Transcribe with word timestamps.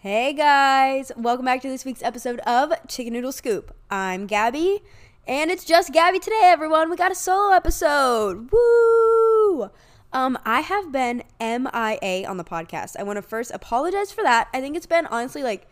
Hey 0.00 0.32
guys, 0.32 1.10
welcome 1.16 1.44
back 1.44 1.60
to 1.62 1.68
this 1.68 1.84
week's 1.84 2.04
episode 2.04 2.38
of 2.46 2.72
Chicken 2.86 3.14
Noodle 3.14 3.32
Scoop. 3.32 3.74
I'm 3.90 4.28
Gabby, 4.28 4.80
and 5.26 5.50
it's 5.50 5.64
just 5.64 5.92
Gabby 5.92 6.20
today, 6.20 6.38
everyone. 6.44 6.88
We 6.88 6.94
got 6.94 7.10
a 7.10 7.16
solo 7.16 7.52
episode. 7.52 8.48
Woo! 8.52 9.70
Um, 10.12 10.38
I 10.44 10.60
have 10.60 10.92
been 10.92 11.24
MIA 11.40 12.28
on 12.28 12.36
the 12.36 12.44
podcast. 12.44 12.94
I 12.96 13.02
want 13.02 13.16
to 13.16 13.22
first 13.22 13.50
apologize 13.50 14.12
for 14.12 14.22
that. 14.22 14.46
I 14.54 14.60
think 14.60 14.76
it's 14.76 14.86
been 14.86 15.04
honestly 15.06 15.42
like 15.42 15.66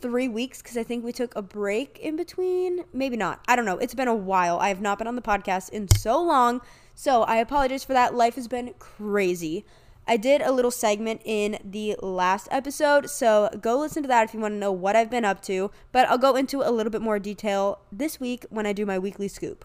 three 0.00 0.28
weeks 0.28 0.62
because 0.62 0.76
I 0.76 0.84
think 0.84 1.04
we 1.04 1.10
took 1.10 1.34
a 1.34 1.42
break 1.42 1.98
in 1.98 2.14
between. 2.14 2.84
Maybe 2.92 3.16
not. 3.16 3.40
I 3.48 3.56
don't 3.56 3.64
know. 3.64 3.78
It's 3.78 3.94
been 3.94 4.06
a 4.06 4.14
while. 4.14 4.60
I 4.60 4.68
have 4.68 4.80
not 4.80 4.96
been 4.96 5.08
on 5.08 5.16
the 5.16 5.22
podcast 5.22 5.70
in 5.70 5.88
so 5.88 6.22
long. 6.22 6.60
So 6.94 7.24
I 7.24 7.38
apologize 7.38 7.82
for 7.82 7.94
that. 7.94 8.14
Life 8.14 8.36
has 8.36 8.46
been 8.46 8.74
crazy. 8.78 9.64
I 10.08 10.16
did 10.16 10.40
a 10.40 10.52
little 10.52 10.70
segment 10.70 11.20
in 11.24 11.58
the 11.64 11.96
last 12.00 12.46
episode, 12.52 13.10
so 13.10 13.50
go 13.60 13.76
listen 13.76 14.04
to 14.04 14.08
that 14.08 14.22
if 14.22 14.34
you 14.34 14.38
want 14.40 14.54
to 14.54 14.58
know 14.58 14.70
what 14.70 14.94
I've 14.94 15.10
been 15.10 15.24
up 15.24 15.42
to. 15.42 15.72
But 15.90 16.08
I'll 16.08 16.16
go 16.16 16.36
into 16.36 16.62
a 16.62 16.70
little 16.70 16.92
bit 16.92 17.02
more 17.02 17.18
detail 17.18 17.80
this 17.90 18.20
week 18.20 18.46
when 18.48 18.66
I 18.66 18.72
do 18.72 18.86
my 18.86 19.00
weekly 19.00 19.26
scoop. 19.26 19.64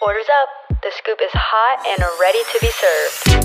Orders 0.00 0.24
up. 0.40 0.48
The 0.82 0.90
scoop 0.96 1.18
is 1.22 1.30
hot 1.34 1.86
and 1.86 2.02
ready 2.18 2.42
to 2.50 2.58
be 2.62 2.70
served. 2.80 3.42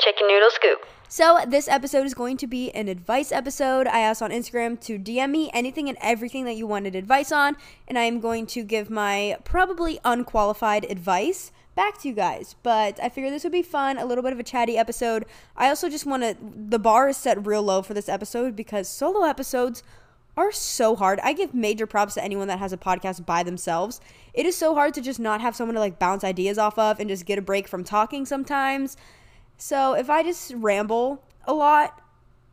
Chicken 0.00 0.26
noodle 0.26 0.50
scoop. 0.50 0.93
So, 1.08 1.44
this 1.46 1.68
episode 1.68 2.06
is 2.06 2.14
going 2.14 2.38
to 2.38 2.46
be 2.46 2.72
an 2.72 2.88
advice 2.88 3.30
episode. 3.30 3.86
I 3.86 4.00
asked 4.00 4.22
on 4.22 4.30
Instagram 4.30 4.80
to 4.80 4.98
DM 4.98 5.30
me 5.30 5.50
anything 5.52 5.88
and 5.88 5.98
everything 6.00 6.44
that 6.46 6.56
you 6.56 6.66
wanted 6.66 6.96
advice 6.96 7.30
on, 7.30 7.56
and 7.86 7.98
I 7.98 8.02
am 8.04 8.20
going 8.20 8.46
to 8.46 8.64
give 8.64 8.90
my 8.90 9.36
probably 9.44 10.00
unqualified 10.04 10.84
advice 10.90 11.52
back 11.74 12.00
to 12.00 12.08
you 12.08 12.14
guys. 12.14 12.56
But 12.62 12.98
I 13.02 13.10
figured 13.10 13.32
this 13.32 13.44
would 13.44 13.52
be 13.52 13.62
fun, 13.62 13.98
a 13.98 14.06
little 14.06 14.24
bit 14.24 14.32
of 14.32 14.40
a 14.40 14.42
chatty 14.42 14.76
episode. 14.76 15.24
I 15.56 15.68
also 15.68 15.88
just 15.88 16.06
want 16.06 16.22
to, 16.22 16.36
the 16.40 16.78
bar 16.78 17.08
is 17.08 17.16
set 17.16 17.46
real 17.46 17.62
low 17.62 17.82
for 17.82 17.94
this 17.94 18.08
episode 18.08 18.56
because 18.56 18.88
solo 18.88 19.24
episodes 19.24 19.82
are 20.36 20.50
so 20.50 20.96
hard. 20.96 21.20
I 21.20 21.32
give 21.32 21.54
major 21.54 21.86
props 21.86 22.14
to 22.14 22.24
anyone 22.24 22.48
that 22.48 22.58
has 22.58 22.72
a 22.72 22.76
podcast 22.78 23.24
by 23.24 23.42
themselves. 23.42 24.00
It 24.32 24.46
is 24.46 24.56
so 24.56 24.74
hard 24.74 24.94
to 24.94 25.00
just 25.00 25.20
not 25.20 25.40
have 25.40 25.54
someone 25.54 25.74
to 25.74 25.80
like 25.80 25.98
bounce 25.98 26.24
ideas 26.24 26.58
off 26.58 26.78
of 26.78 26.98
and 26.98 27.08
just 27.08 27.26
get 27.26 27.38
a 27.38 27.42
break 27.42 27.68
from 27.68 27.84
talking 27.84 28.26
sometimes. 28.26 28.96
So 29.56 29.94
if 29.94 30.10
I 30.10 30.22
just 30.22 30.52
ramble 30.54 31.22
a 31.46 31.54
lot, 31.54 32.00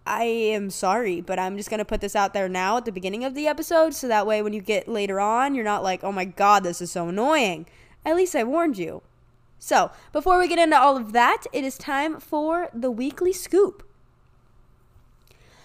I 0.05 0.23
am 0.23 0.69
sorry, 0.69 1.21
but 1.21 1.38
I'm 1.38 1.58
just 1.58 1.69
going 1.69 1.80
to 1.80 1.85
put 1.85 2.02
this 2.02 2.16
out 2.16 2.33
there 2.33 2.49
now 2.49 2.77
at 2.77 2.85
the 2.85 2.91
beginning 2.91 3.23
of 3.23 3.35
the 3.35 3.47
episode 3.47 3.93
so 3.93 4.08
that 4.08 4.25
way 4.25 4.41
when 4.41 4.53
you 4.53 4.61
get 4.61 4.88
later 4.88 5.19
on, 5.19 5.53
you're 5.53 5.63
not 5.63 5.83
like, 5.83 6.03
oh 6.03 6.11
my 6.11 6.25
God, 6.25 6.63
this 6.63 6.81
is 6.81 6.91
so 6.91 7.09
annoying. 7.09 7.67
At 8.05 8.16
least 8.16 8.35
I 8.35 8.43
warned 8.43 8.77
you. 8.77 9.03
So 9.59 9.91
before 10.11 10.39
we 10.39 10.47
get 10.47 10.58
into 10.58 10.80
all 10.80 10.97
of 10.97 11.13
that, 11.13 11.43
it 11.53 11.63
is 11.63 11.77
time 11.77 12.19
for 12.19 12.69
the 12.73 12.89
weekly 12.89 13.31
scoop. 13.31 13.88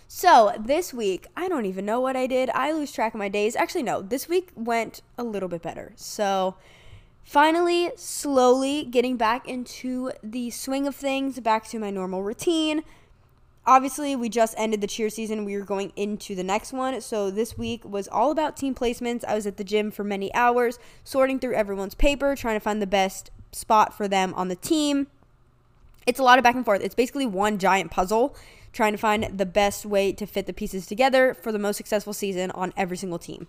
So 0.07 0.53
this 0.59 0.93
week, 0.93 1.27
I 1.37 1.49
don't 1.49 1.65
even 1.65 1.87
know 1.87 2.01
what 2.01 2.15
I 2.15 2.27
did. 2.27 2.51
I 2.51 2.73
lose 2.73 2.93
track 2.93 3.15
of 3.15 3.19
my 3.19 3.29
days. 3.29 3.57
Actually, 3.57 3.83
no, 3.83 4.03
this 4.03 4.29
week 4.29 4.51
went 4.55 5.01
a 5.17 5.25
little 5.25 5.49
bit 5.49 5.63
better. 5.63 5.93
So 5.97 6.57
finally, 7.27 7.91
slowly 7.97 8.85
getting 8.85 9.17
back 9.17 9.47
into 9.49 10.13
the 10.23 10.49
swing 10.49 10.87
of 10.87 10.95
things, 10.95 11.41
back 11.41 11.67
to 11.69 11.79
my 11.79 11.91
normal 11.91 12.23
routine. 12.23 12.83
Obviously, 13.67 14.15
we 14.15 14.29
just 14.29 14.55
ended 14.57 14.81
the 14.81 14.87
cheer 14.87 15.11
season. 15.11 15.45
We 15.45 15.57
were 15.57 15.65
going 15.65 15.93
into 15.97 16.37
the 16.37 16.45
next 16.45 16.73
one. 16.73 17.01
So, 17.01 17.33
this 17.33 17.59
week 17.59 17.85
was 17.85 18.07
all 18.07 18.31
about 18.31 18.57
team 18.57 18.77
placements. 18.77 19.25
I 19.25 19.35
was 19.35 19.45
at 19.45 19.57
the 19.57 19.65
gym 19.65 19.91
for 19.91 20.05
many 20.05 20.33
hours, 20.35 20.79
sorting 21.03 21.41
through 21.41 21.55
everyone's 21.55 21.97
paper, 21.97 22.37
trying 22.37 22.55
to 22.55 22.61
find 22.61 22.81
the 22.81 22.87
best 22.87 23.33
spot 23.51 23.93
for 23.93 24.07
them 24.07 24.33
on 24.35 24.47
the 24.47 24.55
team. 24.55 25.09
It's 26.07 26.21
a 26.21 26.23
lot 26.23 26.39
of 26.39 26.45
back 26.45 26.55
and 26.55 26.65
forth. 26.65 26.81
It's 26.81 26.95
basically 26.95 27.27
one 27.27 27.59
giant 27.59 27.91
puzzle, 27.91 28.37
trying 28.73 28.93
to 28.93 28.99
find 28.99 29.37
the 29.37 29.47
best 29.47 29.85
way 29.85 30.13
to 30.13 30.27
fit 30.27 30.47
the 30.47 30.53
pieces 30.53 30.87
together 30.87 31.35
for 31.35 31.51
the 31.51 31.59
most 31.59 31.77
successful 31.77 32.13
season 32.13 32.53
on 32.53 32.73
every 32.77 32.97
single 32.97 33.19
team. 33.19 33.49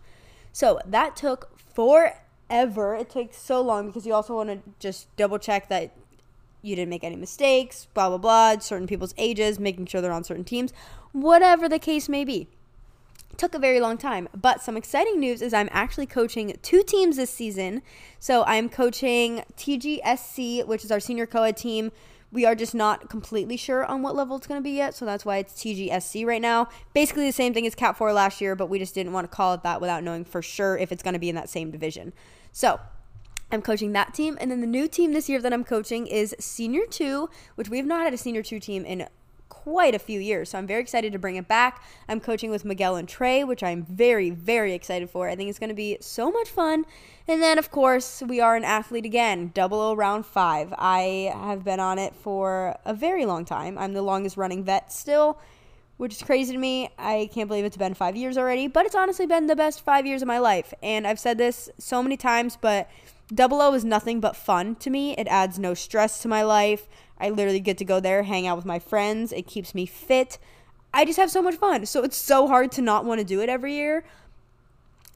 So, 0.51 0.80
that 0.84 1.16
took 1.16 1.51
forever. 2.47 2.96
It 2.96 3.09
takes 3.09 3.38
so 3.38 3.62
long 3.62 3.88
because 3.88 4.06
you 4.06 4.13
also 4.13 4.35
want 4.35 4.50
to 4.50 4.59
just 4.80 5.16
double 5.16 5.40
check 5.40 5.69
that 5.69 5.91
you 6.62 6.75
didn't 6.75 6.90
make 6.90 7.03
any 7.03 7.16
mistakes, 7.16 7.88
blah, 7.94 8.09
blah, 8.09 8.18
blah, 8.18 8.59
certain 8.59 8.88
people's 8.88 9.13
ages, 9.18 9.59
making 9.59 9.85
sure 9.85 10.02
they're 10.02 10.12
on 10.12 10.24
certain 10.24 10.44
teams, 10.44 10.74
whatever 11.12 11.69
the 11.69 11.80
case 11.80 12.09
may 12.09 12.25
be. 12.25 12.47
Took 13.36 13.53
a 13.53 13.59
very 13.59 13.80
long 13.80 13.97
time, 13.97 14.28
but 14.34 14.63
some 14.63 14.75
exciting 14.75 15.19
news 15.19 15.41
is 15.41 15.53
I'm 15.53 15.69
actually 15.72 16.07
coaching 16.07 16.57
two 16.63 16.81
teams 16.81 17.18
this 17.18 17.30
season. 17.30 17.84
So 18.19 18.44
I'm 18.46 18.68
coaching 18.68 19.44
TGSC, 19.56 20.66
which 20.66 20.84
is 20.84 20.91
our 20.91 21.00
senior 21.00 21.28
co 21.28 21.44
ed 21.44 21.56
team. 21.57 21.91
We 22.31 22.45
are 22.45 22.55
just 22.55 22.75
not 22.75 23.09
completely 23.09 23.55
sure 23.55 23.85
on 23.85 24.01
what 24.01 24.15
level 24.15 24.35
it's 24.35 24.47
going 24.47 24.59
to 24.59 24.63
be 24.63 24.75
yet, 24.75 24.93
so 24.93 25.05
that's 25.05 25.23
why 25.25 25.38
it's 25.38 25.53
TGSC 25.53 26.25
right 26.25 26.41
now. 26.41 26.67
Basically, 26.93 27.25
the 27.25 27.31
same 27.31 27.53
thing 27.53 27.65
as 27.65 27.73
Cat 27.73 27.97
4 27.97 28.11
last 28.11 28.41
year, 28.41 28.55
but 28.55 28.67
we 28.67 28.79
just 28.79 28.93
didn't 28.93 29.13
want 29.13 29.29
to 29.29 29.35
call 29.35 29.53
it 29.53 29.63
that 29.63 29.79
without 29.79 30.03
knowing 30.03 30.25
for 30.25 30.41
sure 30.41 30.77
if 30.77 30.91
it's 30.91 31.03
going 31.03 31.13
to 31.13 31.19
be 31.19 31.29
in 31.29 31.35
that 31.35 31.49
same 31.49 31.71
division. 31.71 32.13
So, 32.51 32.79
I'm 33.51 33.61
coaching 33.61 33.93
that 33.93 34.13
team. 34.13 34.38
And 34.41 34.51
then 34.51 34.61
the 34.61 34.67
new 34.67 34.88
team 34.88 35.13
this 35.13 35.29
year 35.29 35.41
that 35.41 35.53
I'm 35.53 35.63
coaching 35.63 36.05
is 36.07 36.35
Senior 36.39 36.85
2, 36.85 37.29
which 37.55 37.69
we 37.69 37.77
have 37.77 37.85
not 37.85 38.03
had 38.03 38.13
a 38.13 38.17
Senior 38.17 38.44
2 38.44 38.59
team 38.59 38.83
in 38.83 39.07
quite 39.67 39.94
a 39.94 40.00
few 40.00 40.17
years. 40.22 40.51
So 40.51 40.57
I'm 40.57 40.66
very 40.66 40.79
excited 40.81 41.11
to 41.11 41.19
bring 41.19 41.35
it 41.35 41.50
back. 41.50 41.83
I'm 42.07 42.22
coaching 42.22 42.50
with 42.50 42.63
Miguel 42.63 42.95
and 42.95 43.05
Trey, 43.05 43.44
which 43.44 43.61
I'm 43.61 43.83
very, 43.83 44.29
very 44.29 44.72
excited 44.72 45.09
for. 45.09 45.28
I 45.28 45.35
think 45.35 45.50
it's 45.50 45.59
going 45.59 45.67
to 45.67 45.75
be 45.75 45.97
so 46.00 46.31
much 46.31 46.47
fun. 46.47 46.85
And 47.28 47.41
then, 47.41 47.57
of 47.57 47.69
course, 47.69 48.23
we 48.25 48.39
are 48.39 48.56
an 48.56 48.63
athlete 48.63 49.03
again, 49.03 49.51
double 49.53 49.81
O 49.81 49.94
round 49.94 50.25
five. 50.25 50.73
I 50.77 51.33
have 51.35 51.66
been 51.66 51.81
on 51.81 52.00
it 52.00 52.16
for 52.16 52.77
a 52.85 52.94
very 52.94 53.25
long 53.25 53.44
time. 53.44 53.77
I'm 53.77 53.91
the 53.91 54.01
longest 54.01 54.38
running 54.38 54.63
vet 54.63 54.89
still, 54.89 55.38
which 55.97 56.13
is 56.13 56.22
crazy 56.22 56.53
to 56.53 56.59
me. 56.59 56.90
I 56.97 57.30
can't 57.34 57.47
believe 57.47 57.66
it's 57.66 57.78
been 57.78 57.94
five 57.94 58.16
years 58.16 58.38
already, 58.38 58.68
but 58.68 58.85
it's 58.85 58.96
honestly 58.96 59.25
been 59.25 59.47
the 59.47 59.56
best 59.56 59.84
five 59.84 60.06
years 60.06 60.22
of 60.22 60.28
my 60.28 60.40
life. 60.40 60.74
And 60.81 61.06
I've 61.06 61.19
said 61.19 61.38
this 61.38 61.69
so 61.78 62.02
many 62.02 62.18
times, 62.18 62.58
but 62.59 62.90
Double 63.34 63.62
O 63.62 63.74
is 63.74 63.84
nothing 63.84 64.19
but 64.19 64.36
fun 64.36 64.75
to 64.75 64.90
me. 64.90 65.13
It 65.18 65.28
adds 65.28 65.59
no 65.59 65.74
stress 65.74 66.22
to 66.22 66.28
my 66.28 66.44
life. 66.44 66.88
I 67.19 67.30
literally 67.30 67.59
get 67.59 67.78
to 67.80 67.86
go 67.86 68.00
there, 68.00 68.24
hang 68.24 68.47
out 68.47 68.56
with 68.56 68.66
my 68.66 68.80
friends. 68.80 69.34
It 69.34 69.47
keeps 69.47 69.75
me 69.75 69.86
fit. 69.86 70.38
I 70.94 71.03
just 71.03 71.18
have 71.18 71.31
so 71.31 71.41
much 71.41 71.56
fun. 71.56 71.86
So 71.86 72.03
it's 72.03 72.16
so 72.16 72.47
hard 72.47 72.72
to 72.74 72.81
not 72.81 73.03
want 73.03 73.19
to 73.19 73.25
do 73.25 73.41
it 73.41 73.50
every 73.50 73.74
year. 73.74 74.06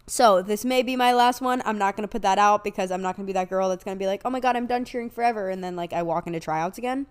So 0.08 0.41
this 0.41 0.66
may 0.66 0.84
be 0.84 0.97
my 0.97 1.14
last 1.14 1.40
one. 1.40 1.62
I'm 1.64 1.78
not 1.78 1.96
going 1.96 2.03
to 2.03 2.12
put 2.12 2.24
that 2.24 2.38
out 2.38 2.66
because 2.66 2.91
I'm 2.91 3.02
not 3.02 3.16
going 3.16 3.25
to 3.25 3.30
be 3.30 3.34
that 3.34 3.50
girl 3.50 3.70
that's 3.70 3.84
going 3.84 3.96
to 3.96 4.00
be 4.00 4.08
like, 4.08 4.24
oh 4.25 4.30
my 4.30 4.41
God, 4.41 4.58
I'm 4.58 4.68
done 4.68 4.84
cheering 4.84 5.09
forever. 5.09 5.50
And 5.50 5.64
then 5.64 5.78
like 5.78 5.94
I 5.94 6.03
walk 6.03 6.28
into 6.28 6.40
tryouts 6.40 6.78
again. 6.78 7.06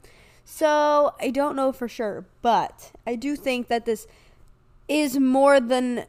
So 0.45 1.15
I 1.21 1.31
don't 1.31 1.57
know 1.57 1.73
for 1.73 1.89
sure. 1.89 2.25
But 2.43 2.93
I 3.07 3.17
do 3.17 3.37
think 3.37 3.69
that 3.69 3.85
this 3.85 4.07
is 4.89 5.19
more 5.19 5.61
than 5.61 6.07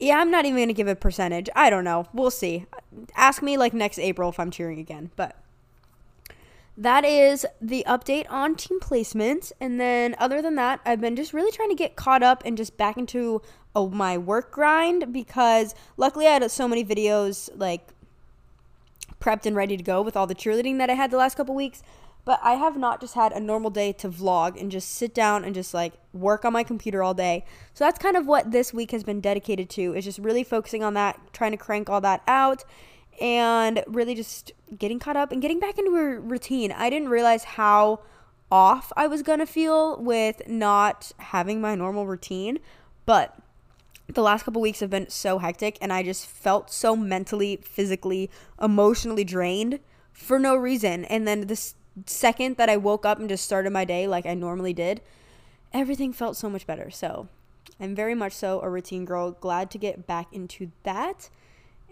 yeah, 0.00 0.18
I'm 0.18 0.30
not 0.30 0.44
even 0.44 0.56
going 0.56 0.68
to 0.68 0.74
give 0.74 0.86
a 0.86 0.94
percentage. 0.94 1.48
I 1.56 1.70
don't 1.70 1.82
know. 1.82 2.06
We'll 2.12 2.30
see. 2.30 2.66
Ask 3.16 3.42
me 3.42 3.56
like 3.56 3.74
next 3.74 3.98
April 3.98 4.30
if 4.30 4.38
I'm 4.38 4.50
cheering 4.50 4.78
again. 4.78 5.10
But 5.16 5.34
that 6.76 7.04
is 7.04 7.44
the 7.60 7.84
update 7.88 8.26
on 8.30 8.54
team 8.54 8.78
placements. 8.78 9.50
And 9.60 9.80
then 9.80 10.14
other 10.18 10.40
than 10.40 10.54
that, 10.54 10.80
I've 10.84 11.00
been 11.00 11.16
just 11.16 11.32
really 11.32 11.50
trying 11.50 11.70
to 11.70 11.74
get 11.74 11.96
caught 11.96 12.22
up 12.22 12.42
and 12.46 12.56
just 12.56 12.76
back 12.76 12.96
into 12.96 13.42
oh, 13.74 13.88
my 13.88 14.16
work 14.16 14.52
grind 14.52 15.12
because 15.12 15.74
luckily 15.96 16.28
I 16.28 16.34
had 16.34 16.50
so 16.50 16.68
many 16.68 16.84
videos 16.84 17.50
like 17.56 17.88
prepped 19.20 19.46
and 19.46 19.56
ready 19.56 19.76
to 19.76 19.82
go 19.82 20.00
with 20.00 20.16
all 20.16 20.28
the 20.28 20.34
cheerleading 20.34 20.78
that 20.78 20.90
I 20.90 20.94
had 20.94 21.10
the 21.10 21.16
last 21.16 21.36
couple 21.36 21.56
weeks 21.56 21.82
but 22.24 22.40
I 22.42 22.54
have 22.54 22.76
not 22.76 23.00
just 23.00 23.14
had 23.14 23.32
a 23.32 23.40
normal 23.40 23.70
day 23.70 23.92
to 23.94 24.08
vlog 24.08 24.60
and 24.60 24.70
just 24.70 24.90
sit 24.90 25.14
down 25.14 25.44
and 25.44 25.54
just 25.54 25.72
like 25.72 25.94
work 26.12 26.44
on 26.44 26.52
my 26.52 26.62
computer 26.62 27.02
all 27.02 27.14
day. 27.14 27.44
So 27.74 27.84
that's 27.84 27.98
kind 27.98 28.16
of 28.16 28.26
what 28.26 28.50
this 28.50 28.72
week 28.74 28.90
has 28.90 29.02
been 29.02 29.20
dedicated 29.20 29.70
to 29.70 29.94
is 29.94 30.04
just 30.04 30.18
really 30.18 30.44
focusing 30.44 30.82
on 30.82 30.94
that, 30.94 31.18
trying 31.32 31.52
to 31.52 31.56
crank 31.56 31.88
all 31.88 32.00
that 32.02 32.22
out 32.26 32.64
and 33.20 33.82
really 33.86 34.14
just 34.14 34.52
getting 34.76 34.98
caught 34.98 35.16
up 35.16 35.32
and 35.32 35.42
getting 35.42 35.58
back 35.58 35.78
into 35.78 35.96
a 35.96 36.18
routine. 36.20 36.72
I 36.72 36.90
didn't 36.90 37.08
realize 37.08 37.44
how 37.44 38.00
off 38.50 38.92
I 38.96 39.06
was 39.06 39.22
going 39.22 39.40
to 39.40 39.46
feel 39.46 40.00
with 40.00 40.46
not 40.46 41.12
having 41.18 41.60
my 41.60 41.74
normal 41.74 42.06
routine, 42.06 42.58
but 43.06 43.38
the 44.06 44.22
last 44.22 44.44
couple 44.44 44.62
weeks 44.62 44.80
have 44.80 44.90
been 44.90 45.08
so 45.10 45.38
hectic 45.38 45.76
and 45.80 45.92
I 45.92 46.02
just 46.02 46.26
felt 46.26 46.70
so 46.70 46.96
mentally, 46.96 47.56
physically, 47.62 48.30
emotionally 48.60 49.24
drained 49.24 49.80
for 50.12 50.38
no 50.38 50.56
reason. 50.56 51.04
And 51.04 51.28
then 51.28 51.46
this 51.46 51.74
second 52.06 52.56
that 52.56 52.68
I 52.68 52.76
woke 52.76 53.04
up 53.04 53.18
and 53.18 53.28
just 53.28 53.44
started 53.44 53.72
my 53.72 53.84
day 53.84 54.06
like 54.06 54.26
I 54.26 54.34
normally 54.34 54.72
did, 54.72 55.00
everything 55.72 56.12
felt 56.12 56.36
so 56.36 56.48
much 56.50 56.66
better. 56.66 56.90
So 56.90 57.28
I'm 57.80 57.94
very 57.94 58.14
much 58.14 58.32
so 58.32 58.60
a 58.60 58.68
routine 58.68 59.04
girl. 59.04 59.32
Glad 59.32 59.70
to 59.72 59.78
get 59.78 60.06
back 60.06 60.32
into 60.32 60.70
that. 60.82 61.30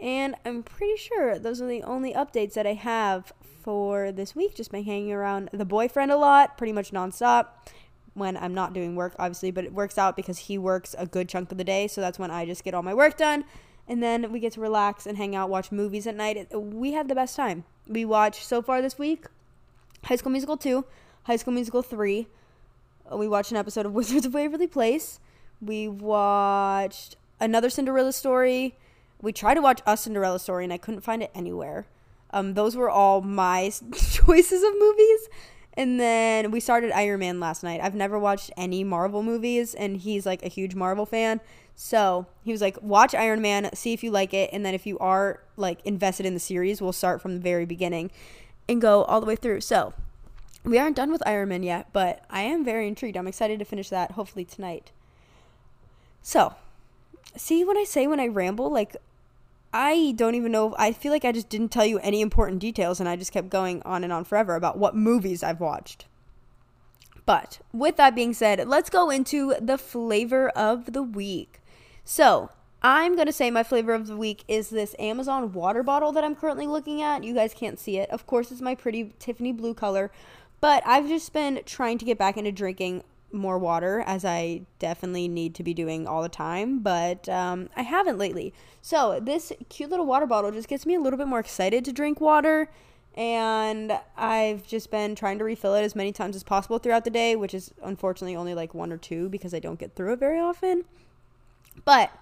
And 0.00 0.34
I'm 0.44 0.62
pretty 0.62 0.96
sure 0.96 1.38
those 1.38 1.62
are 1.62 1.68
the 1.68 1.82
only 1.82 2.12
updates 2.12 2.54
that 2.54 2.66
I 2.66 2.74
have 2.74 3.32
for 3.62 4.12
this 4.12 4.34
week. 4.34 4.54
Just 4.54 4.70
been 4.70 4.84
hanging 4.84 5.12
around 5.12 5.48
the 5.52 5.64
boyfriend 5.64 6.10
a 6.10 6.16
lot, 6.16 6.58
pretty 6.58 6.72
much 6.72 6.90
nonstop 6.90 7.46
when 8.14 8.36
I'm 8.36 8.54
not 8.54 8.72
doing 8.72 8.96
work, 8.96 9.14
obviously, 9.18 9.50
but 9.50 9.64
it 9.64 9.72
works 9.72 9.98
out 9.98 10.16
because 10.16 10.38
he 10.38 10.56
works 10.56 10.94
a 10.98 11.06
good 11.06 11.28
chunk 11.28 11.52
of 11.52 11.58
the 11.58 11.64
day. 11.64 11.86
So 11.86 12.00
that's 12.00 12.18
when 12.18 12.30
I 12.30 12.46
just 12.46 12.64
get 12.64 12.74
all 12.74 12.82
my 12.82 12.94
work 12.94 13.16
done. 13.16 13.44
and 13.88 14.02
then 14.02 14.32
we 14.32 14.40
get 14.40 14.52
to 14.54 14.60
relax 14.60 15.06
and 15.06 15.16
hang 15.16 15.34
out, 15.34 15.48
watch 15.48 15.70
movies 15.70 16.06
at 16.06 16.16
night. 16.16 16.48
We 16.52 16.92
have 16.92 17.08
the 17.08 17.14
best 17.14 17.36
time. 17.36 17.64
We 17.86 18.04
watched 18.04 18.42
so 18.44 18.62
far 18.62 18.82
this 18.82 18.98
week 18.98 19.26
High 20.06 20.16
School 20.16 20.30
Musical 20.30 20.56
2, 20.56 20.84
High 21.24 21.34
School 21.34 21.52
Musical 21.52 21.82
3. 21.82 22.28
Uh, 23.10 23.16
We 23.16 23.26
watched 23.26 23.50
an 23.50 23.56
episode 23.56 23.86
of 23.86 23.92
Wizards 24.00 24.24
of 24.24 24.34
Waverly 24.34 24.68
Place. 24.68 25.18
We 25.60 25.88
watched 25.88 27.16
another 27.40 27.68
Cinderella 27.68 28.12
story. 28.12 28.76
We 29.20 29.32
tried 29.32 29.54
to 29.54 29.62
watch 29.62 29.82
a 29.84 29.96
Cinderella 29.96 30.38
story 30.38 30.62
and 30.62 30.72
I 30.72 30.78
couldn't 30.78 31.00
find 31.00 31.24
it 31.24 31.32
anywhere. 31.34 31.86
Um, 32.30 32.54
those 32.54 32.76
were 32.76 32.88
all 32.88 33.20
my 33.20 33.72
choices 33.94 34.62
of 34.62 34.72
movies. 34.78 35.28
And 35.74 35.98
then 35.98 36.52
we 36.52 36.60
started 36.60 36.92
Iron 36.92 37.18
Man 37.20 37.40
last 37.40 37.64
night. 37.64 37.80
I've 37.82 37.94
never 37.94 38.18
watched 38.18 38.50
any 38.56 38.82
Marvel 38.82 39.22
movies, 39.22 39.74
and 39.74 39.98
he's 39.98 40.24
like 40.24 40.42
a 40.42 40.48
huge 40.48 40.74
Marvel 40.74 41.04
fan. 41.04 41.40
So 41.74 42.26
he 42.42 42.50
was 42.50 42.62
like, 42.62 42.78
watch 42.80 43.14
Iron 43.14 43.42
Man, 43.42 43.68
see 43.74 43.92
if 43.92 44.02
you 44.02 44.10
like 44.10 44.32
it, 44.32 44.48
and 44.54 44.64
then 44.64 44.72
if 44.72 44.86
you 44.86 44.98
are 45.00 45.40
like 45.58 45.84
invested 45.84 46.24
in 46.24 46.32
the 46.32 46.40
series, 46.40 46.80
we'll 46.80 46.94
start 46.94 47.20
from 47.20 47.34
the 47.34 47.40
very 47.40 47.66
beginning 47.66 48.10
and 48.68 48.80
go 48.80 49.04
all 49.04 49.20
the 49.20 49.26
way 49.26 49.36
through. 49.36 49.60
So 49.60 49.94
we 50.64 50.78
aren't 50.78 50.96
done 50.96 51.12
with 51.12 51.22
Iron 51.26 51.50
Man 51.50 51.62
yet, 51.62 51.88
but 51.92 52.24
I 52.28 52.42
am 52.42 52.64
very 52.64 52.88
intrigued. 52.88 53.16
I'm 53.16 53.28
excited 53.28 53.58
to 53.60 53.64
finish 53.64 53.88
that 53.90 54.12
hopefully 54.12 54.44
tonight. 54.44 54.90
So, 56.22 56.54
see 57.36 57.64
what 57.64 57.76
I 57.76 57.84
say 57.84 58.06
when 58.06 58.18
I 58.18 58.26
ramble? 58.26 58.68
Like, 58.70 58.96
I 59.72 60.14
don't 60.16 60.34
even 60.34 60.50
know. 60.50 60.74
I 60.78 60.92
feel 60.92 61.12
like 61.12 61.24
I 61.24 61.32
just 61.32 61.48
didn't 61.48 61.68
tell 61.68 61.86
you 61.86 61.98
any 62.00 62.20
important 62.20 62.60
details 62.60 62.98
and 62.98 63.08
I 63.08 63.14
just 63.14 63.32
kept 63.32 63.48
going 63.48 63.82
on 63.82 64.02
and 64.02 64.12
on 64.12 64.24
forever 64.24 64.56
about 64.56 64.78
what 64.78 64.96
movies 64.96 65.42
I've 65.42 65.60
watched. 65.60 66.06
But 67.26 67.60
with 67.72 67.96
that 67.96 68.14
being 68.14 68.32
said, 68.32 68.66
let's 68.66 68.90
go 68.90 69.10
into 69.10 69.54
the 69.60 69.78
flavor 69.78 70.48
of 70.50 70.92
the 70.92 71.02
week. 71.02 71.60
So, 72.04 72.50
I'm 72.88 73.16
going 73.16 73.26
to 73.26 73.32
say 73.32 73.50
my 73.50 73.64
flavor 73.64 73.94
of 73.94 74.06
the 74.06 74.16
week 74.16 74.44
is 74.46 74.70
this 74.70 74.94
Amazon 75.00 75.52
water 75.52 75.82
bottle 75.82 76.12
that 76.12 76.22
I'm 76.22 76.36
currently 76.36 76.68
looking 76.68 77.02
at. 77.02 77.24
You 77.24 77.34
guys 77.34 77.52
can't 77.52 77.80
see 77.80 77.96
it. 77.96 78.08
Of 78.10 78.28
course, 78.28 78.52
it's 78.52 78.60
my 78.60 78.76
pretty 78.76 79.12
Tiffany 79.18 79.50
blue 79.50 79.74
color, 79.74 80.12
but 80.60 80.84
I've 80.86 81.08
just 81.08 81.32
been 81.32 81.62
trying 81.66 81.98
to 81.98 82.04
get 82.04 82.16
back 82.16 82.36
into 82.36 82.52
drinking 82.52 83.02
more 83.32 83.58
water 83.58 84.04
as 84.06 84.24
I 84.24 84.62
definitely 84.78 85.26
need 85.26 85.52
to 85.56 85.64
be 85.64 85.74
doing 85.74 86.06
all 86.06 86.22
the 86.22 86.28
time, 86.28 86.78
but 86.78 87.28
um, 87.28 87.70
I 87.74 87.82
haven't 87.82 88.18
lately. 88.18 88.54
So, 88.82 89.18
this 89.18 89.52
cute 89.68 89.90
little 89.90 90.06
water 90.06 90.26
bottle 90.26 90.52
just 90.52 90.68
gets 90.68 90.86
me 90.86 90.94
a 90.94 91.00
little 91.00 91.18
bit 91.18 91.26
more 91.26 91.40
excited 91.40 91.84
to 91.86 91.92
drink 91.92 92.20
water. 92.20 92.70
And 93.16 93.98
I've 94.16 94.64
just 94.64 94.92
been 94.92 95.16
trying 95.16 95.38
to 95.38 95.44
refill 95.44 95.74
it 95.74 95.82
as 95.82 95.96
many 95.96 96.12
times 96.12 96.36
as 96.36 96.44
possible 96.44 96.78
throughout 96.78 97.02
the 97.02 97.10
day, 97.10 97.34
which 97.34 97.52
is 97.52 97.74
unfortunately 97.82 98.36
only 98.36 98.54
like 98.54 98.74
one 98.74 98.92
or 98.92 98.96
two 98.96 99.28
because 99.28 99.52
I 99.52 99.58
don't 99.58 99.80
get 99.80 99.96
through 99.96 100.12
it 100.12 100.20
very 100.20 100.38
often. 100.38 100.84
But 101.84 102.12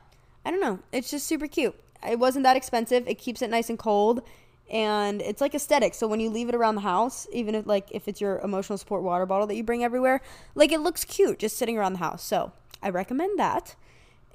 I 0.45 0.51
don't 0.51 0.61
know. 0.61 0.81
It's 0.93 1.11
just 1.11 1.27
super 1.27 1.47
cute. 1.47 1.75
It 2.07 2.19
wasn't 2.19 2.45
that 2.45 2.57
expensive. 2.57 3.09
It 3.09 3.19
keeps 3.19 3.43
it 3.43 3.51
nice 3.51 3.71
and 3.71 3.79
cold 3.79 4.23
and 4.71 5.21
it's 5.21 5.41
like 5.41 5.55
aesthetic. 5.55 5.95
So 5.95 6.07
when 6.07 6.21
you 6.21 6.31
leave 6.31 6.49
it 6.49 6.55
around 6.55 6.77
the 6.77 6.81
house, 6.83 7.27
even 7.33 7.55
if 7.55 7.67
like 7.67 7.89
if 7.91 8.09
it's 8.09 8.21
your 8.21 8.39
emotional 8.39 8.79
support 8.79 9.03
water 9.03 9.27
bottle 9.27 9.47
that 9.47 9.57
you 9.57 9.63
bring 9.63 9.85
everywhere, 9.85 10.21
like 10.55 10.73
it 10.73 10.81
looks 10.81 11.05
cute 11.05 11.39
just 11.39 11.57
sitting 11.57 11.77
around 11.77 11.95
the 11.95 11.99
house. 11.99 12.25
So 12.25 12.53
I 12.83 12.91
recommend 12.91 13.39
that. 13.39 13.77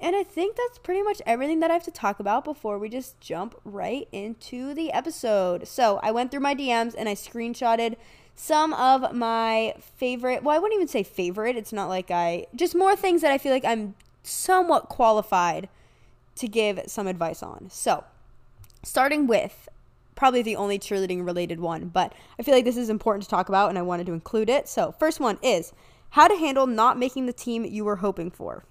And 0.02 0.16
I 0.16 0.22
think 0.22 0.56
that's 0.56 0.78
pretty 0.78 1.02
much 1.02 1.20
everything 1.26 1.60
that 1.60 1.70
I 1.70 1.74
have 1.74 1.82
to 1.84 1.90
talk 1.90 2.20
about 2.20 2.44
before 2.44 2.78
we 2.78 2.88
just 2.88 3.20
jump 3.20 3.54
right 3.64 4.08
into 4.12 4.72
the 4.72 4.92
episode. 4.92 5.68
So 5.68 6.00
I 6.02 6.10
went 6.10 6.30
through 6.30 6.40
my 6.40 6.54
DMs 6.54 6.94
and 6.96 7.06
I 7.06 7.14
screenshotted 7.14 7.96
some 8.34 8.72
of 8.72 9.14
my 9.14 9.74
favorite, 9.96 10.42
well, 10.42 10.56
I 10.56 10.58
wouldn't 10.58 10.78
even 10.78 10.88
say 10.88 11.02
favorite. 11.02 11.56
It's 11.56 11.72
not 11.72 11.90
like 11.90 12.10
I, 12.10 12.46
just 12.56 12.74
more 12.74 12.96
things 12.96 13.20
that 13.20 13.30
I 13.30 13.36
feel 13.36 13.52
like 13.52 13.66
I'm 13.66 13.94
somewhat 14.22 14.88
qualified 14.88 15.68
to 16.40 16.48
give 16.48 16.80
some 16.86 17.06
advice 17.06 17.42
on. 17.42 17.68
So 17.70 18.04
starting 18.82 19.26
with 19.26 19.68
probably 20.14 20.42
the 20.42 20.56
only 20.56 20.78
cheerleading 20.78 21.24
related 21.24 21.60
one, 21.60 21.88
but 21.88 22.12
I 22.38 22.42
feel 22.42 22.54
like 22.54 22.64
this 22.64 22.76
is 22.76 22.90
important 22.90 23.24
to 23.24 23.30
talk 23.30 23.48
about 23.48 23.70
and 23.70 23.78
I 23.78 23.82
wanted 23.82 24.06
to 24.06 24.12
include 24.12 24.50
it. 24.50 24.68
So, 24.68 24.92
first 24.98 25.18
one 25.20 25.38
is 25.42 25.72
how 26.10 26.28
to 26.28 26.36
handle 26.36 26.66
not 26.66 26.98
making 26.98 27.26
the 27.26 27.32
team 27.32 27.64
you 27.64 27.84
were 27.84 27.96
hoping 27.96 28.30
for. 28.30 28.64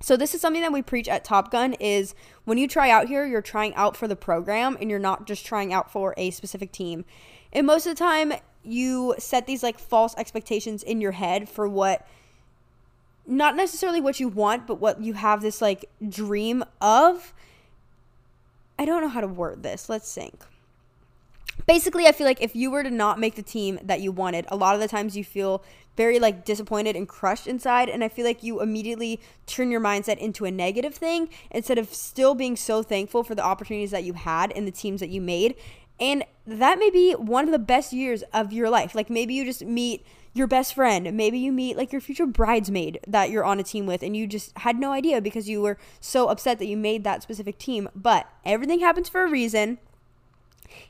So 0.00 0.16
this 0.16 0.34
is 0.34 0.40
something 0.40 0.62
that 0.62 0.72
we 0.72 0.82
preach 0.82 1.08
at 1.08 1.24
Top 1.24 1.50
Gun 1.50 1.74
is 1.74 2.14
when 2.44 2.58
you 2.58 2.68
try 2.68 2.90
out 2.90 3.08
here, 3.08 3.24
you're 3.24 3.40
trying 3.40 3.74
out 3.74 3.96
for 3.96 4.06
the 4.06 4.16
program 4.16 4.76
and 4.80 4.90
you're 4.90 4.98
not 4.98 5.26
just 5.26 5.46
trying 5.46 5.72
out 5.72 5.90
for 5.90 6.14
a 6.16 6.30
specific 6.30 6.72
team. 6.72 7.04
And 7.52 7.66
most 7.66 7.86
of 7.86 7.96
the 7.96 7.98
time 7.98 8.34
you 8.62 9.14
set 9.18 9.46
these 9.46 9.62
like 9.62 9.78
false 9.78 10.14
expectations 10.16 10.82
in 10.82 11.00
your 11.00 11.12
head 11.12 11.48
for 11.48 11.68
what 11.68 12.06
not 13.26 13.56
necessarily 13.56 14.00
what 14.00 14.20
you 14.20 14.28
want, 14.28 14.66
but 14.66 14.76
what 14.80 15.00
you 15.02 15.14
have 15.14 15.42
this 15.42 15.62
like 15.62 15.88
dream 16.08 16.64
of. 16.80 17.32
I 18.78 18.84
don't 18.84 19.02
know 19.02 19.08
how 19.08 19.20
to 19.20 19.28
word 19.28 19.62
this. 19.62 19.88
Let's 19.88 20.12
think 20.12 20.44
basically 21.66 22.06
i 22.06 22.12
feel 22.12 22.26
like 22.26 22.42
if 22.42 22.54
you 22.54 22.70
were 22.70 22.82
to 22.82 22.90
not 22.90 23.18
make 23.18 23.34
the 23.34 23.42
team 23.42 23.78
that 23.82 24.00
you 24.00 24.12
wanted 24.12 24.44
a 24.48 24.56
lot 24.56 24.74
of 24.74 24.80
the 24.80 24.88
times 24.88 25.16
you 25.16 25.24
feel 25.24 25.62
very 25.96 26.18
like 26.18 26.44
disappointed 26.44 26.96
and 26.96 27.08
crushed 27.08 27.46
inside 27.46 27.88
and 27.88 28.02
i 28.02 28.08
feel 28.08 28.24
like 28.24 28.42
you 28.42 28.60
immediately 28.60 29.20
turn 29.46 29.70
your 29.70 29.80
mindset 29.80 30.18
into 30.18 30.44
a 30.44 30.50
negative 30.50 30.94
thing 30.94 31.28
instead 31.50 31.78
of 31.78 31.92
still 31.92 32.34
being 32.34 32.56
so 32.56 32.82
thankful 32.82 33.22
for 33.22 33.34
the 33.34 33.44
opportunities 33.44 33.90
that 33.90 34.04
you 34.04 34.14
had 34.14 34.52
and 34.52 34.66
the 34.66 34.72
teams 34.72 35.00
that 35.00 35.10
you 35.10 35.20
made 35.20 35.54
and 36.00 36.24
that 36.46 36.78
may 36.78 36.90
be 36.90 37.12
one 37.12 37.44
of 37.44 37.52
the 37.52 37.58
best 37.58 37.92
years 37.92 38.22
of 38.32 38.52
your 38.52 38.68
life 38.68 38.94
like 38.94 39.08
maybe 39.08 39.34
you 39.34 39.44
just 39.44 39.64
meet 39.64 40.04
your 40.34 40.46
best 40.46 40.74
friend 40.74 41.12
maybe 41.14 41.38
you 41.38 41.52
meet 41.52 41.76
like 41.76 41.92
your 41.92 42.00
future 42.00 42.26
bridesmaid 42.26 42.98
that 43.06 43.30
you're 43.30 43.44
on 43.44 43.60
a 43.60 43.62
team 43.62 43.86
with 43.86 44.02
and 44.02 44.16
you 44.16 44.26
just 44.26 44.56
had 44.58 44.78
no 44.78 44.92
idea 44.92 45.20
because 45.20 45.48
you 45.48 45.62
were 45.62 45.78
so 46.00 46.28
upset 46.28 46.58
that 46.58 46.66
you 46.66 46.76
made 46.76 47.04
that 47.04 47.22
specific 47.22 47.56
team 47.56 47.88
but 47.94 48.28
everything 48.44 48.80
happens 48.80 49.08
for 49.08 49.24
a 49.24 49.30
reason 49.30 49.78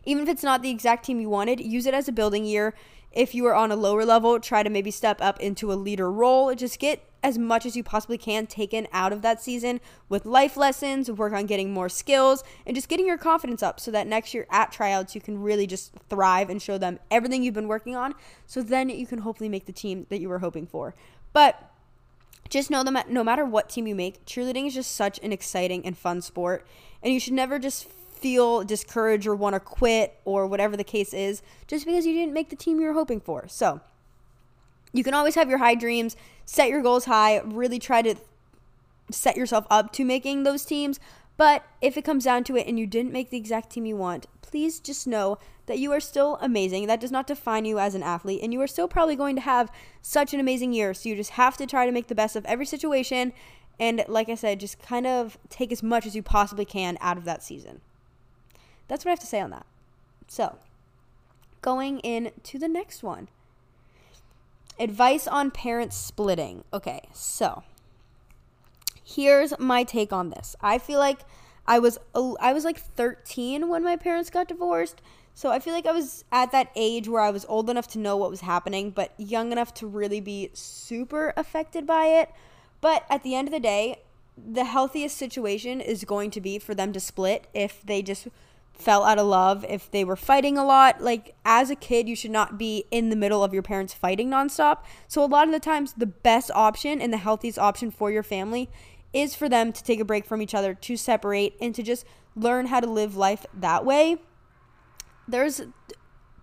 even 0.04 0.22
if 0.22 0.28
it's 0.28 0.42
not 0.42 0.62
the 0.62 0.70
exact 0.70 1.04
team 1.04 1.20
you 1.20 1.28
wanted, 1.28 1.60
use 1.60 1.86
it 1.86 1.94
as 1.94 2.08
a 2.08 2.12
building 2.12 2.44
year. 2.44 2.74
If 3.12 3.34
you 3.34 3.46
are 3.46 3.54
on 3.54 3.70
a 3.70 3.76
lower 3.76 4.04
level, 4.04 4.40
try 4.40 4.62
to 4.62 4.70
maybe 4.70 4.90
step 4.90 5.20
up 5.20 5.40
into 5.40 5.72
a 5.72 5.74
leader 5.74 6.10
role. 6.10 6.54
Just 6.54 6.78
get 6.78 7.02
as 7.24 7.38
much 7.38 7.64
as 7.64 7.74
you 7.74 7.82
possibly 7.82 8.18
can 8.18 8.46
taken 8.46 8.86
out 8.92 9.10
of 9.10 9.22
that 9.22 9.42
season 9.42 9.80
with 10.10 10.26
life 10.26 10.58
lessons, 10.58 11.10
work 11.10 11.32
on 11.32 11.46
getting 11.46 11.72
more 11.72 11.88
skills, 11.88 12.44
and 12.66 12.76
just 12.76 12.86
getting 12.86 13.06
your 13.06 13.16
confidence 13.16 13.62
up 13.62 13.80
so 13.80 13.90
that 13.90 14.06
next 14.06 14.34
year 14.34 14.46
at 14.50 14.70
tryouts 14.70 15.14
you 15.14 15.22
can 15.22 15.40
really 15.40 15.66
just 15.66 15.94
thrive 16.10 16.50
and 16.50 16.60
show 16.60 16.76
them 16.76 17.00
everything 17.10 17.42
you've 17.42 17.54
been 17.54 17.66
working 17.66 17.96
on. 17.96 18.14
So 18.46 18.62
then 18.62 18.90
you 18.90 19.06
can 19.06 19.20
hopefully 19.20 19.48
make 19.48 19.64
the 19.64 19.72
team 19.72 20.06
that 20.10 20.20
you 20.20 20.28
were 20.28 20.40
hoping 20.40 20.66
for. 20.66 20.94
But 21.32 21.70
just 22.50 22.70
know 22.70 22.84
that 22.84 23.08
no 23.08 23.24
matter 23.24 23.46
what 23.46 23.70
team 23.70 23.86
you 23.86 23.94
make, 23.94 24.26
cheerleading 24.26 24.66
is 24.66 24.74
just 24.74 24.94
such 24.94 25.18
an 25.22 25.32
exciting 25.32 25.86
and 25.86 25.96
fun 25.96 26.20
sport. 26.20 26.66
And 27.02 27.10
you 27.14 27.18
should 27.18 27.32
never 27.32 27.58
just 27.58 27.88
feel 27.88 28.64
discouraged 28.64 29.26
or 29.26 29.34
want 29.34 29.54
to 29.54 29.60
quit 29.60 30.20
or 30.26 30.46
whatever 30.46 30.76
the 30.76 30.84
case 30.84 31.14
is 31.14 31.42
just 31.66 31.86
because 31.86 32.04
you 32.04 32.12
didn't 32.12 32.34
make 32.34 32.50
the 32.50 32.56
team 32.56 32.80
you 32.80 32.86
were 32.86 32.92
hoping 32.92 33.18
for. 33.18 33.48
So 33.48 33.80
you 34.94 35.02
can 35.02 35.12
always 35.12 35.34
have 35.34 35.50
your 35.50 35.58
high 35.58 35.74
dreams, 35.74 36.16
set 36.46 36.68
your 36.68 36.80
goals 36.80 37.04
high, 37.04 37.40
really 37.40 37.80
try 37.80 38.00
to 38.00 38.14
set 39.10 39.36
yourself 39.36 39.66
up 39.68 39.92
to 39.92 40.04
making 40.04 40.44
those 40.44 40.64
teams. 40.64 41.00
But 41.36 41.64
if 41.82 41.96
it 41.96 42.04
comes 42.04 42.24
down 42.24 42.44
to 42.44 42.56
it 42.56 42.68
and 42.68 42.78
you 42.78 42.86
didn't 42.86 43.12
make 43.12 43.30
the 43.30 43.36
exact 43.36 43.70
team 43.70 43.84
you 43.84 43.96
want, 43.96 44.26
please 44.40 44.78
just 44.78 45.06
know 45.06 45.38
that 45.66 45.80
you 45.80 45.90
are 45.90 45.98
still 45.98 46.38
amazing. 46.40 46.86
That 46.86 47.00
does 47.00 47.10
not 47.10 47.26
define 47.26 47.64
you 47.64 47.80
as 47.80 47.96
an 47.96 48.04
athlete, 48.04 48.40
and 48.40 48.52
you 48.52 48.60
are 48.60 48.68
still 48.68 48.86
probably 48.86 49.16
going 49.16 49.34
to 49.34 49.42
have 49.42 49.72
such 50.00 50.32
an 50.32 50.38
amazing 50.38 50.72
year. 50.72 50.94
So 50.94 51.08
you 51.08 51.16
just 51.16 51.30
have 51.30 51.56
to 51.56 51.66
try 51.66 51.86
to 51.86 51.92
make 51.92 52.06
the 52.06 52.14
best 52.14 52.36
of 52.36 52.46
every 52.46 52.66
situation. 52.66 53.32
And 53.80 54.04
like 54.06 54.28
I 54.28 54.36
said, 54.36 54.60
just 54.60 54.78
kind 54.80 55.08
of 55.08 55.36
take 55.48 55.72
as 55.72 55.82
much 55.82 56.06
as 56.06 56.14
you 56.14 56.22
possibly 56.22 56.64
can 56.64 56.96
out 57.00 57.18
of 57.18 57.24
that 57.24 57.42
season. 57.42 57.80
That's 58.86 59.04
what 59.04 59.10
I 59.10 59.14
have 59.14 59.20
to 59.20 59.26
say 59.26 59.40
on 59.40 59.50
that. 59.50 59.66
So, 60.28 60.58
going 61.62 61.98
into 62.00 62.60
the 62.60 62.68
next 62.68 63.02
one 63.02 63.28
advice 64.78 65.26
on 65.26 65.50
parents 65.50 65.96
splitting. 65.96 66.64
Okay, 66.72 67.08
so 67.12 67.62
here's 69.04 69.58
my 69.58 69.84
take 69.84 70.12
on 70.12 70.30
this. 70.30 70.56
I 70.60 70.78
feel 70.78 70.98
like 70.98 71.20
I 71.66 71.78
was 71.78 71.98
I 72.14 72.52
was 72.52 72.64
like 72.64 72.78
13 72.78 73.68
when 73.68 73.82
my 73.82 73.96
parents 73.96 74.30
got 74.30 74.48
divorced. 74.48 75.00
So 75.36 75.50
I 75.50 75.58
feel 75.58 75.72
like 75.72 75.86
I 75.86 75.92
was 75.92 76.24
at 76.30 76.52
that 76.52 76.70
age 76.76 77.08
where 77.08 77.20
I 77.20 77.30
was 77.30 77.44
old 77.46 77.68
enough 77.68 77.88
to 77.88 77.98
know 77.98 78.16
what 78.16 78.30
was 78.30 78.42
happening, 78.42 78.90
but 78.90 79.12
young 79.18 79.50
enough 79.50 79.74
to 79.74 79.86
really 79.86 80.20
be 80.20 80.50
super 80.52 81.32
affected 81.36 81.86
by 81.86 82.06
it. 82.06 82.30
But 82.80 83.04
at 83.10 83.24
the 83.24 83.34
end 83.34 83.48
of 83.48 83.52
the 83.52 83.58
day, 83.58 84.02
the 84.36 84.64
healthiest 84.64 85.16
situation 85.16 85.80
is 85.80 86.04
going 86.04 86.30
to 86.32 86.40
be 86.40 86.58
for 86.60 86.74
them 86.74 86.92
to 86.92 87.00
split 87.00 87.48
if 87.52 87.82
they 87.82 88.00
just 88.00 88.28
fell 88.74 89.04
out 89.04 89.18
of 89.18 89.26
love, 89.26 89.64
if 89.68 89.90
they 89.90 90.04
were 90.04 90.16
fighting 90.16 90.58
a 90.58 90.64
lot. 90.64 91.00
Like, 91.00 91.34
as 91.44 91.70
a 91.70 91.76
kid, 91.76 92.08
you 92.08 92.16
should 92.16 92.30
not 92.30 92.58
be 92.58 92.84
in 92.90 93.10
the 93.10 93.16
middle 93.16 93.42
of 93.42 93.52
your 93.52 93.62
parents 93.62 93.94
fighting 93.94 94.28
nonstop. 94.28 94.84
So, 95.08 95.24
a 95.24 95.26
lot 95.26 95.46
of 95.46 95.52
the 95.52 95.60
times, 95.60 95.94
the 95.94 96.06
best 96.06 96.50
option 96.54 97.00
and 97.00 97.12
the 97.12 97.18
healthiest 97.18 97.58
option 97.58 97.90
for 97.90 98.10
your 98.10 98.22
family 98.22 98.68
is 99.12 99.34
for 99.34 99.48
them 99.48 99.72
to 99.72 99.82
take 99.82 100.00
a 100.00 100.04
break 100.04 100.26
from 100.26 100.42
each 100.42 100.54
other, 100.54 100.74
to 100.74 100.96
separate, 100.96 101.54
and 101.60 101.74
to 101.74 101.82
just 101.82 102.04
learn 102.34 102.66
how 102.66 102.80
to 102.80 102.90
live 102.90 103.16
life 103.16 103.46
that 103.54 103.84
way. 103.84 104.16
There's 105.28 105.62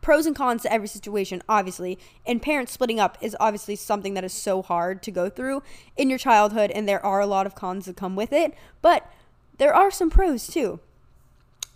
pros 0.01 0.25
and 0.25 0.35
cons 0.35 0.63
to 0.63 0.73
every 0.73 0.87
situation, 0.87 1.43
obviously. 1.47 1.99
And 2.25 2.41
parents 2.41 2.71
splitting 2.71 2.99
up 2.99 3.17
is 3.21 3.35
obviously 3.39 3.75
something 3.75 4.13
that 4.15 4.23
is 4.23 4.33
so 4.33 4.61
hard 4.61 5.03
to 5.03 5.11
go 5.11 5.29
through 5.29 5.63
in 5.95 6.09
your 6.09 6.19
childhood, 6.19 6.71
and 6.71 6.87
there 6.87 7.05
are 7.05 7.19
a 7.19 7.27
lot 7.27 7.45
of 7.45 7.55
cons 7.55 7.85
that 7.85 7.95
come 7.95 8.15
with 8.15 8.33
it. 8.33 8.53
But 8.81 9.09
there 9.57 9.73
are 9.73 9.91
some 9.91 10.09
pros 10.09 10.47
too. 10.47 10.79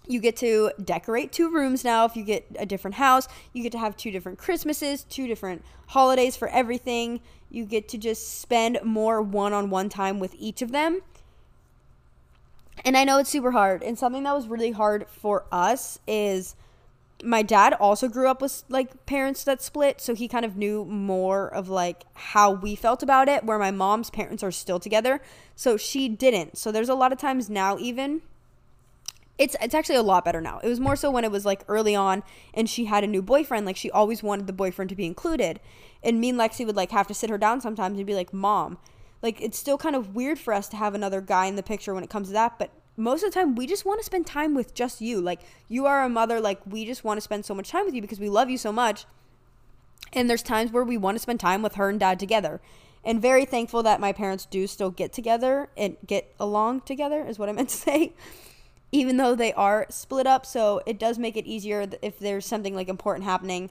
You 0.08 0.20
get 0.20 0.36
to 0.38 0.72
decorate 0.84 1.32
two 1.32 1.50
rooms 1.50 1.84
now 1.84 2.06
if 2.06 2.16
you 2.16 2.24
get 2.24 2.46
a 2.58 2.66
different 2.66 2.96
house. 2.96 3.28
You 3.54 3.64
get 3.64 3.72
to 3.74 3.80
have 3.80 3.98
two 3.98 4.12
different 4.12 4.38
Christmases, 4.38 5.04
two 5.06 5.28
different 5.28 5.64
holidays 5.88 6.36
for 6.36 6.48
everything. 6.50 7.22
You 7.50 7.66
get 7.66 7.88
to 7.90 7.98
just 7.98 8.40
spend 8.42 8.80
more 8.84 9.22
one 9.22 9.54
on 9.54 9.70
one 9.70 9.90
time 9.90 10.20
with 10.20 10.36
each 10.38 10.62
of 10.62 10.72
them. 10.72 11.02
And 12.84 12.96
I 12.98 13.04
know 13.04 13.18
it's 13.20 13.30
super 13.30 13.52
hard. 13.52 13.82
And 13.84 13.98
something 13.98 14.24
that 14.24 14.34
was 14.34 14.48
really 14.48 14.72
hard 14.72 15.08
for 15.08 15.46
us 15.52 16.00
is 16.08 16.56
my 17.24 17.42
dad 17.42 17.74
also 17.74 18.08
grew 18.08 18.28
up 18.28 18.42
with 18.42 18.64
like 18.70 19.06
parents 19.06 19.44
that 19.46 19.62
split, 19.62 20.02
so 20.02 20.14
he 20.14 20.28
kind 20.28 20.44
of 20.44 20.58
knew 20.58 20.84
more 20.86 21.48
of 21.48 21.70
like 21.70 22.04
how 22.14 22.52
we 22.52 22.76
felt 22.76 23.02
about 23.02 23.30
it, 23.30 23.44
where 23.44 23.58
my 23.58 23.72
mom's 23.72 24.10
parents 24.10 24.44
are 24.44 24.52
still 24.52 24.80
together. 24.80 25.22
So 25.56 25.78
she 25.78 26.10
didn't. 26.10 26.58
So 26.58 26.72
there's 26.72 26.90
a 26.90 26.96
lot 26.96 27.14
of 27.14 27.18
times 27.18 27.50
now 27.50 27.78
even 27.80 28.22
it's 29.38 29.56
it's 29.62 29.76
actually 29.76 29.96
a 29.96 30.04
lot 30.04 30.26
better 30.26 30.42
now. 30.42 30.60
It 30.64 30.70
was 30.70 30.80
more 30.80 30.96
so 30.96 31.12
when 31.12 31.24
it 31.24 31.32
was 31.32 31.46
like 31.46 31.64
early 31.68 31.96
on 31.96 32.24
and 32.54 32.70
she 32.70 32.86
had 32.86 33.04
a 33.04 33.08
new 33.08 33.22
boyfriend, 33.22 33.66
like 33.66 33.78
she 33.78 33.92
always 33.92 34.24
wanted 34.24 34.48
the 34.48 34.54
boyfriend 34.54 34.90
to 34.90 34.96
be 34.96 35.06
included. 35.06 35.60
And 36.04 36.22
me 36.22 36.30
and 36.30 36.40
Lexi 36.40 36.66
would 36.66 36.76
like 36.76 36.92
have 36.92 37.08
to 37.08 37.14
sit 37.14 37.30
her 37.30 37.38
down 37.38 37.62
sometimes 37.62 37.98
and 37.98 38.08
be 38.08 38.16
like, 38.16 38.34
"Mom, 38.34 38.78
like 39.22 39.42
it's 39.42 39.58
still 39.58 39.78
kind 39.78 39.96
of 39.96 40.16
weird 40.16 40.40
for 40.40 40.54
us 40.54 40.70
to 40.70 40.78
have 40.78 40.94
another 40.94 41.22
guy 41.22 41.48
in 41.48 41.56
the 41.56 41.64
picture 41.64 41.94
when 41.94 42.04
it 42.04 42.10
comes 42.10 42.28
to 42.28 42.34
that, 42.34 42.58
but 42.58 42.72
most 42.98 43.24
of 43.24 43.32
the 43.32 43.40
time 43.40 43.56
we 43.56 43.68
just 43.68 43.86
want 43.86 44.00
to 44.00 44.06
spend 44.06 44.26
time 44.26 44.56
with 44.56 44.74
just 44.74 45.02
you. 45.02 45.20
Like 45.20 45.42
you 45.68 45.86
are 45.86 46.04
a 46.04 46.10
mother, 46.10 46.40
like 46.40 46.62
we 46.66 46.86
just 46.86 47.04
want 47.04 47.18
to 47.18 47.22
spend 47.22 47.46
so 47.46 47.54
much 47.54 47.70
time 47.70 47.86
with 47.86 47.94
you 47.94 48.02
because 48.02 48.20
we 48.20 48.30
love 48.30 48.50
you 48.50 48.58
so 48.58 48.72
much. 48.72 49.06
And 50.14 50.30
there's 50.30 50.44
times 50.44 50.72
where 50.72 50.84
we 50.84 50.98
want 50.98 51.16
to 51.16 51.22
spend 51.22 51.40
time 51.40 51.62
with 51.62 51.76
her 51.76 51.90
and 51.90 52.00
dad 52.00 52.20
together. 52.20 52.62
And 53.04 53.22
very 53.22 53.46
thankful 53.46 53.84
that 53.84 54.00
my 54.00 54.14
parents 54.14 54.46
do 54.46 54.66
still 54.66 54.90
get 54.90 55.14
together 55.14 55.70
and 55.78 55.98
get 56.06 56.34
along 56.40 56.82
together 56.82 57.26
is 57.26 57.38
what 57.38 57.50
I 57.50 57.52
meant 57.52 57.70
to 57.70 57.76
say. 57.78 58.14
Even 58.92 59.18
though 59.18 59.36
they 59.36 59.54
are 59.54 59.86
split 59.90 60.28
up, 60.28 60.46
so 60.46 60.82
it 60.86 61.00
does 61.00 61.18
make 61.18 61.36
it 61.36 61.46
easier 61.46 61.88
if 62.02 62.20
there's 62.20 62.46
something 62.46 62.76
like 62.76 62.88
important 62.88 63.26
happening. 63.26 63.70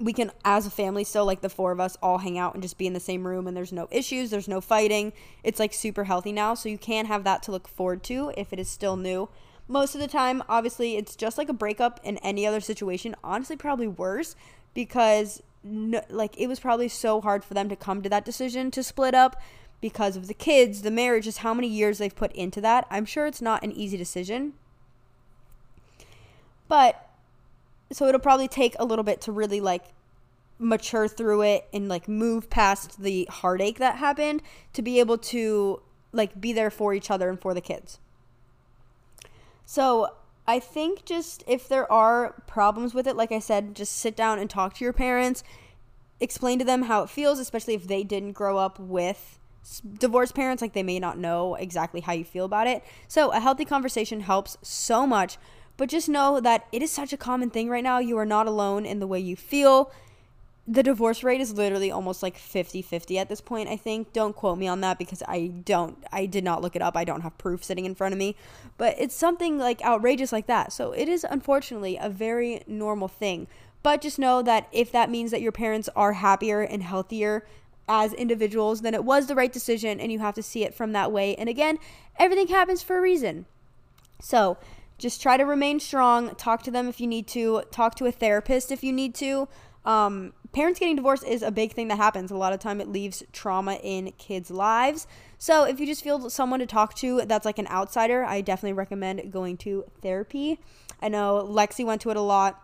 We 0.00 0.12
can 0.12 0.32
as 0.44 0.66
a 0.66 0.70
family 0.70 1.04
still 1.04 1.26
like 1.26 1.42
the 1.42 1.50
four 1.50 1.70
of 1.70 1.78
us 1.78 1.96
all 2.02 2.18
hang 2.18 2.38
out 2.38 2.54
and 2.54 2.62
just 2.62 2.78
be 2.78 2.86
in 2.86 2.94
the 2.94 3.00
same 3.00 3.26
room 3.26 3.46
and 3.46 3.54
there's 3.54 3.72
no 3.72 3.86
issues 3.90 4.30
there's 4.30 4.48
no 4.48 4.62
fighting. 4.62 5.12
It's 5.42 5.60
like 5.60 5.74
super 5.74 6.04
healthy 6.04 6.32
now 6.32 6.54
so 6.54 6.70
you 6.70 6.78
can 6.78 7.04
have 7.04 7.22
that 7.24 7.42
to 7.44 7.50
look 7.50 7.68
forward 7.68 8.02
to 8.04 8.32
if 8.36 8.52
it 8.52 8.58
is 8.58 8.68
still 8.68 8.96
new. 8.96 9.28
Most 9.68 9.94
of 9.94 10.00
the 10.00 10.08
time 10.08 10.42
obviously 10.48 10.96
it's 10.96 11.14
just 11.14 11.36
like 11.36 11.50
a 11.50 11.54
breakup 11.54 12.00
in 12.02 12.16
any 12.18 12.46
other 12.46 12.60
situation 12.60 13.14
honestly 13.22 13.56
probably 13.56 13.86
worse 13.86 14.34
because 14.72 15.42
no, 15.62 16.02
like 16.10 16.38
it 16.38 16.46
was 16.46 16.60
probably 16.60 16.88
so 16.88 17.20
hard 17.20 17.44
for 17.44 17.54
them 17.54 17.68
to 17.68 17.76
come 17.76 18.02
to 18.02 18.08
that 18.08 18.24
decision 18.24 18.70
to 18.70 18.82
split 18.82 19.14
up 19.14 19.40
because 19.84 20.16
of 20.16 20.28
the 20.28 20.32
kids 20.32 20.80
the 20.80 20.90
marriage 20.90 21.24
just 21.24 21.40
how 21.40 21.52
many 21.52 21.68
years 21.68 21.98
they've 21.98 22.16
put 22.16 22.32
into 22.32 22.58
that. 22.58 22.86
I'm 22.90 23.04
sure 23.04 23.26
it's 23.26 23.42
not 23.42 23.62
an 23.62 23.70
easy 23.70 23.98
decision. 23.98 24.54
But 26.68 27.10
so 27.92 28.06
it'll 28.06 28.18
probably 28.18 28.48
take 28.48 28.74
a 28.78 28.84
little 28.86 29.02
bit 29.02 29.20
to 29.20 29.30
really 29.30 29.60
like 29.60 29.84
mature 30.58 31.06
through 31.06 31.42
it 31.42 31.68
and 31.70 31.86
like 31.86 32.08
move 32.08 32.48
past 32.48 33.02
the 33.02 33.28
heartache 33.30 33.78
that 33.78 33.96
happened 33.96 34.40
to 34.72 34.80
be 34.80 35.00
able 35.00 35.18
to 35.18 35.82
like 36.12 36.40
be 36.40 36.54
there 36.54 36.70
for 36.70 36.94
each 36.94 37.10
other 37.10 37.28
and 37.28 37.38
for 37.38 37.52
the 37.52 37.60
kids. 37.60 37.98
So, 39.66 40.14
I 40.48 40.60
think 40.60 41.04
just 41.04 41.44
if 41.46 41.68
there 41.68 41.90
are 41.92 42.42
problems 42.46 42.94
with 42.94 43.06
it, 43.06 43.16
like 43.16 43.32
I 43.32 43.38
said, 43.38 43.74
just 43.74 43.92
sit 43.92 44.16
down 44.16 44.38
and 44.38 44.48
talk 44.48 44.72
to 44.76 44.84
your 44.84 44.94
parents, 44.94 45.44
explain 46.20 46.58
to 46.58 46.64
them 46.64 46.84
how 46.84 47.02
it 47.02 47.10
feels, 47.10 47.38
especially 47.38 47.74
if 47.74 47.86
they 47.86 48.02
didn't 48.02 48.32
grow 48.32 48.56
up 48.56 48.78
with 48.78 49.38
divorced 49.98 50.34
parents, 50.34 50.60
like 50.60 50.72
they 50.72 50.82
may 50.82 50.98
not 50.98 51.18
know 51.18 51.54
exactly 51.54 52.00
how 52.00 52.12
you 52.12 52.24
feel 52.24 52.44
about 52.44 52.66
it. 52.66 52.84
So, 53.08 53.30
a 53.30 53.40
healthy 53.40 53.64
conversation 53.64 54.20
helps 54.20 54.56
so 54.62 55.06
much 55.06 55.38
but 55.76 55.88
just 55.88 56.08
know 56.08 56.40
that 56.40 56.66
it 56.72 56.82
is 56.82 56.90
such 56.90 57.12
a 57.12 57.16
common 57.16 57.50
thing 57.50 57.68
right 57.68 57.82
now. 57.82 57.98
You 57.98 58.16
are 58.18 58.26
not 58.26 58.46
alone 58.46 58.86
in 58.86 59.00
the 59.00 59.06
way 59.06 59.18
you 59.18 59.36
feel. 59.36 59.90
The 60.66 60.82
divorce 60.82 61.22
rate 61.22 61.40
is 61.40 61.52
literally 61.52 61.90
almost 61.90 62.22
like 62.22 62.38
50 62.38 62.80
50 62.80 63.18
at 63.18 63.28
this 63.28 63.40
point, 63.40 63.68
I 63.68 63.76
think. 63.76 64.12
Don't 64.12 64.34
quote 64.34 64.56
me 64.56 64.66
on 64.66 64.80
that 64.80 64.98
because 64.98 65.22
I 65.28 65.48
don't, 65.48 66.02
I 66.10 66.26
did 66.26 66.44
not 66.44 66.62
look 66.62 66.76
it 66.76 66.80
up. 66.80 66.96
I 66.96 67.04
don't 67.04 67.20
have 67.20 67.36
proof 67.36 67.62
sitting 67.62 67.84
in 67.84 67.94
front 67.94 68.14
of 68.14 68.18
me. 68.18 68.36
But 68.78 68.94
it's 68.98 69.14
something 69.14 69.58
like 69.58 69.82
outrageous 69.82 70.32
like 70.32 70.46
that. 70.46 70.72
So 70.72 70.92
it 70.92 71.08
is 71.08 71.26
unfortunately 71.28 71.98
a 72.00 72.08
very 72.08 72.62
normal 72.66 73.08
thing. 73.08 73.46
But 73.82 74.00
just 74.00 74.18
know 74.18 74.40
that 74.42 74.68
if 74.72 74.90
that 74.92 75.10
means 75.10 75.30
that 75.32 75.42
your 75.42 75.52
parents 75.52 75.90
are 75.94 76.14
happier 76.14 76.62
and 76.62 76.82
healthier 76.82 77.44
as 77.88 78.12
individuals, 78.12 78.80
then 78.80 78.94
it 78.94 79.04
was 79.04 79.26
the 79.26 79.34
right 79.34 79.52
decision 79.52 80.00
and 80.00 80.10
you 80.10 80.18
have 80.18 80.34
to 80.34 80.42
see 80.42 80.64
it 80.64 80.74
from 80.74 80.92
that 80.92 81.12
way. 81.12 81.34
And 81.36 81.48
again, 81.48 81.78
everything 82.18 82.48
happens 82.48 82.82
for 82.82 82.98
a 82.98 83.00
reason. 83.00 83.46
So, 84.20 84.56
just 84.96 85.20
try 85.20 85.36
to 85.36 85.44
remain 85.44 85.80
strong. 85.80 86.34
Talk 86.36 86.62
to 86.62 86.70
them 86.70 86.88
if 86.88 87.00
you 87.00 87.06
need 87.06 87.26
to. 87.28 87.62
Talk 87.70 87.96
to 87.96 88.06
a 88.06 88.12
therapist 88.12 88.70
if 88.70 88.84
you 88.84 88.92
need 88.92 89.14
to. 89.16 89.48
Um, 89.84 90.32
parents 90.52 90.78
getting 90.78 90.96
divorced 90.96 91.24
is 91.24 91.42
a 91.42 91.50
big 91.50 91.72
thing 91.72 91.88
that 91.88 91.96
happens. 91.96 92.30
A 92.30 92.36
lot 92.36 92.52
of 92.52 92.60
time 92.60 92.80
it 92.80 92.88
leaves 92.88 93.22
trauma 93.32 93.74
in 93.82 94.12
kids' 94.12 94.50
lives. 94.50 95.06
So 95.36 95.64
if 95.64 95.80
you 95.80 95.86
just 95.86 96.02
feel 96.02 96.30
someone 96.30 96.60
to 96.60 96.66
talk 96.66 96.94
to 96.96 97.22
that's 97.26 97.44
like 97.44 97.58
an 97.58 97.66
outsider, 97.66 98.24
I 98.24 98.40
definitely 98.40 98.74
recommend 98.74 99.32
going 99.32 99.56
to 99.58 99.84
therapy. 100.00 100.58
I 101.02 101.08
know 101.08 101.46
Lexi 101.50 101.84
went 101.84 102.00
to 102.02 102.10
it 102.10 102.16
a 102.16 102.22
lot 102.22 102.62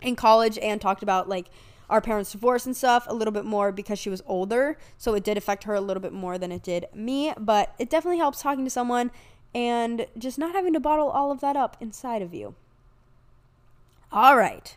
in 0.00 0.16
college 0.16 0.56
and 0.58 0.80
talked 0.80 1.02
about 1.02 1.28
like 1.28 1.48
our 1.88 2.00
parents' 2.00 2.32
divorce 2.32 2.66
and 2.66 2.76
stuff 2.76 3.06
a 3.08 3.14
little 3.14 3.32
bit 3.32 3.44
more 3.44 3.72
because 3.72 3.98
she 3.98 4.10
was 4.10 4.22
older. 4.26 4.78
So 4.98 5.14
it 5.14 5.24
did 5.24 5.36
affect 5.36 5.64
her 5.64 5.74
a 5.74 5.80
little 5.80 6.00
bit 6.00 6.12
more 6.12 6.38
than 6.38 6.52
it 6.52 6.62
did 6.62 6.86
me. 6.94 7.32
But 7.38 7.74
it 7.78 7.90
definitely 7.90 8.18
helps 8.18 8.42
talking 8.42 8.64
to 8.64 8.70
someone 8.70 9.10
and 9.54 10.06
just 10.18 10.38
not 10.38 10.54
having 10.54 10.72
to 10.72 10.80
bottle 10.80 11.08
all 11.08 11.30
of 11.30 11.40
that 11.40 11.56
up 11.56 11.76
inside 11.80 12.22
of 12.22 12.34
you. 12.34 12.54
All 14.12 14.36
right. 14.36 14.76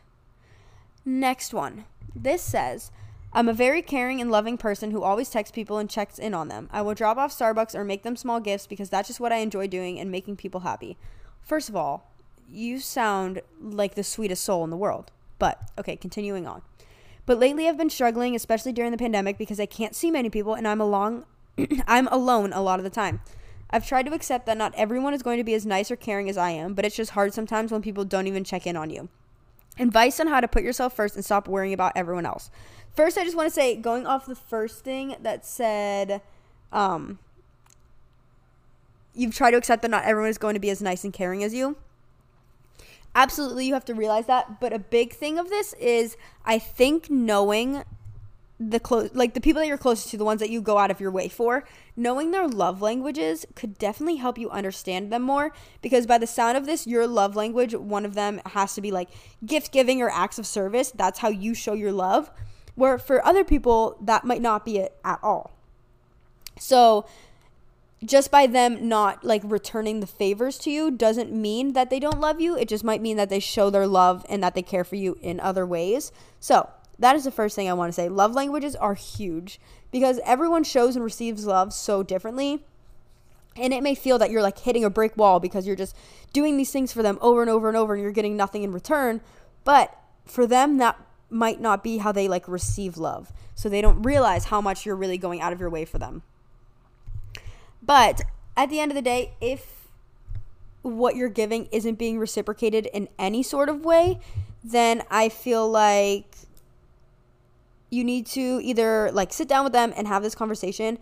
Next 1.06 1.54
one. 1.54 1.86
This 2.16 2.42
says, 2.42 2.92
I'm 3.32 3.48
a 3.48 3.54
very 3.54 3.82
caring 3.82 4.20
and 4.20 4.32
loving 4.32 4.58
person 4.58 4.92
who 4.92 5.04
always 5.04 5.30
texts 5.30 5.54
people 5.54 5.78
and 5.78 5.90
checks 5.90 6.18
in 6.18 6.34
on 6.34 6.48
them. 6.48 6.68
I 6.72 6.82
will 6.82 6.96
drop 6.96 7.18
off 7.18 7.38
Starbucks 7.38 7.76
or 7.76 7.84
make 7.84 8.04
them 8.04 8.16
small 8.16 8.40
gifts 8.40 8.68
because 8.68 8.90
that's 8.90 9.08
just 9.08 9.20
what 9.20 9.32
I 9.32 9.38
enjoy 9.38 9.68
doing 9.68 10.00
and 10.00 10.10
making 10.10 10.38
people 10.38 10.62
happy. 10.62 10.98
First 11.42 11.70
of 11.70 11.76
all, 11.76 12.12
you 12.48 12.80
sound 12.80 13.42
like 13.62 13.96
the 13.96 14.04
sweetest 14.04 14.44
soul 14.44 14.64
in 14.64 14.72
the 14.72 14.78
world. 14.78 15.12
But, 15.38 15.62
okay, 15.78 15.96
continuing 15.96 16.48
on. 16.48 16.64
But 17.30 17.38
lately 17.38 17.70
I've 17.70 17.78
been 17.78 17.92
struggling, 17.92 18.36
especially 18.36 18.74
during 18.74 18.90
the 18.90 18.98
pandemic, 18.98 19.38
because 19.38 19.60
I 19.60 19.68
can't 19.68 19.96
see 19.96 20.10
many 20.10 20.32
people 20.32 20.56
and 20.56 20.68
I'm 20.68 20.82
along 20.82 21.26
I'm 21.88 22.08
alone 22.08 22.54
a 22.54 22.62
lot 22.64 22.80
of 22.80 22.84
the 22.84 22.90
time. 22.90 23.22
I've 23.70 23.88
tried 23.88 24.08
to 24.08 24.16
accept 24.16 24.48
that 24.48 24.58
not 24.58 24.74
everyone 24.76 25.14
is 25.14 25.22
going 25.22 25.38
to 25.38 25.44
be 25.44 25.54
as 25.54 25.64
nice 25.64 25.92
or 25.92 25.96
caring 25.96 26.28
as 26.28 26.38
I 26.38 26.50
am, 26.50 26.74
but 26.74 26.86
it's 26.86 26.96
just 26.96 27.12
hard 27.12 27.36
sometimes 27.36 27.72
when 27.72 27.84
people 27.84 28.04
don't 28.04 28.26
even 28.26 28.44
check 28.44 28.66
in 28.66 28.76
on 28.76 28.90
you. 28.90 29.10
Advice 29.78 30.20
on 30.20 30.26
how 30.26 30.42
to 30.42 30.48
put 30.48 30.64
yourself 30.64 30.96
first 30.96 31.16
and 31.16 31.24
stop 31.24 31.48
worrying 31.48 31.72
about 31.72 31.94
everyone 31.96 32.26
else. 32.26 32.50
First, 32.96 33.16
I 33.16 33.24
just 33.24 33.38
want 33.38 33.46
to 33.46 33.54
say, 33.54 33.76
going 33.76 34.08
off 34.08 34.26
the 34.26 34.34
first 34.34 34.84
thing 34.84 35.16
that 35.22 35.46
said, 35.46 36.24
um, 36.74 37.20
you've 39.14 39.36
tried 39.36 39.52
to 39.52 39.58
accept 39.58 39.84
that 39.84 39.92
not 39.92 40.04
everyone 40.04 40.32
is 40.32 40.40
going 40.40 40.56
to 40.56 40.60
be 40.60 40.72
as 40.72 40.82
nice 40.82 41.04
and 41.04 41.14
caring 41.14 41.44
as 41.44 41.54
you. 41.54 41.78
Absolutely, 43.16 43.66
you 43.66 43.74
have 43.74 43.86
to 43.86 43.96
realize 43.96 44.28
that. 44.28 44.60
But 44.60 44.74
a 44.74 44.80
big 44.80 45.14
thing 45.14 45.38
of 45.40 45.50
this 45.50 45.74
is, 45.74 46.16
I 46.46 46.60
think 46.60 47.10
knowing 47.10 47.84
the 48.60 48.80
close 48.80 49.10
like 49.14 49.34
the 49.34 49.40
people 49.40 49.62
that 49.62 49.68
you're 49.68 49.78
closest 49.78 50.10
to 50.10 50.18
the 50.18 50.26
ones 50.26 50.42
that 50.42 50.50
you 50.50 50.62
go 50.62 50.78
out 50.78 50.92
of 50.92 51.00
your 51.00 51.12
way 51.12 51.30
for 51.30 51.64
knowing 51.96 52.32
their 52.32 52.46
love 52.46 52.82
languages 52.82 53.46
could 53.56 53.78
definitely 53.78 54.18
help 54.18 54.38
you 54.38 54.50
understand 54.50 55.10
them 55.10 55.22
more. 55.22 55.54
Because 55.82 56.06
by 56.06 56.18
the 56.18 56.28
sound 56.28 56.58
of 56.58 56.66
this 56.66 56.86
your 56.86 57.08
love 57.08 57.38
language 57.38 57.74
one 57.74 58.04
of 58.04 58.16
them 58.16 58.42
has 58.48 58.74
to 58.76 58.82
be 58.82 58.92
like 58.92 59.10
gift 59.46 59.72
giving 59.72 60.02
or 60.02 60.10
acts 60.10 60.38
of 60.38 60.46
service. 60.46 60.92
That's 60.92 61.20
how 61.20 61.30
you 61.30 61.54
show 61.54 61.74
your 61.74 61.94
love. 61.94 62.32
Where 62.76 62.98
for 62.98 63.26
other 63.26 63.46
people 63.46 63.98
that 64.02 64.26
might 64.26 64.42
not 64.42 64.66
be 64.66 64.78
it 64.78 64.98
at 65.06 65.20
all. 65.24 65.52
So 66.60 67.06
just 68.04 68.32
by 68.32 68.48
them 68.48 68.88
not 68.88 69.24
like 69.24 69.42
returning 69.44 70.00
the 70.00 70.08
favors 70.08 70.58
to 70.58 70.72
you 70.72 70.90
doesn't 70.90 71.34
mean 71.34 71.74
that 71.74 71.90
they 71.90 72.00
don't 72.00 72.20
love 72.20 72.40
you 72.40 72.58
it 72.58 72.68
just 72.68 72.84
might 72.84 73.02
mean 73.02 73.18
that 73.18 73.30
they 73.30 73.40
show 73.40 73.70
their 73.70 73.88
love 73.88 74.26
and 74.30 74.42
that 74.42 74.56
they 74.56 74.62
care 74.62 74.84
for 74.84 74.96
you 74.96 75.18
in 75.22 75.40
other 75.40 75.66
ways 75.66 76.12
so 76.40 76.70
that 77.00 77.16
is 77.16 77.24
the 77.24 77.32
first 77.32 77.56
thing 77.56 77.70
I 77.70 77.74
want 77.74 77.90
to 77.90 77.94
say. 77.94 78.10
Love 78.10 78.34
languages 78.34 78.76
are 78.76 78.94
huge 78.94 79.60
because 79.90 80.20
everyone 80.26 80.64
shows 80.64 80.96
and 80.96 81.04
receives 81.04 81.46
love 81.46 81.74
so 81.74 82.04
differently. 82.04 82.66
And 83.56 83.74
it 83.74 83.82
may 83.82 83.96
feel 83.96 84.20
that 84.20 84.30
you're 84.30 84.44
like 84.44 84.60
hitting 84.60 84.84
a 84.84 84.90
brick 84.90 85.18
wall 85.18 85.40
because 85.40 85.66
you're 85.66 85.76
just 85.76 85.96
doing 86.34 86.58
these 86.58 86.72
things 86.72 86.92
for 86.92 87.02
them 87.02 87.18
over 87.22 87.42
and 87.42 87.50
over 87.50 87.70
and 87.70 87.78
over 87.78 87.94
and 87.94 88.04
you're 88.04 88.12
getting 88.12 88.38
nothing 88.38 88.64
in 88.64 88.72
return. 88.72 89.22
But 89.64 89.98
for 90.26 90.46
them, 90.46 90.78
that 90.78 91.00
might 91.30 91.60
not 91.60 91.84
be 91.84 91.98
how 91.98 92.12
they 92.12 92.28
like 92.28 92.48
receive 92.48 92.98
love. 92.98 93.32
So 93.56 93.70
they 93.70 93.82
don't 93.82 94.04
realize 94.04 94.46
how 94.46 94.62
much 94.62 94.86
you're 94.86 94.96
really 94.96 95.18
going 95.18 95.42
out 95.42 95.54
of 95.54 95.60
your 95.60 95.70
way 95.70 95.86
for 95.86 95.98
them. 95.98 96.24
But 97.82 98.22
at 98.56 98.70
the 98.70 98.80
end 98.80 98.92
of 98.92 98.96
the 98.96 99.02
day, 99.02 99.34
if 99.42 99.88
what 100.82 101.16
you're 101.16 101.30
giving 101.30 101.68
isn't 101.72 102.00
being 102.00 102.20
reciprocated 102.20 102.86
in 102.88 103.10
any 103.18 103.44
sort 103.44 103.70
of 103.70 103.84
way, 103.84 104.20
then 104.64 105.04
I 105.10 105.30
feel 105.30 105.70
like 105.70 106.36
you 107.90 108.04
need 108.04 108.26
to 108.28 108.60
either 108.64 109.12
like 109.12 109.34
sit 109.34 109.48
down 109.48 109.64
with 109.64 109.74
them 109.74 109.94
and 109.96 110.08
have 110.08 110.22
this 110.22 110.36
conversation 110.36 111.00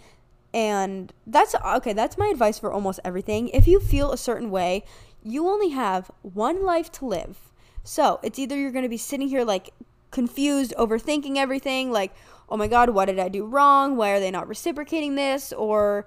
And 0.53 1.13
that's 1.25 1.55
okay, 1.55 1.93
that's 1.93 2.17
my 2.17 2.27
advice 2.27 2.57
for 2.59 2.71
almost 2.71 2.99
everything. 3.03 3.49
If 3.49 3.67
you 3.67 3.79
feel 3.79 4.11
a 4.11 4.17
certain 4.17 4.49
way, 4.49 4.83
you 5.23 5.47
only 5.47 5.69
have 5.69 6.09
one 6.21 6.65
life 6.65 6.91
to 6.93 7.05
live. 7.05 7.37
So 7.83 8.19
it's 8.23 8.39
either 8.39 8.57
you're 8.57 8.71
going 8.71 8.83
to 8.83 8.89
be 8.89 8.97
sitting 8.97 9.27
here 9.27 9.43
like 9.43 9.71
confused, 10.11 10.73
overthinking 10.77 11.37
everything, 11.37 11.91
like, 11.91 12.13
oh 12.49 12.57
my 12.57 12.67
God, 12.67 12.89
what 12.91 13.05
did 13.05 13.19
I 13.19 13.27
do 13.29 13.45
wrong? 13.45 13.97
Why 13.97 14.11
are 14.11 14.19
they 14.19 14.31
not 14.31 14.47
reciprocating 14.47 15.15
this? 15.15 15.51
Or 15.53 16.05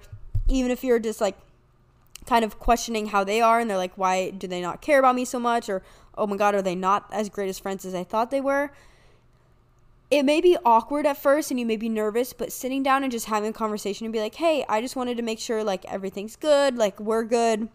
even 0.48 0.70
if 0.70 0.82
you're 0.84 0.98
just 0.98 1.20
like 1.20 1.36
kind 2.26 2.44
of 2.44 2.58
questioning 2.58 3.06
how 3.06 3.24
they 3.24 3.40
are 3.40 3.60
and 3.60 3.70
they're 3.70 3.76
like, 3.76 3.96
why 3.96 4.30
do 4.30 4.46
they 4.46 4.60
not 4.60 4.80
care 4.80 4.98
about 4.98 5.14
me 5.14 5.24
so 5.24 5.38
much? 5.38 5.68
Or, 5.68 5.82
oh 6.16 6.26
my 6.26 6.36
God, 6.36 6.54
are 6.54 6.62
they 6.62 6.74
not 6.74 7.06
as 7.12 7.28
great 7.28 7.48
as 7.48 7.58
friends 7.58 7.84
as 7.84 7.94
I 7.94 8.04
thought 8.04 8.30
they 8.30 8.40
were? 8.40 8.70
It 10.10 10.24
may 10.24 10.40
be 10.40 10.56
awkward 10.64 11.06
at 11.06 11.16
first 11.16 11.50
and 11.50 11.60
you 11.60 11.66
may 11.66 11.76
be 11.76 11.88
nervous, 11.88 12.32
but 12.32 12.52
sitting 12.52 12.82
down 12.82 13.04
and 13.04 13.12
just 13.12 13.26
having 13.26 13.50
a 13.50 13.52
conversation 13.52 14.06
and 14.06 14.12
be 14.12 14.20
like, 14.20 14.34
hey, 14.34 14.64
I 14.68 14.80
just 14.80 14.96
wanted 14.96 15.16
to 15.18 15.22
make 15.22 15.38
sure 15.38 15.62
like 15.62 15.84
everything's 15.84 16.36
good, 16.36 16.76
like 16.76 16.98
we're 16.98 17.24
good. 17.24 17.68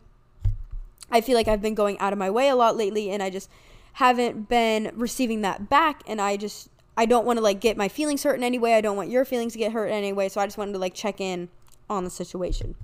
I 1.10 1.22
feel 1.22 1.36
like 1.36 1.48
I've 1.48 1.62
been 1.62 1.75
going 1.75 1.98
out 2.00 2.13
of 2.13 2.19
my 2.19 2.29
way 2.29 2.50
a 2.50 2.55
lot 2.55 2.75
lately 2.75 3.10
and 3.10 3.24
I 3.24 3.29
just 3.29 3.50
haven't 3.93 4.50
been 4.50 4.91
receiving 4.95 5.41
that 5.41 5.69
back 5.69 6.03
and 6.07 6.19
I 6.19 6.36
just 6.36 6.69
I 6.98 7.05
don't 7.05 7.25
want 7.25 7.38
to 7.38 7.43
like 7.43 7.60
get 7.60 7.77
my 7.77 7.88
feelings 7.88 8.24
hurt 8.24 8.36
in 8.36 8.43
any 8.43 8.60
way. 8.60 8.75
I 8.75 8.81
don't 8.81 8.98
want 8.98 9.10
your 9.10 9.25
feelings 9.25 9.53
to 9.53 9.60
get 9.60 9.72
hurt 9.72 9.88
in 9.88 9.93
any 9.93 10.13
way. 10.13 10.29
So 10.29 10.41
I 10.41 10.45
just 10.45 10.57
wanted 10.57 10.74
to 10.74 10.79
like 10.79 10.93
check 10.93 11.19
in 11.22 11.50
on 11.89 12.03
the 12.03 12.09
situation. 12.09 12.75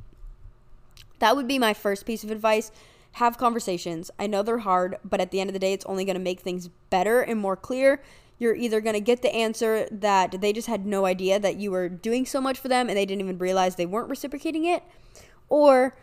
That 1.19 1.35
would 1.35 1.47
be 1.47 1.59
my 1.59 1.73
first 1.73 2.05
piece 2.05 2.23
of 2.23 2.31
advice. 2.31 2.71
Have 3.13 3.37
conversations. 3.37 4.09
I 4.17 4.27
know 4.27 4.41
they're 4.41 4.59
hard, 4.59 4.97
but 5.03 5.19
at 5.19 5.31
the 5.31 5.39
end 5.39 5.49
of 5.49 5.53
the 5.53 5.59
day, 5.59 5.73
it's 5.73 5.85
only 5.85 6.05
going 6.05 6.15
to 6.15 6.21
make 6.21 6.39
things 6.39 6.69
better 6.89 7.21
and 7.21 7.39
more 7.39 7.55
clear. 7.55 8.01
You're 8.39 8.55
either 8.55 8.81
going 8.81 8.95
to 8.95 9.01
get 9.01 9.21
the 9.21 9.35
answer 9.35 9.87
that 9.91 10.41
they 10.41 10.51
just 10.51 10.67
had 10.67 10.85
no 10.85 11.05
idea 11.05 11.39
that 11.39 11.57
you 11.57 11.69
were 11.69 11.89
doing 11.89 12.25
so 12.25 12.41
much 12.41 12.57
for 12.57 12.69
them 12.69 12.89
and 12.89 12.97
they 12.97 13.05
didn't 13.05 13.21
even 13.21 13.37
realize 13.37 13.75
they 13.75 13.85
weren't 13.85 14.09
reciprocating 14.09 14.65
it, 14.65 14.83
or 15.47 15.95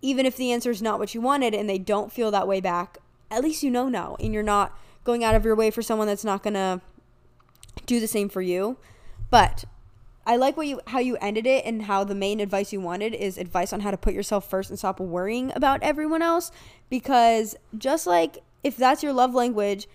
even 0.00 0.24
if 0.24 0.36
the 0.36 0.52
answer 0.52 0.70
is 0.70 0.80
not 0.80 0.98
what 0.98 1.14
you 1.14 1.20
wanted 1.20 1.52
and 1.52 1.68
they 1.68 1.78
don't 1.78 2.10
feel 2.12 2.30
that 2.30 2.48
way 2.48 2.60
back, 2.60 2.96
at 3.30 3.42
least 3.42 3.62
you 3.62 3.70
know 3.70 3.90
now 3.90 4.16
and 4.20 4.32
you're 4.32 4.42
not 4.42 4.78
going 5.04 5.22
out 5.22 5.34
of 5.34 5.44
your 5.44 5.54
way 5.54 5.70
for 5.70 5.82
someone 5.82 6.06
that's 6.06 6.24
not 6.24 6.42
going 6.42 6.54
to 6.54 6.80
do 7.84 8.00
the 8.00 8.06
same 8.06 8.28
for 8.30 8.40
you. 8.40 8.78
But 9.28 9.64
I 10.30 10.36
like 10.36 10.56
what 10.56 10.68
you 10.68 10.80
how 10.86 11.00
you 11.00 11.16
ended 11.16 11.44
it 11.44 11.64
and 11.64 11.82
how 11.82 12.04
the 12.04 12.14
main 12.14 12.38
advice 12.38 12.72
you 12.72 12.80
wanted 12.80 13.14
is 13.14 13.36
advice 13.36 13.72
on 13.72 13.80
how 13.80 13.90
to 13.90 13.96
put 13.96 14.14
yourself 14.14 14.48
first 14.48 14.70
and 14.70 14.78
stop 14.78 15.00
worrying 15.00 15.50
about 15.56 15.82
everyone 15.82 16.22
else 16.22 16.52
because 16.88 17.56
just 17.76 18.06
like 18.06 18.38
if 18.62 18.76
that's 18.76 19.02
your 19.02 19.12
love 19.12 19.34
language, 19.34 19.88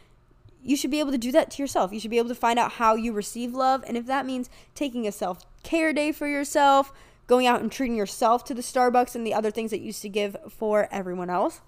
you 0.61 0.75
should 0.75 0.91
be 0.91 0.99
able 0.99 1.13
to 1.13 1.17
do 1.17 1.31
that 1.31 1.51
to 1.51 1.63
yourself. 1.63 1.93
You 1.93 2.01
should 2.01 2.11
be 2.11 2.17
able 2.17 2.27
to 2.27 2.35
find 2.35 2.59
out 2.59 2.73
how 2.73 2.95
you 2.95 3.13
receive 3.13 3.53
love 3.53 3.85
and 3.87 3.95
if 3.95 4.07
that 4.07 4.25
means 4.25 4.49
taking 4.73 5.07
a 5.07 5.11
self-care 5.13 5.93
day 5.93 6.11
for 6.11 6.27
yourself, 6.27 6.91
going 7.27 7.47
out 7.47 7.61
and 7.61 7.71
treating 7.71 7.95
yourself 7.95 8.43
to 8.43 8.53
the 8.53 8.61
Starbucks 8.61 9.15
and 9.15 9.25
the 9.25 9.33
other 9.33 9.51
things 9.51 9.71
that 9.71 9.79
you 9.79 9.85
used 9.85 10.01
to 10.01 10.09
give 10.09 10.35
for 10.49 10.89
everyone 10.91 11.29
else. 11.29 11.61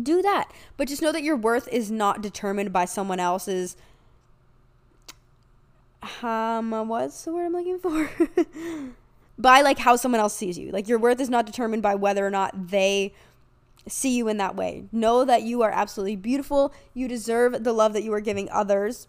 Do 0.00 0.22
that. 0.22 0.52
But 0.76 0.86
just 0.86 1.02
know 1.02 1.10
that 1.10 1.24
your 1.24 1.36
worth 1.36 1.66
is 1.66 1.90
not 1.90 2.22
determined 2.22 2.72
by 2.72 2.84
someone 2.84 3.18
else's 3.18 3.76
um 6.22 6.70
what's 6.88 7.24
the 7.24 7.32
word 7.32 7.46
I'm 7.46 7.52
looking 7.52 7.78
for? 7.78 8.10
by 9.38 9.62
like 9.62 9.78
how 9.78 9.96
someone 9.96 10.20
else 10.20 10.34
sees 10.34 10.58
you. 10.58 10.70
Like 10.70 10.88
your 10.88 10.98
worth 10.98 11.20
is 11.20 11.30
not 11.30 11.46
determined 11.46 11.82
by 11.82 11.94
whether 11.94 12.26
or 12.26 12.30
not 12.30 12.68
they 12.68 13.12
see 13.88 14.16
you 14.16 14.28
in 14.28 14.36
that 14.38 14.56
way. 14.56 14.84
Know 14.92 15.24
that 15.24 15.42
you 15.42 15.62
are 15.62 15.70
absolutely 15.70 16.16
beautiful. 16.16 16.72
You 16.94 17.08
deserve 17.08 17.64
the 17.64 17.72
love 17.72 17.92
that 17.92 18.02
you 18.02 18.12
are 18.14 18.20
giving 18.20 18.48
others. 18.50 19.08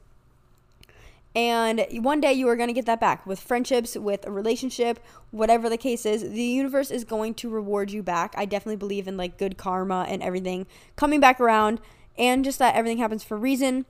And 1.36 1.86
one 1.92 2.22
day 2.22 2.32
you 2.32 2.48
are 2.48 2.56
going 2.56 2.70
to 2.70 2.74
get 2.74 2.86
that 2.86 3.02
back 3.02 3.26
with 3.26 3.42
friendships, 3.42 3.98
with 3.98 4.26
a 4.26 4.32
relationship, 4.32 5.00
whatever 5.32 5.70
the 5.70 5.78
case 5.78 6.06
is. 6.06 6.22
The 6.22 6.42
universe 6.42 6.92
is 6.92 7.04
going 7.04 7.34
to 7.36 7.50
reward 7.50 7.92
you 7.92 8.02
back. 8.02 8.34
I 8.38 8.46
definitely 8.46 8.78
believe 8.78 9.08
in 9.08 9.18
like 9.18 9.38
good 9.38 9.58
karma 9.58 10.06
and 10.08 10.24
everything 10.24 10.66
coming 10.96 11.20
back 11.20 11.42
around 11.42 11.82
and 12.18 12.46
just 12.46 12.60
that 12.60 12.76
everything 12.76 13.00
happens 13.00 13.24
for 13.24 13.36
a 13.36 13.40
reason. 13.40 13.86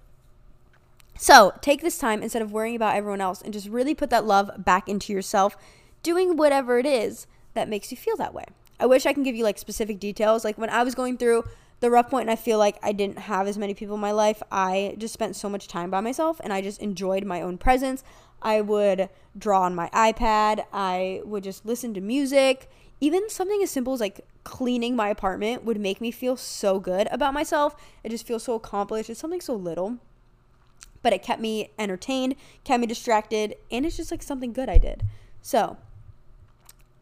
So 1.17 1.53
take 1.61 1.81
this 1.81 1.97
time 1.97 2.21
instead 2.21 2.41
of 2.41 2.51
worrying 2.51 2.75
about 2.75 2.95
everyone 2.95 3.21
else 3.21 3.41
and 3.41 3.53
just 3.53 3.69
really 3.69 3.95
put 3.95 4.09
that 4.09 4.25
love 4.25 4.51
back 4.57 4.89
into 4.89 5.13
yourself, 5.13 5.55
doing 6.03 6.35
whatever 6.35 6.77
it 6.77 6.85
is 6.85 7.25
that 7.53 7.69
makes 7.69 7.89
you 7.89 7.97
feel 7.97 8.17
that 8.17 8.33
way. 8.33 8.45
I 8.79 8.85
wish 8.85 9.05
I 9.05 9.13
can 9.13 9.23
give 9.23 9.35
you 9.35 9.43
like 9.43 9.57
specific 9.57 9.99
details. 9.99 10.43
Like 10.43 10.57
when 10.57 10.69
I 10.69 10.83
was 10.83 10.93
going 10.93 11.17
through 11.17 11.45
the 11.79 11.89
rough 11.89 12.09
point 12.09 12.23
and 12.23 12.31
I 12.31 12.35
feel 12.35 12.57
like 12.57 12.77
I 12.83 12.91
didn't 12.91 13.19
have 13.19 13.47
as 13.47 13.57
many 13.57 13.73
people 13.73 13.95
in 13.95 14.01
my 14.01 14.11
life, 14.11 14.43
I 14.51 14.95
just 14.97 15.13
spent 15.13 15.35
so 15.37 15.49
much 15.49 15.67
time 15.67 15.89
by 15.89 16.01
myself 16.01 16.41
and 16.43 16.51
I 16.51 16.61
just 16.61 16.81
enjoyed 16.81 17.23
my 17.23 17.41
own 17.41 17.57
presence. 17.57 18.03
I 18.41 18.59
would 18.61 19.09
draw 19.37 19.61
on 19.61 19.73
my 19.73 19.89
iPad, 19.93 20.65
I 20.73 21.21
would 21.23 21.43
just 21.43 21.65
listen 21.65 21.93
to 21.93 22.01
music. 22.01 22.69
Even 22.99 23.29
something 23.29 23.61
as 23.63 23.71
simple 23.71 23.93
as 23.93 24.01
like 24.01 24.25
cleaning 24.43 24.95
my 24.95 25.09
apartment 25.09 25.63
would 25.63 25.79
make 25.79 26.01
me 26.01 26.11
feel 26.11 26.35
so 26.35 26.79
good 26.79 27.07
about 27.11 27.33
myself. 27.33 27.75
It 28.03 28.09
just 28.09 28.27
feels 28.27 28.43
so 28.43 28.55
accomplished. 28.55 29.09
It's 29.09 29.19
something 29.19 29.41
so 29.41 29.55
little 29.55 29.97
but 31.05 31.13
it 31.13 31.21
kept 31.21 31.39
me 31.39 31.69
entertained, 31.77 32.35
kept 32.63 32.81
me 32.81 32.87
distracted, 32.87 33.55
and 33.69 33.85
it's 33.85 33.95
just 33.95 34.09
like 34.09 34.23
something 34.23 34.51
good 34.51 34.67
I 34.67 34.79
did. 34.79 35.03
So, 35.39 35.77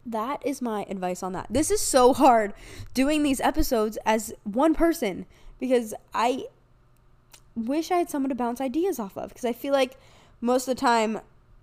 that 0.06 0.46
is 0.46 0.62
my 0.62 0.86
advice 0.90 1.24
on 1.24 1.32
that. 1.32 1.48
This 1.50 1.72
is 1.72 1.80
so 1.80 2.12
hard 2.12 2.54
doing 2.94 3.24
these 3.24 3.40
episodes 3.40 3.98
as 4.06 4.34
one 4.44 4.76
person 4.76 5.26
because 5.58 5.94
I 6.14 6.48
wish 7.56 7.92
I 7.92 8.00
had 8.00 8.10
someone 8.10 8.28
to 8.28 8.36
bounce 8.36 8.60
ideas 8.60 9.00
off 9.00 9.18
of 9.18 9.30
because 9.30 9.46
I 9.46 9.54
feel 9.54 9.72
like 9.72 9.98
most 10.42 10.68
of 10.68 10.76
the 10.76 10.82
time 10.82 11.22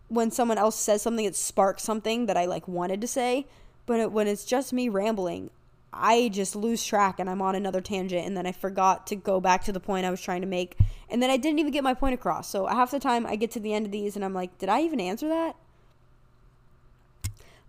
when 0.09 0.31
someone 0.31 0.57
else 0.57 0.77
says 0.77 1.03
something 1.03 1.27
it 1.27 1.37
sparks 1.37 1.83
something 1.83 2.25
that 2.25 2.39
I 2.39 2.47
like 2.47 2.67
wanted 2.67 3.03
to 3.03 3.07
say, 3.07 3.49
but 3.85 4.01
it, 4.01 4.13
when 4.13 4.27
it's 4.27 4.47
just 4.47 4.73
me 4.73 4.89
rambling, 4.89 5.51
I 5.93 6.29
just 6.29 6.55
lose 6.55 6.85
track 6.85 7.19
and 7.19 7.29
I'm 7.29 7.43
on 7.43 7.55
another 7.55 7.81
tangent 7.81 8.27
and 8.27 8.37
then 8.37 8.47
I 8.47 8.53
forgot 8.53 9.07
to 9.09 9.17
go 9.17 9.41
back 9.41 9.65
to 9.65 9.73
the 9.73 9.81
point 9.81 10.07
I 10.07 10.11
was 10.11 10.21
trying 10.21 10.41
to 10.41 10.47
make 10.47 10.77
and 11.09 11.23
then 11.23 11.31
I 11.31 11.37
didn't 11.37 11.59
even 11.59 11.73
get 11.73 11.83
my 11.83 11.95
point 11.95 12.15
across. 12.15 12.49
So 12.49 12.67
half 12.67 12.93
the 12.93 13.01
time 13.01 13.27
I 13.27 13.37
get 13.37 13.51
to 13.53 13.61
the 13.61 13.75
end 13.75 13.87
of 13.87 13.93
these 13.93 14.15
and 14.15 14.25
I'm 14.25 14.35
like, 14.35 14.57
did 14.59 14.69
I 14.69 14.83
even 14.83 15.01
answer 15.01 15.29
that? 15.29 15.57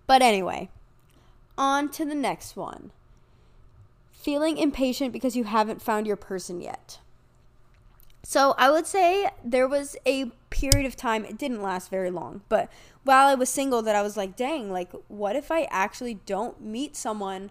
But 0.05 0.21
anyway, 0.21 0.69
on 1.57 1.89
to 1.91 2.05
the 2.05 2.15
next 2.15 2.55
one. 2.55 2.91
Feeling 4.12 4.57
impatient 4.57 5.13
because 5.13 5.36
you 5.36 5.45
haven't 5.45 5.81
found 5.81 6.05
your 6.05 6.15
person 6.15 6.62
yet. 6.62 6.99
So 8.23 8.53
I 8.57 8.69
would 8.69 8.86
say 8.86 9.29
there 9.43 9.67
was 9.67 9.95
a 10.05 10.25
period 10.51 10.86
of 10.86 10.95
time, 10.95 11.25
it 11.25 11.39
didn't 11.39 11.63
last 11.63 11.89
very 11.89 12.12
long, 12.12 12.41
but 12.49 12.69
while 13.03 13.27
I 13.27 13.34
was 13.34 13.49
single, 13.49 13.81
that 13.81 13.95
I 13.95 14.03
was 14.03 14.15
like, 14.15 14.36
dang, 14.36 14.71
like, 14.71 14.91
what 15.07 15.36
if 15.36 15.51
I 15.51 15.63
actually 15.71 16.15
don't 16.25 16.62
meet 16.62 16.95
someone 16.95 17.49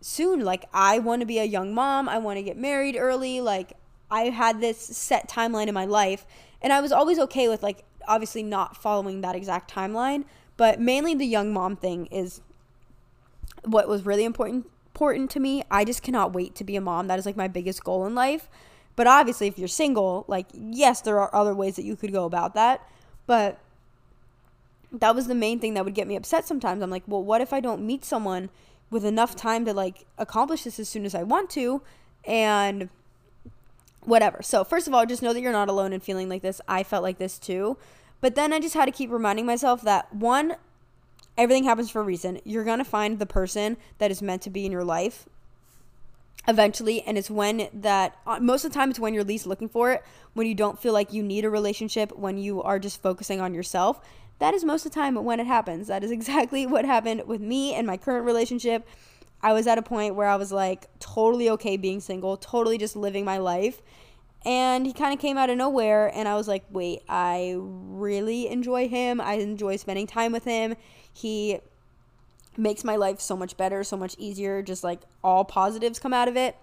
soon. 0.00 0.44
Like, 0.44 0.64
I 0.72 0.98
want 0.98 1.20
to 1.20 1.26
be 1.26 1.38
a 1.38 1.44
young 1.44 1.74
mom. 1.74 2.08
I 2.08 2.18
want 2.18 2.38
to 2.38 2.42
get 2.42 2.56
married 2.56 2.96
early. 2.96 3.40
Like, 3.40 3.74
I 4.10 4.24
had 4.24 4.60
this 4.60 4.78
set 4.78 5.28
timeline 5.28 5.68
in 5.68 5.74
my 5.74 5.84
life. 5.84 6.26
And 6.62 6.72
I 6.72 6.80
was 6.80 6.92
always 6.92 7.18
okay 7.18 7.48
with, 7.48 7.62
like, 7.62 7.84
obviously 8.06 8.42
not 8.42 8.76
following 8.76 9.20
that 9.20 9.34
exact 9.34 9.72
timeline. 9.72 10.24
But 10.56 10.80
mainly 10.80 11.14
the 11.14 11.26
young 11.26 11.52
mom 11.52 11.76
thing 11.76 12.06
is 12.06 12.40
what 13.64 13.88
was 13.88 14.04
really 14.06 14.24
important 14.24 14.66
important 15.00 15.30
to 15.30 15.40
me. 15.40 15.62
I 15.70 15.84
just 15.84 16.02
cannot 16.02 16.34
wait 16.34 16.54
to 16.56 16.64
be 16.64 16.76
a 16.76 16.80
mom. 16.80 17.06
That 17.06 17.18
is 17.18 17.24
like 17.24 17.36
my 17.36 17.48
biggest 17.48 17.82
goal 17.84 18.04
in 18.06 18.14
life. 18.14 18.50
But 18.96 19.06
obviously, 19.06 19.46
if 19.46 19.58
you're 19.58 19.68
single, 19.68 20.24
like, 20.28 20.46
yes, 20.52 21.00
there 21.00 21.18
are 21.20 21.34
other 21.34 21.54
ways 21.54 21.76
that 21.76 21.84
you 21.84 21.96
could 21.96 22.12
go 22.12 22.26
about 22.26 22.54
that. 22.54 22.86
But 23.26 23.58
that 24.92 25.14
was 25.14 25.26
the 25.26 25.34
main 25.34 25.58
thing 25.60 25.74
that 25.74 25.84
would 25.84 25.94
get 25.94 26.06
me 26.06 26.16
upset 26.16 26.46
sometimes. 26.46 26.82
I'm 26.82 26.90
like, 26.90 27.04
well, 27.06 27.22
what 27.22 27.40
if 27.40 27.52
I 27.52 27.60
don't 27.60 27.86
meet 27.86 28.04
someone 28.04 28.50
with 28.90 29.04
enough 29.04 29.36
time 29.36 29.64
to 29.64 29.72
like 29.72 30.06
accomplish 30.18 30.64
this 30.64 30.78
as 30.80 30.88
soon 30.88 31.04
as 31.04 31.14
I 31.14 31.22
want 31.22 31.50
to 31.50 31.82
and 32.24 32.88
whatever. 34.04 34.42
So, 34.42 34.64
first 34.64 34.88
of 34.88 34.94
all, 34.94 35.06
just 35.06 35.22
know 35.22 35.32
that 35.32 35.40
you're 35.40 35.52
not 35.52 35.68
alone 35.68 35.92
in 35.92 36.00
feeling 36.00 36.28
like 36.28 36.42
this. 36.42 36.60
I 36.68 36.82
felt 36.82 37.02
like 37.02 37.18
this 37.18 37.38
too. 37.38 37.76
But 38.20 38.34
then 38.34 38.52
I 38.52 38.60
just 38.60 38.74
had 38.74 38.86
to 38.86 38.92
keep 38.92 39.10
reminding 39.10 39.46
myself 39.46 39.82
that 39.82 40.12
one, 40.14 40.56
everything 41.38 41.64
happens 41.64 41.90
for 41.90 42.00
a 42.00 42.04
reason. 42.04 42.40
You're 42.44 42.64
going 42.64 42.78
to 42.78 42.84
find 42.84 43.18
the 43.18 43.26
person 43.26 43.76
that 43.98 44.10
is 44.10 44.20
meant 44.20 44.42
to 44.42 44.50
be 44.50 44.66
in 44.66 44.72
your 44.72 44.84
life 44.84 45.26
eventually 46.48 47.02
and 47.02 47.18
it's 47.18 47.30
when 47.30 47.68
that 47.72 48.16
uh, 48.26 48.38
most 48.40 48.64
of 48.64 48.72
the 48.72 48.74
time 48.74 48.88
it's 48.88 48.98
when 48.98 49.12
you're 49.12 49.24
least 49.24 49.46
looking 49.46 49.68
for 49.68 49.92
it 49.92 50.02
when 50.32 50.46
you 50.46 50.54
don't 50.54 50.80
feel 50.80 50.92
like 50.92 51.12
you 51.12 51.22
need 51.22 51.44
a 51.44 51.50
relationship 51.50 52.16
when 52.16 52.38
you 52.38 52.62
are 52.62 52.78
just 52.78 53.02
focusing 53.02 53.40
on 53.40 53.52
yourself 53.52 54.00
that 54.40 54.54
is 54.54 54.64
most 54.64 54.84
of 54.84 54.92
the 54.92 54.94
time 54.98 55.14
when 55.14 55.38
it 55.38 55.46
happens. 55.46 55.86
That 55.86 56.02
is 56.02 56.10
exactly 56.20 56.66
what 56.66 56.84
happened 56.84 57.22
with 57.26 57.40
me 57.40 57.74
and 57.74 57.86
my 57.86 57.96
current 57.96 58.26
relationship. 58.26 58.86
I 59.42 59.52
was 59.52 59.66
at 59.66 59.78
a 59.78 59.82
point 59.82 60.16
where 60.16 60.26
I 60.28 60.36
was 60.36 60.52
like 60.52 60.86
totally 60.98 61.48
okay 61.50 61.76
being 61.76 62.00
single, 62.00 62.36
totally 62.36 62.76
just 62.76 62.96
living 62.96 63.24
my 63.24 63.38
life. 63.38 63.80
And 64.44 64.86
he 64.86 64.94
kind 64.94 65.12
of 65.12 65.20
came 65.20 65.36
out 65.36 65.50
of 65.50 65.58
nowhere, 65.58 66.10
and 66.14 66.26
I 66.26 66.34
was 66.34 66.48
like, 66.48 66.64
wait, 66.70 67.02
I 67.10 67.56
really 67.58 68.48
enjoy 68.48 68.88
him. 68.88 69.20
I 69.20 69.34
enjoy 69.34 69.76
spending 69.76 70.06
time 70.06 70.32
with 70.32 70.44
him. 70.44 70.76
He 71.12 71.58
makes 72.56 72.82
my 72.82 72.96
life 72.96 73.20
so 73.20 73.36
much 73.36 73.58
better, 73.58 73.84
so 73.84 73.98
much 73.98 74.16
easier. 74.18 74.62
Just 74.62 74.82
like 74.82 75.00
all 75.22 75.44
positives 75.44 75.98
come 75.98 76.14
out 76.14 76.26
of 76.26 76.38
it. 76.38 76.56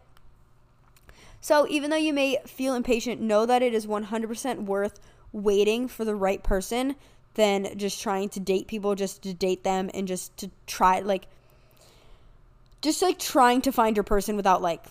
So 1.39 1.67
even 1.69 1.91
though 1.91 1.97
you 1.97 2.13
may 2.13 2.39
feel 2.47 2.73
impatient, 2.73 3.21
know 3.21 3.45
that 3.45 3.61
it 3.61 3.75
is 3.75 3.85
100% 3.85 4.65
worth 4.65 4.99
waiting 5.31 5.87
for 5.87 6.03
the 6.03 6.15
right 6.15 6.41
person 6.41 6.95
than 7.37 7.77
just 7.77 8.01
trying 8.01 8.27
to 8.29 8.39
date 8.41 8.67
people 8.67 8.95
just 8.95 9.23
to 9.23 9.33
date 9.33 9.63
them 9.63 9.89
and 9.93 10.07
just 10.07 10.35
to 10.37 10.51
try 10.65 10.99
like 10.99 11.27
just 12.81 13.01
like 13.01 13.17
trying 13.17 13.61
to 13.61 13.71
find 13.71 13.95
your 13.95 14.03
person 14.03 14.35
without 14.35 14.61
like 14.61 14.83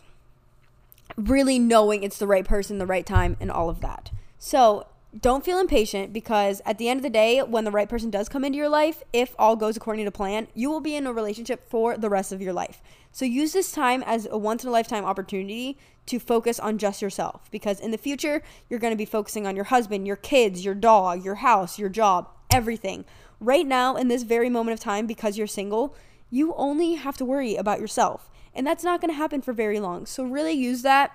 really 1.16 1.58
knowing 1.58 2.02
it's 2.02 2.18
the 2.18 2.26
right 2.26 2.44
person, 2.44 2.78
the 2.78 2.86
right 2.86 3.06
time, 3.06 3.36
and 3.40 3.50
all 3.50 3.68
of 3.68 3.80
that. 3.80 4.10
So 4.38 4.86
don't 5.18 5.44
feel 5.44 5.58
impatient 5.58 6.12
because 6.12 6.60
at 6.66 6.78
the 6.78 6.88
end 6.88 6.98
of 6.98 7.02
the 7.02 7.10
day, 7.10 7.40
when 7.40 7.64
the 7.64 7.70
right 7.70 7.88
person 7.88 8.10
does 8.10 8.28
come 8.28 8.44
into 8.44 8.58
your 8.58 8.68
life, 8.68 9.02
if 9.12 9.34
all 9.38 9.56
goes 9.56 9.76
according 9.76 10.04
to 10.04 10.10
plan, 10.10 10.48
you 10.54 10.70
will 10.70 10.80
be 10.80 10.96
in 10.96 11.06
a 11.06 11.12
relationship 11.12 11.68
for 11.68 11.96
the 11.96 12.10
rest 12.10 12.32
of 12.32 12.42
your 12.42 12.52
life. 12.52 12.82
So 13.12 13.24
use 13.24 13.52
this 13.52 13.72
time 13.72 14.02
as 14.04 14.26
a 14.30 14.36
once 14.36 14.62
in 14.62 14.68
a 14.68 14.72
lifetime 14.72 15.04
opportunity 15.04 15.78
to 16.06 16.18
focus 16.18 16.60
on 16.60 16.78
just 16.78 17.00
yourself 17.00 17.48
because 17.50 17.80
in 17.80 17.90
the 17.90 17.98
future, 17.98 18.42
you're 18.68 18.80
going 18.80 18.92
to 18.92 18.96
be 18.96 19.06
focusing 19.06 19.46
on 19.46 19.56
your 19.56 19.64
husband, 19.66 20.06
your 20.06 20.16
kids, 20.16 20.64
your 20.64 20.74
dog, 20.74 21.24
your 21.24 21.36
house, 21.36 21.78
your 21.78 21.88
job, 21.88 22.28
everything. 22.50 23.04
Right 23.40 23.66
now, 23.66 23.96
in 23.96 24.08
this 24.08 24.22
very 24.22 24.48
moment 24.48 24.74
of 24.74 24.80
time, 24.80 25.06
because 25.06 25.36
you're 25.36 25.46
single, 25.46 25.94
you 26.30 26.54
only 26.54 26.94
have 26.94 27.16
to 27.18 27.24
worry 27.24 27.56
about 27.56 27.80
yourself. 27.80 28.30
And 28.54 28.66
that's 28.66 28.84
not 28.84 29.00
going 29.00 29.10
to 29.10 29.16
happen 29.16 29.42
for 29.42 29.52
very 29.52 29.78
long. 29.78 30.06
So, 30.06 30.24
really 30.24 30.52
use 30.52 30.82
that 30.82 31.12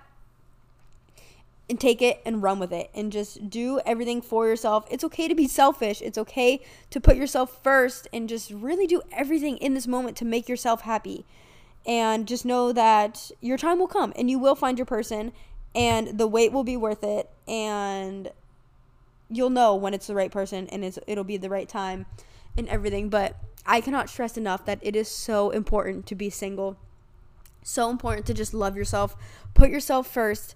and 1.71 1.79
take 1.79 2.01
it 2.01 2.21
and 2.25 2.43
run 2.43 2.59
with 2.59 2.73
it 2.73 2.89
and 2.93 3.11
just 3.11 3.49
do 3.49 3.79
everything 3.85 4.21
for 4.21 4.45
yourself. 4.45 4.85
It's 4.91 5.05
okay 5.05 5.29
to 5.29 5.33
be 5.33 5.47
selfish. 5.47 6.01
It's 6.01 6.17
okay 6.17 6.61
to 6.89 6.99
put 6.99 7.15
yourself 7.15 7.63
first 7.63 8.09
and 8.11 8.27
just 8.27 8.51
really 8.51 8.85
do 8.85 9.01
everything 9.11 9.57
in 9.57 9.73
this 9.73 9.87
moment 9.87 10.17
to 10.17 10.25
make 10.25 10.49
yourself 10.49 10.81
happy. 10.81 11.25
And 11.87 12.27
just 12.27 12.45
know 12.45 12.73
that 12.73 13.31
your 13.39 13.57
time 13.57 13.79
will 13.79 13.87
come 13.87 14.13
and 14.15 14.29
you 14.29 14.37
will 14.37 14.53
find 14.53 14.77
your 14.77 14.85
person 14.85 15.31
and 15.73 16.19
the 16.19 16.27
wait 16.27 16.51
will 16.51 16.65
be 16.65 16.77
worth 16.77 17.03
it 17.03 17.29
and 17.47 18.29
you'll 19.31 19.49
know 19.49 19.75
when 19.75 19.93
it's 19.93 20.07
the 20.07 20.15
right 20.15 20.31
person 20.31 20.67
and 20.67 20.83
it's 20.83 20.99
it'll 21.07 21.23
be 21.23 21.37
the 21.37 21.49
right 21.49 21.67
time 21.67 22.05
and 22.57 22.67
everything. 22.69 23.09
But 23.09 23.35
I 23.65 23.81
cannot 23.81 24.09
stress 24.09 24.37
enough 24.37 24.65
that 24.65 24.79
it 24.81 24.95
is 24.95 25.07
so 25.07 25.51
important 25.51 26.05
to 26.07 26.15
be 26.15 26.29
single. 26.29 26.77
So 27.63 27.89
important 27.89 28.25
to 28.27 28.33
just 28.33 28.53
love 28.53 28.75
yourself, 28.75 29.15
put 29.53 29.69
yourself 29.69 30.11
first 30.11 30.55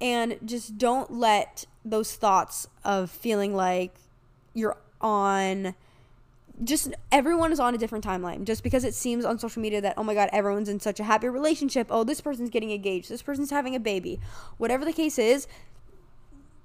and 0.00 0.38
just 0.44 0.78
don't 0.78 1.12
let 1.12 1.66
those 1.84 2.14
thoughts 2.16 2.66
of 2.84 3.10
feeling 3.10 3.54
like 3.54 3.94
you're 4.54 4.76
on 5.00 5.74
just 6.62 6.92
everyone 7.10 7.52
is 7.52 7.60
on 7.60 7.74
a 7.74 7.78
different 7.78 8.04
timeline 8.04 8.44
just 8.44 8.62
because 8.62 8.84
it 8.84 8.94
seems 8.94 9.24
on 9.24 9.38
social 9.38 9.62
media 9.62 9.80
that 9.80 9.94
oh 9.96 10.02
my 10.02 10.12
god 10.12 10.28
everyone's 10.32 10.68
in 10.68 10.78
such 10.78 11.00
a 11.00 11.04
happy 11.04 11.28
relationship 11.28 11.86
oh 11.90 12.04
this 12.04 12.20
person's 12.20 12.50
getting 12.50 12.70
engaged 12.70 13.08
this 13.08 13.22
person's 13.22 13.50
having 13.50 13.74
a 13.74 13.80
baby 13.80 14.20
whatever 14.58 14.84
the 14.84 14.92
case 14.92 15.18
is 15.18 15.46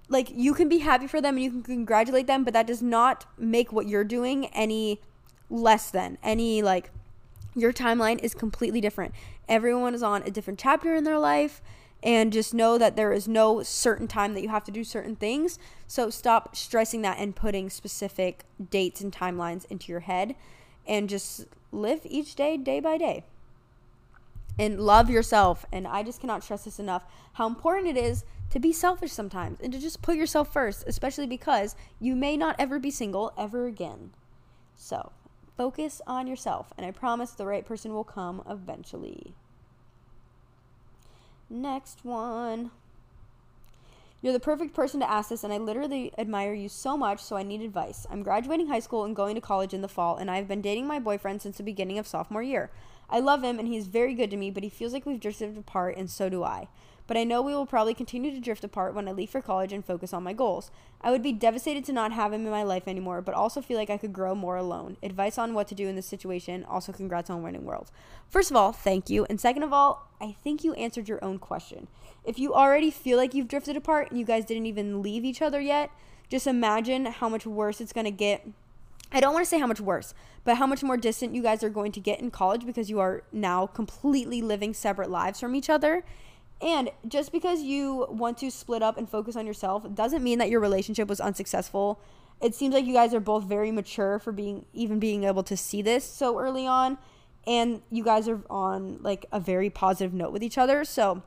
like 0.08 0.30
you 0.30 0.54
can 0.54 0.70
be 0.70 0.80
happy 0.80 1.08
for 1.08 1.22
them 1.22 1.36
and 1.36 1.44
you 1.44 1.50
can 1.52 1.64
congratulate 1.64 2.28
them 2.28 2.44
but 2.44 2.54
that 2.54 2.68
does 2.68 2.82
not 2.82 3.26
make 3.38 3.72
what 3.72 3.88
you're 3.88 4.04
doing 4.04 4.46
any 4.48 5.02
less 5.50 5.90
than 5.90 6.18
any 6.24 6.62
like 6.62 6.92
your 7.56 7.72
timeline 7.72 8.20
is 8.20 8.34
completely 8.34 8.82
different 8.82 9.14
everyone 9.48 9.94
is 9.96 10.04
on 10.04 10.22
a 10.24 10.32
different 10.32 10.60
chapter 10.60 10.94
in 10.96 11.04
their 11.04 11.20
life 11.20 11.62
and 12.06 12.32
just 12.32 12.54
know 12.54 12.78
that 12.78 12.96
there 12.96 13.12
is 13.12 13.28
no 13.28 13.64
certain 13.64 14.08
time 14.08 14.36
that 14.36 14.44
you 14.44 14.50
have 14.50 14.64
to 14.64 14.72
do 14.72 14.84
certain 14.84 15.16
things. 15.16 15.58
So 15.88 16.12
stop 16.12 16.56
stressing 16.56 17.02
that 17.02 17.18
and 17.18 17.36
putting 17.36 17.70
specific 17.72 18.44
dates 18.70 19.02
and 19.02 19.12
timelines 19.12 19.66
into 19.72 19.92
your 19.92 20.02
head 20.02 20.36
and 20.88 21.10
just 21.10 21.48
live 21.72 22.02
each 22.06 22.36
day 22.36 22.58
day 22.58 22.80
by 22.80 23.00
day. 23.00 23.24
And 24.60 24.80
love 24.80 25.10
yourself. 25.10 25.66
And 25.72 25.88
I 25.88 26.04
just 26.04 26.22
cannot 26.22 26.44
stress 26.44 26.64
this 26.64 26.80
enough 26.80 27.06
how 27.34 27.48
important 27.48 27.88
it 27.88 27.98
is 27.98 28.24
to 28.50 28.60
be 28.60 28.72
selfish 28.72 29.12
sometimes 29.12 29.60
and 29.62 29.74
to 29.74 29.80
just 29.80 30.02
put 30.02 30.16
yourself 30.16 30.52
first, 30.52 30.84
especially 30.88 31.28
because 31.28 31.76
you 32.00 32.16
may 32.16 32.38
not 32.38 32.56
ever 32.60 32.80
be 32.80 32.92
single 32.92 33.34
ever 33.38 33.66
again. 33.66 34.12
So, 34.76 35.12
focus 35.58 36.02
on 36.06 36.28
yourself, 36.28 36.72
and 36.78 36.86
I 36.86 36.92
promise 36.92 37.32
the 37.32 37.46
right 37.46 37.66
person 37.66 37.94
will 37.94 38.04
come 38.04 38.44
eventually. 38.50 39.34
Next 41.50 42.04
one. 42.04 42.72
You're 44.22 44.34
the 44.34 44.40
perfect 44.40 44.74
person 44.74 45.00
to 45.02 45.10
ask 45.10 45.30
this, 45.30 45.44
and 45.44 45.54
I 45.54 45.58
literally 45.58 46.12
admire 46.18 46.54
you 46.54 46.68
so 46.68 46.98
much, 46.98 47.22
so 47.22 47.36
I 47.36 47.44
need 47.44 47.62
advice. 47.62 48.08
I'm 48.10 48.24
graduating 48.24 48.68
high 48.68 48.80
school 48.80 49.04
and 49.04 49.16
going 49.16 49.36
to 49.36 49.42
college 49.42 49.74
in 49.74 49.82
the 49.82 49.88
fall, 49.88 50.18
and 50.18 50.32
I've 50.32 50.48
been 50.48 50.62
dating 50.62 50.88
my 50.88 50.98
boyfriend 50.98 51.42
since 51.42 51.58
the 51.58 51.64
beginning 51.64 52.00
of 52.00 52.08
sophomore 52.08 52.42
year. 52.42 52.72
I 53.08 53.20
love 53.20 53.44
him, 53.44 53.60
and 53.60 53.68
he's 53.68 53.86
very 53.86 54.16
good 54.16 54.32
to 54.32 54.38
me, 54.38 54.50
but 54.50 54.64
he 54.64 54.70
feels 54.70 54.94
like 54.94 55.06
we've 55.06 55.20
drifted 55.20 55.56
apart, 55.56 55.96
and 55.96 56.10
so 56.10 56.30
do 56.30 56.44
I 56.44 56.70
but 57.08 57.18
I 57.18 57.24
know 57.24 57.42
we 57.42 57.54
will 57.54 57.66
probably 57.66 57.94
continue 57.94 58.32
to 58.32 58.40
drift 58.40 58.64
apart 58.64 58.94
when 58.94 59.08
I 59.08 59.12
leave 59.12 59.30
for 59.30 59.42
college 59.42 59.72
and 59.72 59.86
focus 59.86 60.14
on 60.14 60.24
my 60.24 60.34
goals. 60.34 60.72
I 61.02 61.12
would 61.12 61.22
be 61.22 61.32
devastated 61.32 61.86
to 61.86 61.94
not 61.94 62.12
have 62.12 62.34
him 62.34 62.46
in 62.46 62.52
my 62.52 62.64
life 62.64 62.88
anymore, 62.88 63.22
but 63.22 63.36
also 63.36 63.62
feel 63.62 63.78
like 63.78 63.90
I 63.90 63.98
could 63.98 64.14
grow 64.14 64.34
more 64.34 64.58
alone. 64.58 64.98
Advice 65.04 65.38
on 65.38 65.54
what 65.54 65.68
to 65.68 65.76
do 65.76 65.88
in 65.88 65.96
this 65.96 66.08
situation. 66.08 66.64
Also, 66.66 66.92
congrats 66.92 67.30
on 67.30 67.44
winning 67.44 67.66
World. 67.66 67.92
First 68.30 68.50
of 68.50 68.58
all, 68.58 68.72
thank 68.72 69.10
you. 69.10 69.26
And 69.30 69.40
second 69.40 69.64
of 69.64 69.72
all, 69.72 70.10
I 70.20 70.36
think 70.44 70.64
you 70.64 70.74
answered 70.74 71.08
your 71.08 71.24
own 71.24 71.38
question. 71.38 71.88
If 72.24 72.40
you 72.40 72.54
already 72.54 72.90
feel 72.90 73.18
like 73.18 73.34
you've 73.34 73.48
drifted 73.48 73.78
apart 73.78 74.10
and 74.10 74.20
you 74.20 74.26
guys 74.26 74.46
didn't 74.46 74.66
even 74.66 75.02
leave 75.02 75.24
each 75.24 75.42
other 75.42 75.62
yet, 75.62 75.92
just 76.28 76.48
imagine 76.48 77.06
how 77.06 77.30
much 77.30 77.46
worse 77.46 77.80
it's 77.80 77.94
going 77.94 78.06
to 78.06 78.12
get 78.12 78.48
I 79.12 79.20
don't 79.20 79.34
want 79.34 79.46
to 79.46 79.50
say 79.50 79.60
how 79.60 79.68
much 79.68 79.80
worse, 79.80 80.14
but 80.44 80.58
how 80.58 80.68
much 80.68 80.84
more 80.84 80.98
distant 80.98 81.36
you 81.36 81.42
guys 81.42 81.64
are 81.64 81.70
going 81.70 81.92
to 81.94 82.00
get 82.00 82.20
in 82.20 82.32
college 82.32 82.66
because 82.66 82.90
you 82.90 83.00
are 83.00 83.24
now 83.32 83.68
completely 83.68 84.42
living 84.42 84.74
separate 84.74 85.10
lives 85.10 85.40
from 85.40 85.56
each 85.56 85.70
other. 85.70 86.04
And 86.62 86.90
just 87.08 87.32
because 87.32 87.62
you 87.62 88.08
want 88.10 88.38
to 88.40 88.50
split 88.50 88.82
up 88.82 88.98
and 88.98 89.10
focus 89.10 89.36
on 89.36 89.46
yourself 89.46 89.94
doesn't 89.94 90.24
mean 90.24 90.40
that 90.40 90.50
your 90.50 90.60
relationship 90.60 91.08
was 91.08 91.20
unsuccessful. 91.20 92.00
It 92.42 92.56
seems 92.56 92.74
like 92.74 92.86
you 92.86 92.94
guys 92.94 93.14
are 93.14 93.20
both 93.20 93.44
very 93.44 93.72
mature 93.72 94.20
for 94.20 94.32
being 94.32 94.66
even 94.74 95.00
being 95.00 95.24
able 95.26 95.44
to 95.44 95.58
see 95.58 95.82
this 95.82 96.04
so 96.06 96.40
early 96.40 96.66
on 96.66 96.98
and 97.48 97.82
you 97.92 98.04
guys 98.04 98.28
are 98.28 98.42
on 98.50 99.00
like 99.02 99.26
a 99.32 99.40
very 99.40 99.70
positive 99.70 100.14
note 100.14 100.32
with 100.32 100.44
each 100.44 100.58
other. 100.58 100.84
So 100.84 101.24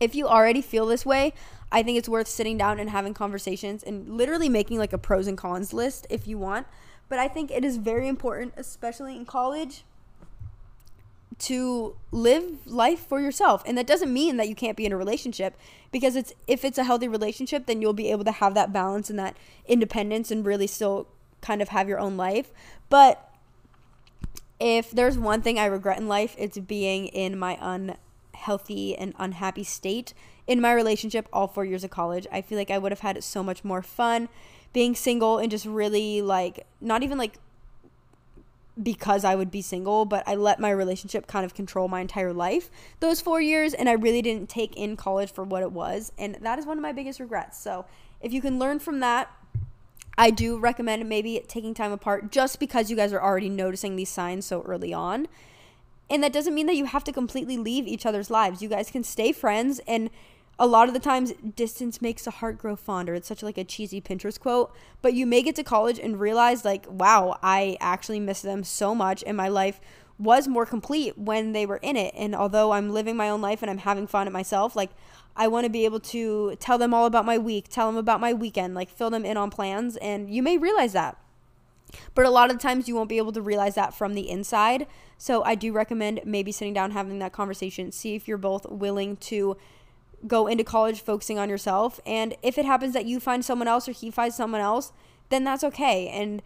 if 0.00 0.14
you 0.14 0.26
already 0.26 0.62
feel 0.62 0.86
this 0.86 1.04
way, 1.04 1.32
I 1.70 1.82
think 1.82 1.98
it's 1.98 2.08
worth 2.08 2.28
sitting 2.28 2.58
down 2.58 2.78
and 2.78 2.90
having 2.90 3.14
conversations 3.14 3.82
and 3.82 4.16
literally 4.16 4.48
making 4.48 4.78
like 4.78 4.92
a 4.92 4.98
pros 4.98 5.26
and 5.26 5.36
cons 5.38 5.72
list 5.72 6.06
if 6.10 6.26
you 6.26 6.38
want. 6.38 6.66
But 7.08 7.18
I 7.18 7.28
think 7.28 7.50
it 7.50 7.64
is 7.64 7.76
very 7.76 8.08
important, 8.08 8.54
especially 8.56 9.16
in 9.16 9.26
college, 9.26 9.84
to 11.38 11.96
live 12.10 12.66
life 12.66 13.06
for 13.06 13.20
yourself. 13.20 13.62
And 13.66 13.76
that 13.78 13.86
doesn't 13.86 14.12
mean 14.12 14.36
that 14.36 14.48
you 14.48 14.54
can't 14.54 14.76
be 14.76 14.86
in 14.86 14.92
a 14.92 14.96
relationship 14.96 15.56
because 15.90 16.16
it's 16.16 16.32
if 16.46 16.64
it's 16.64 16.78
a 16.78 16.84
healthy 16.84 17.08
relationship 17.08 17.66
then 17.66 17.80
you'll 17.80 17.92
be 17.92 18.10
able 18.10 18.24
to 18.24 18.32
have 18.32 18.54
that 18.54 18.72
balance 18.72 19.10
and 19.10 19.18
that 19.18 19.36
independence 19.66 20.30
and 20.30 20.44
really 20.44 20.66
still 20.66 21.08
kind 21.40 21.60
of 21.60 21.68
have 21.68 21.88
your 21.88 21.98
own 21.98 22.16
life. 22.16 22.50
But 22.88 23.28
if 24.60 24.92
there's 24.92 25.18
one 25.18 25.42
thing 25.42 25.58
i 25.58 25.64
regret 25.64 25.98
in 25.98 26.06
life 26.06 26.36
it's 26.38 26.56
being 26.56 27.06
in 27.06 27.36
my 27.36 27.58
unhealthy 27.60 28.96
and 28.96 29.12
unhappy 29.18 29.64
state 29.64 30.14
in 30.46 30.60
my 30.60 30.72
relationship 30.72 31.28
all 31.32 31.48
four 31.48 31.64
years 31.64 31.82
of 31.82 31.90
college. 31.90 32.26
I 32.30 32.42
feel 32.42 32.58
like 32.58 32.70
i 32.70 32.78
would 32.78 32.92
have 32.92 33.00
had 33.00 33.22
so 33.24 33.42
much 33.42 33.64
more 33.64 33.82
fun 33.82 34.28
being 34.72 34.94
single 34.94 35.38
and 35.38 35.50
just 35.50 35.66
really 35.66 36.22
like 36.22 36.66
not 36.80 37.02
even 37.02 37.18
like 37.18 37.34
because 38.80 39.24
I 39.24 39.34
would 39.34 39.50
be 39.50 39.60
single, 39.60 40.04
but 40.04 40.26
I 40.26 40.34
let 40.34 40.60
my 40.60 40.70
relationship 40.70 41.26
kind 41.26 41.44
of 41.44 41.54
control 41.54 41.88
my 41.88 42.00
entire 42.00 42.32
life 42.32 42.70
those 43.00 43.20
four 43.20 43.40
years, 43.40 43.74
and 43.74 43.88
I 43.88 43.92
really 43.92 44.22
didn't 44.22 44.48
take 44.48 44.76
in 44.76 44.96
college 44.96 45.30
for 45.30 45.44
what 45.44 45.62
it 45.62 45.72
was. 45.72 46.12
And 46.18 46.36
that 46.40 46.58
is 46.58 46.66
one 46.66 46.78
of 46.78 46.82
my 46.82 46.92
biggest 46.92 47.20
regrets. 47.20 47.60
So, 47.60 47.84
if 48.20 48.32
you 48.32 48.40
can 48.40 48.58
learn 48.58 48.78
from 48.78 49.00
that, 49.00 49.30
I 50.16 50.30
do 50.30 50.58
recommend 50.58 51.08
maybe 51.08 51.42
taking 51.48 51.74
time 51.74 51.92
apart 51.92 52.30
just 52.30 52.60
because 52.60 52.90
you 52.90 52.96
guys 52.96 53.12
are 53.12 53.22
already 53.22 53.48
noticing 53.48 53.96
these 53.96 54.10
signs 54.10 54.46
so 54.46 54.62
early 54.62 54.92
on. 54.92 55.26
And 56.10 56.22
that 56.22 56.32
doesn't 56.32 56.54
mean 56.54 56.66
that 56.66 56.76
you 56.76 56.84
have 56.84 57.04
to 57.04 57.12
completely 57.12 57.56
leave 57.56 57.86
each 57.86 58.04
other's 58.04 58.30
lives. 58.30 58.62
You 58.62 58.68
guys 58.68 58.90
can 58.90 59.02
stay 59.02 59.32
friends 59.32 59.80
and 59.88 60.10
a 60.58 60.66
lot 60.66 60.88
of 60.88 60.94
the 60.94 61.00
times 61.00 61.32
distance 61.56 62.02
makes 62.02 62.24
the 62.24 62.30
heart 62.30 62.58
grow 62.58 62.76
fonder. 62.76 63.14
It's 63.14 63.28
such 63.28 63.42
like 63.42 63.58
a 63.58 63.64
cheesy 63.64 64.00
pinterest 64.00 64.40
quote. 64.40 64.74
But 65.00 65.14
you 65.14 65.26
may 65.26 65.42
get 65.42 65.56
to 65.56 65.64
college 65.64 65.98
and 65.98 66.20
realize 66.20 66.64
like 66.64 66.86
wow 66.88 67.38
i 67.42 67.76
actually 67.80 68.20
miss 68.20 68.42
them 68.42 68.62
so 68.64 68.94
much 68.94 69.24
and 69.26 69.36
my 69.36 69.48
life 69.48 69.80
was 70.18 70.46
more 70.46 70.66
complete 70.66 71.18
when 71.18 71.52
they 71.52 71.66
were 71.66 71.78
in 71.78 71.96
it. 71.96 72.14
And 72.16 72.34
although 72.34 72.72
i'm 72.72 72.90
living 72.90 73.16
my 73.16 73.28
own 73.28 73.40
life 73.40 73.62
and 73.62 73.70
i'm 73.70 73.78
having 73.78 74.06
fun 74.06 74.26
at 74.26 74.32
myself 74.32 74.76
like 74.76 74.90
i 75.34 75.48
want 75.48 75.64
to 75.64 75.70
be 75.70 75.84
able 75.84 76.00
to 76.00 76.54
tell 76.56 76.76
them 76.76 76.92
all 76.92 77.06
about 77.06 77.24
my 77.24 77.38
week 77.38 77.66
tell 77.68 77.86
them 77.86 77.96
about 77.96 78.20
my 78.20 78.34
weekend 78.34 78.74
like 78.74 78.90
fill 78.90 79.10
them 79.10 79.24
in 79.24 79.36
on 79.36 79.50
plans 79.50 79.96
and 79.96 80.30
you 80.30 80.42
may 80.42 80.58
realize 80.58 80.92
that. 80.92 81.16
But 82.14 82.24
a 82.24 82.30
lot 82.30 82.50
of 82.50 82.58
times 82.58 82.88
you 82.88 82.94
won't 82.94 83.10
be 83.10 83.18
able 83.18 83.32
to 83.32 83.42
realize 83.42 83.74
that 83.74 83.92
from 83.94 84.14
the 84.14 84.28
inside. 84.28 84.86
So 85.16 85.42
i 85.44 85.54
do 85.54 85.72
recommend 85.72 86.20
maybe 86.24 86.52
sitting 86.52 86.74
down 86.74 86.90
having 86.90 87.18
that 87.20 87.32
conversation 87.32 87.90
see 87.90 88.14
if 88.14 88.28
you're 88.28 88.38
both 88.38 88.66
willing 88.66 89.16
to 89.16 89.56
go 90.26 90.46
into 90.46 90.64
college 90.64 91.00
focusing 91.00 91.38
on 91.38 91.48
yourself. 91.48 92.00
And 92.06 92.34
if 92.42 92.58
it 92.58 92.64
happens 92.64 92.94
that 92.94 93.06
you 93.06 93.20
find 93.20 93.44
someone 93.44 93.68
else 93.68 93.88
or 93.88 93.92
he 93.92 94.10
finds 94.10 94.36
someone 94.36 94.60
else, 94.60 94.92
then 95.30 95.44
that's 95.44 95.64
okay. 95.64 96.08
And 96.08 96.42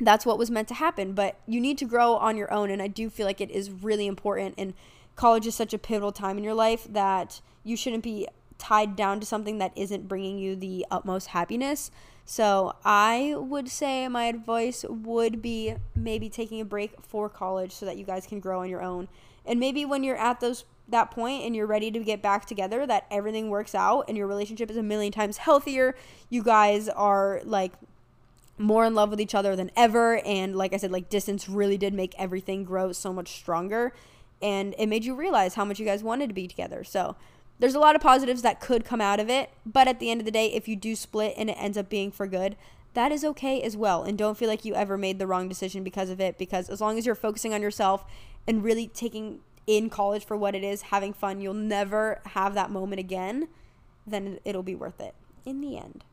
that's 0.00 0.26
what 0.26 0.38
was 0.38 0.50
meant 0.50 0.68
to 0.68 0.74
happen. 0.74 1.12
But 1.12 1.38
you 1.46 1.60
need 1.60 1.78
to 1.78 1.84
grow 1.84 2.14
on 2.14 2.36
your 2.36 2.52
own. 2.52 2.70
And 2.70 2.80
I 2.80 2.88
do 2.88 3.10
feel 3.10 3.26
like 3.26 3.40
it 3.40 3.50
is 3.50 3.70
really 3.70 4.06
important. 4.06 4.54
And 4.58 4.74
college 5.16 5.46
is 5.46 5.54
such 5.54 5.74
a 5.74 5.78
pivotal 5.78 6.12
time 6.12 6.38
in 6.38 6.44
your 6.44 6.54
life 6.54 6.86
that 6.90 7.40
you 7.62 7.76
shouldn't 7.76 8.02
be 8.02 8.26
tied 8.58 8.96
down 8.96 9.20
to 9.20 9.26
something 9.26 9.58
that 9.58 9.72
isn't 9.76 10.08
bringing 10.08 10.38
you 10.38 10.56
the 10.56 10.86
utmost 10.90 11.28
happiness. 11.28 11.90
So 12.24 12.74
I 12.84 13.34
would 13.36 13.68
say 13.68 14.08
my 14.08 14.24
advice 14.24 14.84
would 14.88 15.42
be 15.42 15.74
maybe 15.94 16.30
taking 16.30 16.60
a 16.60 16.64
break 16.64 16.94
for 17.02 17.28
college 17.28 17.72
so 17.72 17.84
that 17.84 17.98
you 17.98 18.04
guys 18.04 18.26
can 18.26 18.40
grow 18.40 18.60
on 18.60 18.70
your 18.70 18.82
own. 18.82 19.08
And 19.44 19.60
maybe 19.60 19.84
when 19.84 20.02
you're 20.02 20.16
at 20.16 20.40
those 20.40 20.64
that 20.88 21.10
point 21.10 21.44
and 21.44 21.56
you're 21.56 21.66
ready 21.66 21.90
to 21.90 21.98
get 22.00 22.22
back 22.22 22.46
together, 22.46 22.86
that 22.86 23.06
everything 23.10 23.48
works 23.48 23.74
out 23.74 24.04
and 24.08 24.16
your 24.16 24.26
relationship 24.26 24.70
is 24.70 24.76
a 24.76 24.82
million 24.82 25.12
times 25.12 25.38
healthier. 25.38 25.94
You 26.28 26.42
guys 26.42 26.88
are 26.88 27.40
like 27.44 27.72
more 28.58 28.84
in 28.84 28.94
love 28.94 29.10
with 29.10 29.20
each 29.20 29.34
other 29.34 29.56
than 29.56 29.70
ever. 29.76 30.18
And 30.24 30.54
like 30.54 30.72
I 30.72 30.76
said, 30.76 30.92
like 30.92 31.08
distance 31.08 31.48
really 31.48 31.78
did 31.78 31.94
make 31.94 32.14
everything 32.18 32.64
grow 32.64 32.92
so 32.92 33.12
much 33.12 33.28
stronger. 33.28 33.92
And 34.42 34.74
it 34.78 34.86
made 34.86 35.04
you 35.04 35.14
realize 35.14 35.54
how 35.54 35.64
much 35.64 35.78
you 35.78 35.86
guys 35.86 36.02
wanted 36.02 36.28
to 36.28 36.34
be 36.34 36.46
together. 36.46 36.84
So 36.84 37.16
there's 37.58 37.74
a 37.74 37.80
lot 37.80 37.96
of 37.96 38.02
positives 38.02 38.42
that 38.42 38.60
could 38.60 38.84
come 38.84 39.00
out 39.00 39.20
of 39.20 39.30
it. 39.30 39.50
But 39.64 39.88
at 39.88 40.00
the 40.00 40.10
end 40.10 40.20
of 40.20 40.24
the 40.24 40.30
day, 40.30 40.52
if 40.52 40.68
you 40.68 40.76
do 40.76 40.94
split 40.94 41.34
and 41.36 41.48
it 41.48 41.56
ends 41.58 41.78
up 41.78 41.88
being 41.88 42.10
for 42.10 42.26
good, 42.26 42.56
that 42.94 43.10
is 43.10 43.24
okay 43.24 43.62
as 43.62 43.76
well. 43.76 44.02
And 44.04 44.18
don't 44.18 44.36
feel 44.36 44.48
like 44.48 44.64
you 44.64 44.74
ever 44.74 44.96
made 44.98 45.18
the 45.18 45.26
wrong 45.26 45.48
decision 45.48 45.82
because 45.82 46.10
of 46.10 46.20
it. 46.20 46.38
Because 46.38 46.68
as 46.68 46.80
long 46.80 46.98
as 46.98 47.06
you're 47.06 47.14
focusing 47.14 47.54
on 47.54 47.62
yourself 47.62 48.04
and 48.46 48.62
really 48.62 48.88
taking 48.88 49.40
in 49.66 49.88
college 49.90 50.24
for 50.24 50.36
what 50.36 50.54
it 50.54 50.62
is, 50.62 50.82
having 50.82 51.12
fun, 51.12 51.40
you'll 51.40 51.54
never 51.54 52.20
have 52.26 52.54
that 52.54 52.70
moment 52.70 53.00
again, 53.00 53.48
then 54.06 54.38
it'll 54.44 54.62
be 54.62 54.74
worth 54.74 55.00
it 55.00 55.14
in 55.44 55.60
the 55.60 55.76
end. 55.76 56.04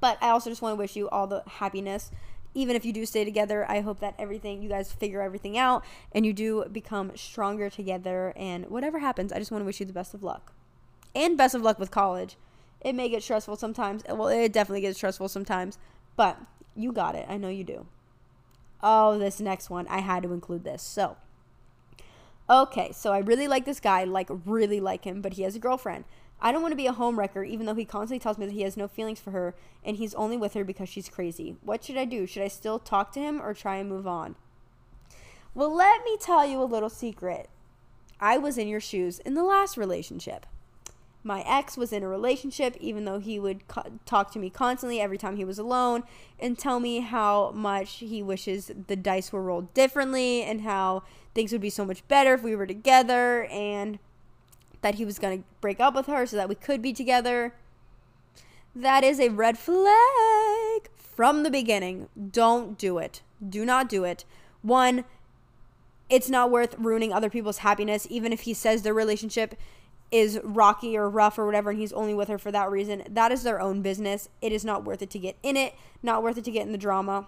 But 0.00 0.18
I 0.20 0.28
also 0.30 0.50
just 0.50 0.60
want 0.60 0.72
to 0.72 0.78
wish 0.78 0.96
you 0.96 1.08
all 1.08 1.26
the 1.26 1.42
happiness. 1.46 2.10
Even 2.54 2.76
if 2.76 2.84
you 2.84 2.92
do 2.92 3.06
stay 3.06 3.24
together, 3.24 3.64
I 3.68 3.80
hope 3.80 4.00
that 4.00 4.14
everything, 4.18 4.62
you 4.62 4.68
guys 4.68 4.92
figure 4.92 5.22
everything 5.22 5.56
out 5.56 5.84
and 6.12 6.24
you 6.26 6.32
do 6.32 6.66
become 6.70 7.16
stronger 7.16 7.70
together. 7.70 8.32
And 8.36 8.66
whatever 8.66 8.98
happens, 8.98 9.32
I 9.32 9.38
just 9.38 9.50
want 9.50 9.62
to 9.62 9.66
wish 9.66 9.80
you 9.80 9.86
the 9.86 9.92
best 9.92 10.14
of 10.14 10.22
luck. 10.22 10.52
And 11.14 11.38
best 11.38 11.54
of 11.54 11.62
luck 11.62 11.78
with 11.78 11.90
college. 11.90 12.36
It 12.80 12.94
may 12.94 13.08
get 13.08 13.22
stressful 13.22 13.56
sometimes. 13.56 14.02
Well, 14.08 14.28
it 14.28 14.52
definitely 14.52 14.82
gets 14.82 14.98
stressful 14.98 15.28
sometimes. 15.28 15.78
But 16.16 16.38
you 16.76 16.92
got 16.92 17.14
it. 17.14 17.26
I 17.28 17.36
know 17.38 17.48
you 17.48 17.64
do. 17.64 17.86
Oh, 18.82 19.18
this 19.18 19.40
next 19.40 19.70
one. 19.70 19.86
I 19.88 20.00
had 20.00 20.22
to 20.24 20.32
include 20.32 20.64
this. 20.64 20.82
So, 20.82 21.16
okay. 22.48 22.92
So 22.92 23.12
I 23.12 23.18
really 23.18 23.48
like 23.48 23.64
this 23.64 23.80
guy, 23.80 24.04
like, 24.04 24.28
really 24.44 24.80
like 24.80 25.04
him, 25.04 25.20
but 25.20 25.34
he 25.34 25.42
has 25.42 25.56
a 25.56 25.60
girlfriend. 25.60 26.04
I 26.40 26.52
don't 26.52 26.62
want 26.62 26.72
to 26.72 26.76
be 26.76 26.86
a 26.86 26.92
homewrecker, 26.92 27.46
even 27.46 27.66
though 27.66 27.74
he 27.74 27.84
constantly 27.84 28.18
tells 28.18 28.38
me 28.38 28.46
that 28.46 28.52
he 28.52 28.62
has 28.62 28.76
no 28.76 28.88
feelings 28.88 29.20
for 29.20 29.30
her 29.30 29.54
and 29.82 29.96
he's 29.96 30.14
only 30.14 30.36
with 30.36 30.54
her 30.54 30.64
because 30.64 30.88
she's 30.88 31.08
crazy. 31.08 31.56
What 31.62 31.84
should 31.84 31.96
I 31.96 32.04
do? 32.04 32.26
Should 32.26 32.42
I 32.42 32.48
still 32.48 32.78
talk 32.78 33.12
to 33.12 33.20
him 33.20 33.40
or 33.40 33.54
try 33.54 33.76
and 33.76 33.88
move 33.88 34.06
on? 34.06 34.36
Well, 35.54 35.74
let 35.74 36.04
me 36.04 36.16
tell 36.20 36.44
you 36.44 36.60
a 36.60 36.64
little 36.64 36.90
secret. 36.90 37.48
I 38.20 38.38
was 38.38 38.58
in 38.58 38.68
your 38.68 38.80
shoes 38.80 39.20
in 39.20 39.34
the 39.34 39.44
last 39.44 39.76
relationship. 39.76 40.46
My 41.26 41.40
ex 41.46 41.76
was 41.76 41.92
in 41.92 42.02
a 42.02 42.08
relationship, 42.08 42.76
even 42.78 43.06
though 43.06 43.18
he 43.18 43.40
would 43.40 43.66
co- 43.66 43.98
talk 44.04 44.30
to 44.32 44.38
me 44.38 44.50
constantly 44.50 45.00
every 45.00 45.16
time 45.16 45.36
he 45.36 45.44
was 45.44 45.58
alone 45.58 46.02
and 46.38 46.58
tell 46.58 46.78
me 46.80 47.00
how 47.00 47.50
much 47.52 47.96
he 47.96 48.22
wishes 48.22 48.70
the 48.86 48.94
dice 48.94 49.32
were 49.32 49.42
rolled 49.42 49.72
differently 49.72 50.42
and 50.42 50.60
how 50.60 51.02
things 51.34 51.50
would 51.50 51.62
be 51.62 51.70
so 51.70 51.86
much 51.86 52.06
better 52.08 52.34
if 52.34 52.42
we 52.42 52.54
were 52.54 52.66
together. 52.66 53.44
And 53.46 53.98
that 54.84 54.96
he 54.96 55.04
was 55.06 55.18
going 55.18 55.38
to 55.38 55.44
break 55.62 55.80
up 55.80 55.94
with 55.94 56.04
her 56.06 56.26
so 56.26 56.36
that 56.36 56.48
we 56.48 56.54
could 56.54 56.82
be 56.82 56.92
together. 56.92 57.54
That 58.76 59.02
is 59.02 59.18
a 59.18 59.30
red 59.30 59.56
flag 59.56 60.90
from 60.98 61.42
the 61.42 61.50
beginning. 61.50 62.10
Don't 62.30 62.76
do 62.76 62.98
it. 62.98 63.22
Do 63.48 63.64
not 63.64 63.88
do 63.88 64.04
it. 64.04 64.26
One, 64.60 65.04
it's 66.10 66.28
not 66.28 66.50
worth 66.50 66.76
ruining 66.78 67.14
other 67.14 67.30
people's 67.30 67.58
happiness, 67.58 68.06
even 68.10 68.30
if 68.30 68.42
he 68.42 68.52
says 68.52 68.82
their 68.82 68.92
relationship 68.92 69.54
is 70.14 70.38
rocky 70.44 70.96
or 70.96 71.10
rough 71.10 71.40
or 71.40 71.44
whatever, 71.44 71.70
and 71.70 71.80
he's 71.80 71.92
only 71.92 72.14
with 72.14 72.28
her 72.28 72.38
for 72.38 72.52
that 72.52 72.70
reason. 72.70 73.02
That 73.10 73.32
is 73.32 73.42
their 73.42 73.60
own 73.60 73.82
business. 73.82 74.28
It 74.40 74.52
is 74.52 74.64
not 74.64 74.84
worth 74.84 75.02
it 75.02 75.10
to 75.10 75.18
get 75.18 75.36
in 75.42 75.56
it, 75.56 75.74
not 76.04 76.22
worth 76.22 76.38
it 76.38 76.44
to 76.44 76.52
get 76.52 76.64
in 76.64 76.70
the 76.70 76.78
drama. 76.78 77.26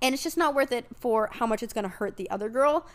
And 0.00 0.14
it's 0.14 0.22
just 0.22 0.36
not 0.36 0.54
worth 0.54 0.70
it 0.70 0.86
for 1.00 1.28
how 1.32 1.46
much 1.46 1.60
it's 1.60 1.72
going 1.72 1.82
to 1.82 1.88
hurt 1.88 2.16
the 2.16 2.30
other 2.30 2.48
girl. 2.48 2.86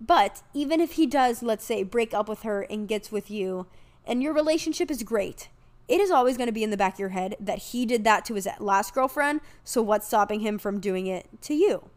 But 0.00 0.42
even 0.52 0.80
if 0.80 0.92
he 0.92 1.06
does, 1.06 1.44
let's 1.44 1.64
say, 1.64 1.84
break 1.84 2.12
up 2.12 2.28
with 2.28 2.42
her 2.42 2.62
and 2.62 2.88
gets 2.88 3.12
with 3.12 3.30
you, 3.30 3.68
and 4.04 4.20
your 4.20 4.32
relationship 4.32 4.90
is 4.90 5.04
great, 5.04 5.48
it 5.86 6.00
is 6.00 6.10
always 6.10 6.36
going 6.36 6.48
to 6.48 6.52
be 6.52 6.64
in 6.64 6.70
the 6.70 6.76
back 6.76 6.94
of 6.94 6.98
your 6.98 7.10
head 7.10 7.36
that 7.38 7.58
he 7.58 7.86
did 7.86 8.02
that 8.02 8.24
to 8.24 8.34
his 8.34 8.48
last 8.58 8.94
girlfriend. 8.94 9.42
So 9.62 9.80
what's 9.80 10.08
stopping 10.08 10.40
him 10.40 10.58
from 10.58 10.80
doing 10.80 11.06
it 11.06 11.28
to 11.42 11.54
you? 11.54 11.88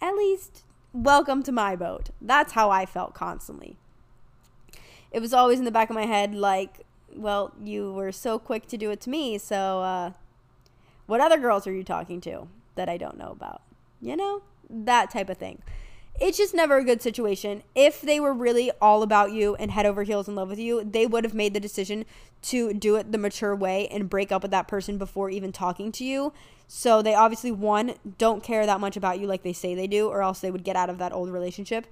At 0.00 0.16
least, 0.16 0.64
welcome 0.92 1.44
to 1.44 1.52
my 1.52 1.76
boat. 1.76 2.10
That's 2.20 2.54
how 2.54 2.70
I 2.70 2.84
felt 2.84 3.14
constantly. 3.14 3.78
It 5.12 5.20
was 5.20 5.32
always 5.32 5.58
in 5.58 5.64
the 5.64 5.70
back 5.70 5.90
of 5.90 5.94
my 5.94 6.06
head, 6.06 6.34
like, 6.34 6.86
well, 7.14 7.52
you 7.62 7.92
were 7.92 8.12
so 8.12 8.38
quick 8.38 8.66
to 8.68 8.76
do 8.76 8.90
it 8.90 9.00
to 9.02 9.10
me, 9.10 9.38
so 9.38 9.82
uh, 9.82 10.12
what 11.06 11.20
other 11.20 11.38
girls 11.38 11.66
are 11.66 11.72
you 11.72 11.84
talking 11.84 12.20
to 12.22 12.48
that 12.74 12.88
I 12.88 12.96
don't 12.96 13.18
know 13.18 13.30
about? 13.30 13.62
You 14.00 14.16
know, 14.16 14.42
that 14.68 15.10
type 15.10 15.28
of 15.28 15.38
thing 15.38 15.62
it's 16.20 16.38
just 16.38 16.54
never 16.54 16.78
a 16.78 16.84
good 16.84 17.02
situation. 17.02 17.62
If 17.74 18.00
they 18.00 18.20
were 18.20 18.32
really 18.32 18.70
all 18.80 19.02
about 19.02 19.32
you 19.32 19.54
and 19.56 19.70
head 19.70 19.86
over 19.86 20.02
heels 20.02 20.28
in 20.28 20.34
love 20.34 20.48
with 20.48 20.58
you, 20.58 20.84
they 20.84 21.06
would 21.06 21.24
have 21.24 21.34
made 21.34 21.54
the 21.54 21.60
decision 21.60 22.04
to 22.42 22.74
do 22.74 22.96
it 22.96 23.12
the 23.12 23.18
mature 23.18 23.56
way 23.56 23.88
and 23.88 24.10
break 24.10 24.30
up 24.30 24.42
with 24.42 24.50
that 24.50 24.68
person 24.68 24.98
before 24.98 25.30
even 25.30 25.52
talking 25.52 25.90
to 25.92 26.04
you. 26.04 26.32
So 26.68 27.02
they 27.02 27.14
obviously, 27.14 27.50
one, 27.50 27.94
don't 28.18 28.42
care 28.42 28.66
that 28.66 28.80
much 28.80 28.96
about 28.96 29.20
you 29.20 29.26
like 29.26 29.42
they 29.42 29.52
say 29.52 29.74
they 29.74 29.86
do, 29.86 30.08
or 30.08 30.22
else 30.22 30.40
they 30.40 30.50
would 30.50 30.64
get 30.64 30.76
out 30.76 30.90
of 30.90 30.98
that 30.98 31.12
old 31.12 31.30
relationship. 31.30 31.86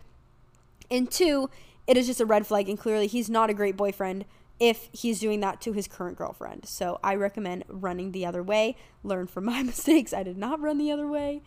And 0.90 1.10
two, 1.10 1.50
it 1.86 1.96
is 1.96 2.06
just 2.06 2.20
a 2.20 2.26
red 2.26 2.46
flag, 2.46 2.68
and 2.68 2.78
clearly 2.78 3.06
he's 3.06 3.28
not 3.28 3.50
a 3.50 3.54
great 3.54 3.76
boyfriend 3.76 4.24
if 4.60 4.90
he's 4.92 5.18
doing 5.18 5.40
that 5.40 5.60
to 5.62 5.72
his 5.72 5.88
current 5.88 6.16
girlfriend. 6.16 6.66
So 6.66 7.00
I 7.02 7.14
recommend 7.14 7.64
running 7.66 8.12
the 8.12 8.26
other 8.26 8.42
way. 8.42 8.76
Learn 9.02 9.26
from 9.26 9.46
my 9.46 9.62
mistakes. 9.64 10.12
I 10.12 10.22
did 10.22 10.36
not 10.36 10.60
run 10.60 10.78
the 10.78 10.92
other 10.92 11.06
way. 11.06 11.40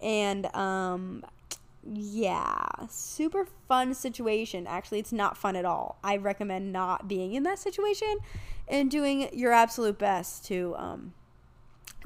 And 0.00 0.46
um, 0.54 1.24
yeah, 1.92 2.64
super 2.88 3.46
fun 3.68 3.92
situation. 3.94 4.66
Actually, 4.66 5.00
it's 5.00 5.12
not 5.12 5.36
fun 5.36 5.56
at 5.56 5.64
all. 5.64 5.98
I 6.04 6.16
recommend 6.16 6.72
not 6.72 7.08
being 7.08 7.34
in 7.34 7.42
that 7.42 7.58
situation 7.58 8.16
and 8.68 8.90
doing 8.90 9.28
your 9.32 9.52
absolute 9.52 9.98
best 9.98 10.44
to 10.46 10.74
um, 10.78 11.12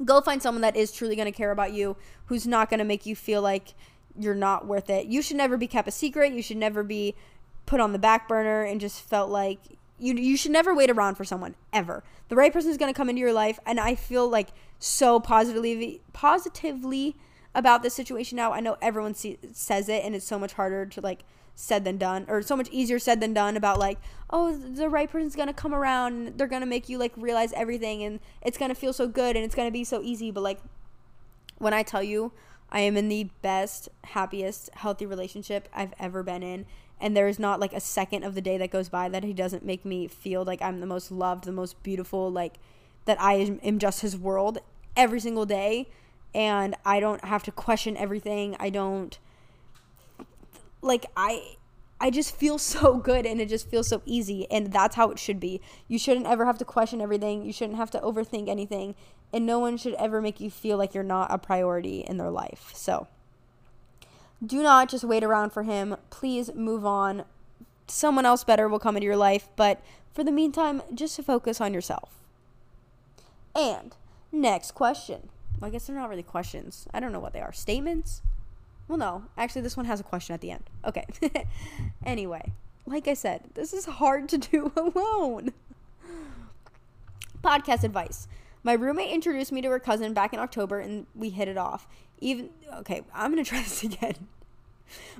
go 0.03 0.19
find 0.19 0.41
someone 0.41 0.61
that 0.61 0.75
is 0.75 0.91
truly 0.91 1.15
going 1.15 1.27
to 1.27 1.31
care 1.31 1.51
about 1.51 1.73
you, 1.73 1.95
who's 2.25 2.47
not 2.47 2.69
going 2.69 2.79
to 2.79 2.85
make 2.85 3.05
you 3.05 3.15
feel 3.15 3.41
like 3.41 3.73
you're 4.17 4.35
not 4.35 4.65
worth 4.65 4.89
it. 4.89 5.05
You 5.05 5.21
should 5.21 5.37
never 5.37 5.57
be 5.57 5.67
kept 5.67 5.87
a 5.87 5.91
secret. 5.91 6.33
You 6.33 6.41
should 6.41 6.57
never 6.57 6.83
be 6.83 7.15
put 7.69 7.79
on 7.79 7.93
the 7.93 7.99
back 7.99 8.27
burner 8.27 8.63
and 8.63 8.81
just 8.81 8.99
felt 8.99 9.29
like 9.29 9.59
you 9.99 10.15
you 10.15 10.35
should 10.35 10.51
never 10.51 10.73
wait 10.73 10.89
around 10.89 11.15
for 11.15 11.23
someone 11.23 11.55
ever. 11.71 12.03
The 12.27 12.35
right 12.35 12.51
person 12.51 12.71
is 12.71 12.77
going 12.77 12.91
to 12.91 12.97
come 12.97 13.09
into 13.09 13.19
your 13.19 13.31
life 13.31 13.59
and 13.65 13.79
I 13.79 13.93
feel 13.93 14.27
like 14.27 14.49
so 14.79 15.19
positively 15.19 16.01
positively 16.11 17.15
about 17.53 17.83
this 17.83 17.93
situation 17.93 18.37
now. 18.37 18.53
I 18.53 18.59
know 18.59 18.75
everyone 18.81 19.13
see, 19.13 19.37
says 19.53 19.87
it, 19.87 20.03
and 20.03 20.15
it's 20.15 20.25
so 20.25 20.39
much 20.39 20.53
harder 20.53 20.87
to 20.87 21.01
like 21.01 21.23
said 21.53 21.85
than 21.85 21.97
done, 21.97 22.25
or 22.27 22.41
so 22.41 22.55
much 22.55 22.69
easier 22.71 22.97
said 22.97 23.21
than 23.21 23.33
done. 23.33 23.55
About 23.55 23.77
like, 23.77 23.99
oh, 24.31 24.55
the 24.55 24.89
right 24.89 25.09
person's 25.09 25.35
gonna 25.35 25.53
come 25.53 25.75
around, 25.75 26.37
they're 26.37 26.47
gonna 26.47 26.65
make 26.65 26.89
you 26.89 26.97
like 26.97 27.13
realize 27.17 27.53
everything, 27.53 28.01
and 28.01 28.19
it's 28.41 28.57
gonna 28.57 28.73
feel 28.73 28.93
so 28.93 29.07
good, 29.07 29.35
and 29.35 29.45
it's 29.45 29.55
gonna 29.55 29.69
be 29.69 29.83
so 29.83 30.01
easy. 30.01 30.31
But 30.31 30.41
like, 30.41 30.59
when 31.59 31.73
I 31.73 31.83
tell 31.83 32.01
you, 32.01 32.31
I 32.71 32.79
am 32.81 32.97
in 32.97 33.09
the 33.09 33.29
best, 33.41 33.89
happiest, 34.05 34.69
healthy 34.73 35.05
relationship 35.05 35.67
I've 35.73 35.93
ever 35.99 36.23
been 36.23 36.43
in. 36.43 36.65
And 37.01 37.15
there 37.15 37.27
is 37.27 37.39
not 37.39 37.59
like 37.59 37.73
a 37.73 37.79
second 37.79 38.23
of 38.23 38.35
the 38.35 38.41
day 38.41 38.57
that 38.57 38.71
goes 38.71 38.89
by 38.89 39.09
that 39.09 39.23
he 39.23 39.33
doesn't 39.33 39.63
make 39.63 39.85
me 39.85 40.07
feel 40.07 40.43
like 40.43 40.61
I'm 40.61 40.79
the 40.79 40.85
most 40.85 41.11
loved, 41.11 41.45
the 41.45 41.51
most 41.51 41.81
beautiful, 41.81 42.31
like 42.31 42.55
that 43.05 43.19
I 43.19 43.57
am 43.63 43.79
just 43.79 44.01
his 44.01 44.17
world 44.17 44.59
every 44.95 45.19
single 45.19 45.45
day 45.45 45.87
and 46.33 46.75
I 46.85 46.99
don't 46.99 47.23
have 47.25 47.43
to 47.43 47.51
question 47.51 47.97
everything. 47.97 48.55
I 48.59 48.69
don't 48.69 49.17
like 50.81 51.05
I 51.17 51.55
I 52.01 52.09
just 52.09 52.35
feel 52.35 52.57
so 52.73 52.97
good 52.97 53.25
and 53.25 53.41
it 53.41 53.49
just 53.49 53.69
feels 53.69 53.87
so 53.87 54.01
easy 54.05 54.49
and 54.51 54.71
that's 54.71 54.95
how 54.95 55.09
it 55.11 55.19
should 55.19 55.39
be. 55.39 55.61
You 55.87 55.97
shouldn't 55.97 56.27
ever 56.27 56.45
have 56.45 56.57
to 56.59 56.65
question 56.65 57.01
everything. 57.01 57.45
You 57.45 57.53
shouldn't 57.53 57.77
have 57.77 57.91
to 57.91 57.99
overthink 57.99 58.49
anything 58.49 58.95
and 59.33 59.45
no 59.45 59.59
one 59.59 59.77
should 59.77 59.93
ever 59.95 60.21
make 60.21 60.39
you 60.39 60.49
feel 60.49 60.77
like 60.77 60.93
you're 60.93 61.03
not 61.03 61.31
a 61.31 61.37
priority 61.37 62.01
in 62.01 62.17
their 62.17 62.31
life. 62.31 62.71
So 62.73 63.07
do 64.45 64.63
not 64.63 64.89
just 64.89 65.03
wait 65.03 65.23
around 65.23 65.51
for 65.51 65.63
him. 65.63 65.97
Please 66.09 66.53
move 66.53 66.85
on. 66.85 67.25
Someone 67.87 68.25
else 68.25 68.43
better 68.43 68.67
will 68.67 68.79
come 68.79 68.95
into 68.95 69.05
your 69.05 69.17
life, 69.17 69.49
but 69.55 69.81
for 70.13 70.23
the 70.23 70.31
meantime, 70.31 70.81
just 70.93 71.21
focus 71.23 71.59
on 71.59 71.73
yourself. 71.73 72.19
And 73.55 73.95
next 74.31 74.71
question. 74.71 75.29
Well, 75.59 75.69
I 75.69 75.71
guess 75.71 75.87
they're 75.87 75.95
not 75.95 76.09
really 76.09 76.23
questions. 76.23 76.87
I 76.93 76.99
don't 76.99 77.11
know 77.11 77.19
what 77.19 77.33
they 77.33 77.41
are. 77.41 77.51
Statements? 77.51 78.21
Well, 78.87 78.97
no. 78.97 79.25
Actually, 79.37 79.61
this 79.61 79.77
one 79.77 79.85
has 79.85 79.99
a 79.99 80.03
question 80.03 80.33
at 80.33 80.41
the 80.41 80.51
end. 80.51 80.63
Okay. 80.85 81.05
anyway, 82.05 82.53
like 82.85 83.07
I 83.07 83.13
said, 83.13 83.41
this 83.53 83.73
is 83.73 83.85
hard 83.85 84.29
to 84.29 84.37
do 84.37 84.71
alone. 84.77 85.53
Podcast 87.43 87.83
advice. 87.83 88.27
My 88.63 88.73
roommate 88.73 89.11
introduced 89.11 89.51
me 89.51 89.61
to 89.61 89.69
her 89.69 89.79
cousin 89.79 90.13
back 90.13 90.33
in 90.33 90.39
October 90.39 90.79
and 90.79 91.05
we 91.15 91.29
hit 91.29 91.47
it 91.47 91.57
off. 91.57 91.87
Even 92.19 92.49
okay, 92.77 93.03
I'm 93.13 93.35
to 93.35 93.43
try 93.45 93.61
this 93.61 93.83
again. 93.83 94.27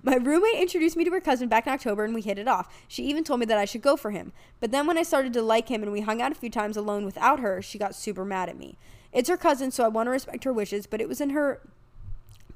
My 0.01 0.15
roommate 0.15 0.59
introduced 0.59 0.97
me 0.97 1.03
to 1.05 1.11
her 1.11 1.21
cousin 1.21 1.47
back 1.47 1.67
in 1.67 1.73
October 1.73 2.03
and 2.03 2.13
we 2.13 2.21
hit 2.21 2.39
it 2.39 2.47
off. 2.47 2.73
She 2.87 3.03
even 3.03 3.23
told 3.23 3.39
me 3.39 3.45
that 3.45 3.57
I 3.57 3.65
should 3.65 3.81
go 3.81 3.95
for 3.95 4.11
him. 4.11 4.31
But 4.59 4.71
then 4.71 4.87
when 4.87 4.97
I 4.97 5.03
started 5.03 5.31
to 5.33 5.41
like 5.41 5.69
him 5.69 5.83
and 5.83 5.91
we 5.91 6.01
hung 6.01 6.21
out 6.21 6.31
a 6.31 6.35
few 6.35 6.49
times 6.49 6.75
alone 6.75 7.05
without 7.05 7.39
her, 7.39 7.61
she 7.61 7.77
got 7.77 7.93
super 7.93 8.25
mad 8.25 8.49
at 8.49 8.57
me. 8.57 8.77
It's 9.11 9.29
her 9.29 9.37
cousin, 9.37 9.71
so 9.71 9.83
I 9.83 9.89
want 9.89 10.07
to 10.07 10.11
respect 10.11 10.43
her 10.43 10.53
wishes, 10.53 10.87
but 10.87 11.01
it 11.01 11.07
was 11.07 11.21
in 11.21 11.31
her 11.31 11.61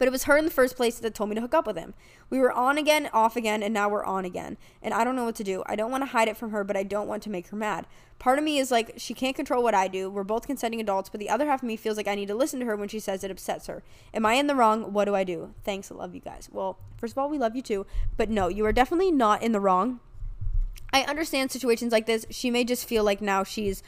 but 0.04 0.10
it 0.10 0.12
was 0.12 0.26
her 0.26 0.36
in 0.36 0.44
the 0.44 0.52
first 0.52 0.76
place 0.76 1.00
that 1.00 1.16
told 1.16 1.30
me 1.30 1.36
to 1.36 1.40
hook 1.40 1.54
up 1.54 1.66
with 1.66 1.78
him. 1.78 1.94
We 2.30 2.38
were 2.38 2.52
on 2.52 2.78
again, 2.78 3.10
off 3.14 3.38
again, 3.38 3.64
and 3.64 3.74
now 3.74 3.88
we're 3.88 4.04
on 4.04 4.26
again. 4.26 4.58
And 4.82 4.94
I 4.94 5.06
don't 5.06 5.16
know 5.16 5.24
what 5.24 5.36
to 5.36 5.46
do. 5.46 5.64
I 5.66 5.78
don't 5.78 5.92
want 5.92 6.02
to 6.02 6.08
hide 6.08 6.28
it 6.28 6.36
from 6.36 6.52
her, 6.52 6.66
but 6.66 6.76
I 6.76 6.84
don't 6.84 7.08
want 7.08 7.24
to 7.24 7.30
make 7.30 7.48
her 7.48 7.56
mad. 7.56 7.88
Part 8.20 8.38
of 8.38 8.44
me 8.44 8.58
is 8.58 8.70
like, 8.70 8.96
she 8.98 9.14
can't 9.14 9.34
control 9.34 9.64
what 9.64 9.74
I 9.74 9.88
do. 9.88 10.10
We're 10.10 10.26
both 10.26 10.46
consenting 10.46 10.82
adults, 10.82 11.08
but 11.08 11.22
the 11.22 11.30
other 11.30 11.46
half 11.46 11.64
of 11.64 11.68
me 11.68 11.78
feels 11.78 11.96
like 11.96 12.10
I 12.10 12.16
need 12.16 12.28
to 12.28 12.36
listen 12.36 12.60
to 12.60 12.66
her 12.66 12.76
when 12.76 12.90
she 12.90 13.00
says 13.00 13.24
it 13.24 13.32
upsets 13.32 13.68
her. 13.68 13.82
Am 14.14 14.26
I 14.26 14.34
in 14.34 14.48
the 14.48 14.56
wrong? 14.56 14.92
What 14.92 15.06
do 15.06 15.16
I 15.16 15.24
do? 15.24 15.54
Thanks. 15.64 15.90
I 15.90 15.96
love 15.96 16.14
you 16.14 16.20
guys. 16.20 16.50
Well, 16.52 16.80
first 16.98 17.14
of 17.14 17.18
all, 17.18 17.30
we 17.30 17.38
love 17.38 17.56
you 17.56 17.62
too. 17.62 17.86
But 18.18 18.30
no, 18.30 18.50
you 18.50 18.66
are 18.66 18.74
definitely 18.74 19.10
not 19.10 19.42
in 19.42 19.54
the 19.54 19.62
wrong. 19.62 20.02
I 20.92 21.04
understand 21.04 21.50
situations 21.50 21.94
like 21.94 22.08
this. 22.08 22.26
She 22.30 22.52
may 22.52 22.66
just 22.66 22.86
feel 22.90 23.06
like 23.06 23.22
now 23.22 23.46
she's 23.46 23.82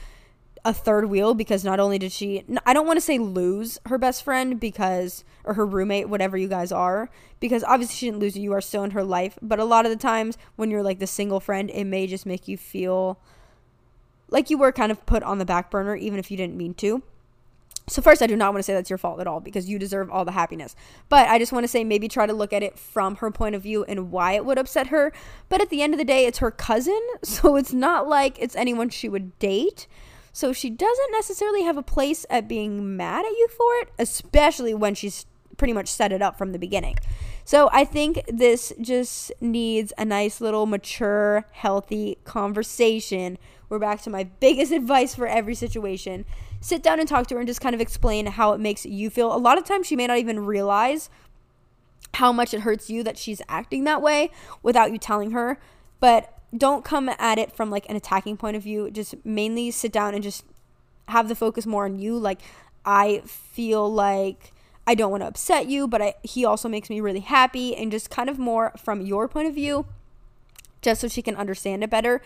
a 0.66 0.74
third 0.74 1.06
wheel 1.06 1.36
because 1.36 1.64
not 1.64 1.80
only 1.80 2.00
did 2.00 2.12
she 2.12 2.44
I 2.66 2.74
don't 2.74 2.88
want 2.88 2.98
to 2.98 3.02
say 3.02 3.20
lose 3.20 3.78
her 3.86 4.00
best 4.00 4.24
friend 4.24 4.60
because 4.60 5.24
or 5.44 5.54
her 5.54 5.66
roommate 5.66 6.10
whatever 6.10 6.38
you 6.38 6.48
guys 6.48 6.72
are 6.72 7.10
because 7.40 7.64
obviously 7.64 7.96
she 7.96 8.08
didn't 8.08 8.20
lose 8.20 8.36
you 8.36 8.42
you 8.42 8.52
are 8.52 8.62
still 8.62 8.84
in 8.84 8.92
her 8.92 9.04
life 9.04 9.38
but 9.44 9.60
a 9.60 9.64
lot 9.64 9.86
of 9.86 9.92
the 9.92 9.98
times 9.98 10.40
when 10.56 10.72
you're 10.72 10.82
like 10.82 10.98
the 10.98 11.08
single 11.08 11.40
friend 11.40 11.70
it 11.70 11.86
may 11.86 12.08
just 12.08 12.26
make 12.26 12.48
you 12.48 12.58
feel 12.58 13.20
like 14.30 14.50
you 14.50 14.58
were 14.58 14.72
kind 14.72 14.92
of 14.92 15.06
put 15.06 15.22
on 15.22 15.38
the 15.38 15.46
back 15.46 15.70
burner 15.70 15.96
even 15.96 16.18
if 16.18 16.32
you 16.32 16.36
didn't 16.36 16.58
mean 16.58 16.74
to 16.74 17.04
so 17.88 18.02
first 18.02 18.24
I 18.24 18.28
do 18.28 18.36
not 18.36 18.52
want 18.52 18.60
to 18.60 18.64
say 18.64 18.74
that's 18.74 18.90
your 18.90 18.98
fault 18.98 19.20
at 19.20 19.28
all 19.28 19.40
because 19.40 19.70
you 19.70 19.78
deserve 19.78 20.10
all 20.10 20.26
the 20.26 20.32
happiness. 20.32 20.76
But 21.08 21.28
I 21.28 21.38
just 21.38 21.52
want 21.52 21.66
to 21.66 21.68
say 21.68 21.84
maybe 21.84 22.08
try 22.08 22.26
to 22.26 22.34
look 22.34 22.52
at 22.52 22.64
it 22.64 22.80
from 22.80 23.18
her 23.18 23.30
point 23.30 23.54
of 23.54 23.62
view 23.62 23.84
and 23.84 24.12
why 24.12 24.34
it 24.34 24.44
would 24.44 24.58
upset 24.58 24.88
her. 24.88 25.14
But 25.50 25.62
at 25.62 25.70
the 25.70 25.84
end 25.84 25.94
of 25.94 26.00
the 26.00 26.04
day 26.06 26.26
it's 26.26 26.40
her 26.40 26.50
cousin, 26.50 27.00
so 27.24 27.56
it's 27.56 27.74
not 27.74 28.08
like 28.08 28.40
it's 28.40 28.56
anyone 28.56 28.90
she 28.90 29.08
would 29.08 29.38
date. 29.38 29.86
So 30.36 30.52
she 30.52 30.70
doesn't 30.70 31.12
necessarily 31.14 31.64
have 31.64 31.78
a 31.78 31.82
place 31.82 32.26
at 32.30 32.46
being 32.46 32.98
mad 32.98 33.24
at 33.24 33.32
you 33.32 33.48
for 33.48 33.74
it, 33.76 33.90
especially 33.98 34.74
when 34.74 34.94
she's 34.94 35.26
pretty 35.56 35.72
much 35.72 35.88
set 35.88 36.12
it 36.12 36.22
up 36.22 36.38
from 36.38 36.52
the 36.52 36.60
beginning. 36.60 36.98
So 37.46 37.70
I 37.72 37.86
think 37.86 38.22
this 38.28 38.74
just 38.82 39.32
needs 39.40 39.94
a 39.98 40.04
nice 40.04 40.42
little 40.42 40.66
mature, 40.66 41.46
healthy 41.54 42.18
conversation. 42.26 43.38
We're 43.70 43.80
back 43.80 44.02
to 44.02 44.10
my 44.10 44.26
biggest 44.26 44.72
advice 44.74 45.16
for 45.16 45.26
every 45.26 45.56
situation. 45.56 46.26
Sit 46.60 46.84
down 46.84 47.00
and 47.00 47.08
talk 47.08 47.28
to 47.28 47.36
her 47.36 47.40
and 47.40 47.48
just 47.48 47.62
kind 47.62 47.74
of 47.74 47.80
explain 47.80 48.26
how 48.26 48.52
it 48.52 48.60
makes 48.60 48.86
you 48.86 49.10
feel. 49.10 49.34
A 49.34 49.38
lot 49.38 49.58
of 49.58 49.64
times 49.64 49.88
she 49.88 49.96
may 49.96 50.06
not 50.06 50.18
even 50.18 50.46
realize 50.46 51.10
how 52.16 52.34
much 52.34 52.54
it 52.54 52.60
hurts 52.60 52.90
you 52.90 53.04
that 53.04 53.18
she's 53.18 53.42
acting 53.48 53.86
that 53.86 54.02
way 54.02 54.32
without 54.62 54.92
you 54.92 54.98
telling 54.98 55.32
her. 55.32 55.60
But 56.00 56.32
don't 56.56 56.86
come 56.86 57.10
at 57.10 57.38
it 57.38 57.52
from 57.52 57.70
like 57.70 57.90
an 57.90 57.96
attacking 57.96 58.38
point 58.38 58.56
of 58.56 58.64
view. 58.64 58.90
Just 58.92 59.16
mainly 59.26 59.72
sit 59.72 59.92
down 59.92 60.14
and 60.14 60.24
just 60.24 60.46
have 61.08 61.28
the 61.28 61.36
focus 61.36 61.66
more 61.66 61.86
on 61.86 62.00
you. 62.00 62.18
Like 62.18 62.42
I 62.86 63.22
feel 63.26 63.92
like 63.92 64.54
I 64.88 64.96
don't 64.96 65.12
want 65.12 65.22
to 65.22 65.28
upset 65.28 65.68
you, 65.68 65.88
but 65.88 66.02
I, 66.02 66.14
he 66.24 66.46
also 66.46 66.70
makes 66.70 66.90
me 66.90 67.02
really 67.02 67.22
happy 67.22 67.76
and 67.76 67.92
just 67.92 68.10
kind 68.10 68.30
of 68.30 68.38
more 68.38 68.72
from 68.78 69.02
your 69.02 69.28
point 69.28 69.48
of 69.48 69.56
view 69.56 69.86
just 70.82 71.02
so 71.02 71.08
she 71.08 71.22
can 71.22 71.36
understand 71.36 71.84
it 71.84 71.90
better. 71.90 72.22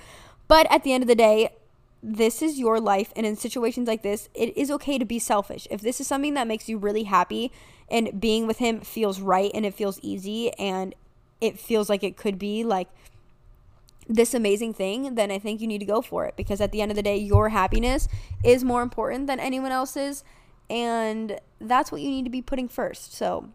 But 0.47 0.69
at 0.71 0.83
the 0.83 0.93
end 0.93 1.03
of 1.03 1.07
the 1.07 1.15
day, 1.15 1.49
this 2.03 2.41
is 2.41 2.59
your 2.59 2.79
life 2.79 3.11
and 3.15 3.25
in 3.25 3.35
situations 3.35 3.87
like 3.87 4.03
this, 4.03 4.29
it 4.33 4.55
is 4.57 4.69
okay 4.71 4.97
to 4.97 5.05
be 5.05 5.19
selfish. 5.19 5.67
If 5.71 5.81
this 5.81 5.99
is 5.99 6.07
something 6.07 6.33
that 6.33 6.47
makes 6.47 6.67
you 6.67 6.77
really 6.77 7.03
happy 7.03 7.51
and 7.89 8.19
being 8.19 8.47
with 8.47 8.57
him 8.57 8.81
feels 8.81 9.21
right 9.21 9.51
and 9.53 9.65
it 9.65 9.73
feels 9.73 9.99
easy 10.01 10.51
and 10.53 10.93
it 11.41 11.59
feels 11.59 11.89
like 11.89 12.03
it 12.03 12.17
could 12.17 12.37
be 12.37 12.63
like 12.63 12.89
this 14.09 14.33
amazing 14.33 14.73
thing, 14.73 15.13
then 15.13 15.29
I 15.29 15.37
think 15.37 15.61
you 15.61 15.67
need 15.67 15.77
to 15.77 15.85
go 15.85 16.01
for 16.01 16.25
it 16.25 16.35
because 16.35 16.59
at 16.59 16.71
the 16.71 16.81
end 16.81 16.91
of 16.91 16.95
the 16.95 17.03
day, 17.03 17.15
your 17.15 17.49
happiness 17.49 18.07
is 18.43 18.63
more 18.63 18.81
important 18.81 19.27
than 19.27 19.39
anyone 19.39 19.71
else's. 19.71 20.23
And 20.67 21.39
that's 21.61 21.91
what 21.91 22.01
you 22.01 22.09
need 22.09 22.25
to 22.25 22.31
be 22.31 22.41
putting 22.41 22.67
first. 22.67 23.13
So, 23.13 23.49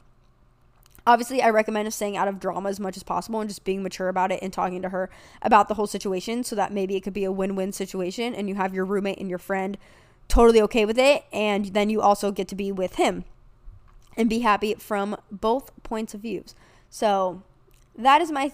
obviously, 1.06 1.42
I 1.42 1.50
recommend 1.50 1.92
staying 1.92 2.16
out 2.16 2.28
of 2.28 2.38
drama 2.38 2.68
as 2.68 2.78
much 2.78 2.96
as 2.96 3.02
possible 3.02 3.40
and 3.40 3.50
just 3.50 3.64
being 3.64 3.82
mature 3.82 4.08
about 4.08 4.30
it 4.30 4.40
and 4.42 4.52
talking 4.52 4.80
to 4.82 4.90
her 4.90 5.10
about 5.42 5.68
the 5.68 5.74
whole 5.74 5.88
situation 5.88 6.44
so 6.44 6.54
that 6.54 6.72
maybe 6.72 6.94
it 6.94 7.00
could 7.00 7.12
be 7.12 7.24
a 7.24 7.32
win 7.32 7.56
win 7.56 7.72
situation 7.72 8.34
and 8.34 8.48
you 8.48 8.54
have 8.54 8.72
your 8.72 8.84
roommate 8.84 9.18
and 9.18 9.28
your 9.28 9.38
friend 9.38 9.76
totally 10.28 10.62
okay 10.62 10.84
with 10.84 10.98
it. 10.98 11.24
And 11.32 11.66
then 11.66 11.90
you 11.90 12.00
also 12.00 12.30
get 12.30 12.46
to 12.48 12.54
be 12.54 12.70
with 12.70 12.94
him 12.94 13.24
and 14.16 14.30
be 14.30 14.40
happy 14.40 14.74
from 14.74 15.16
both 15.32 15.72
points 15.82 16.14
of 16.14 16.20
views. 16.20 16.54
So, 16.90 17.42
that 17.96 18.20
is 18.20 18.30
my 18.30 18.52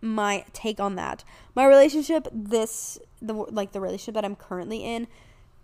my 0.00 0.44
take 0.52 0.80
on 0.80 0.96
that. 0.96 1.24
My 1.54 1.66
relationship, 1.66 2.28
this 2.32 2.98
the 3.20 3.32
like 3.32 3.72
the 3.72 3.80
relationship 3.80 4.14
that 4.14 4.24
I'm 4.24 4.36
currently 4.36 4.84
in, 4.84 5.06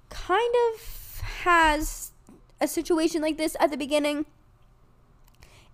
kind 0.09 0.55
of 0.73 1.21
has 1.21 2.13
a 2.61 2.69
situation 2.69 3.23
like 3.23 3.37
this 3.37 3.57
at 3.61 3.71
the 3.71 3.77
beginning. 3.77 4.27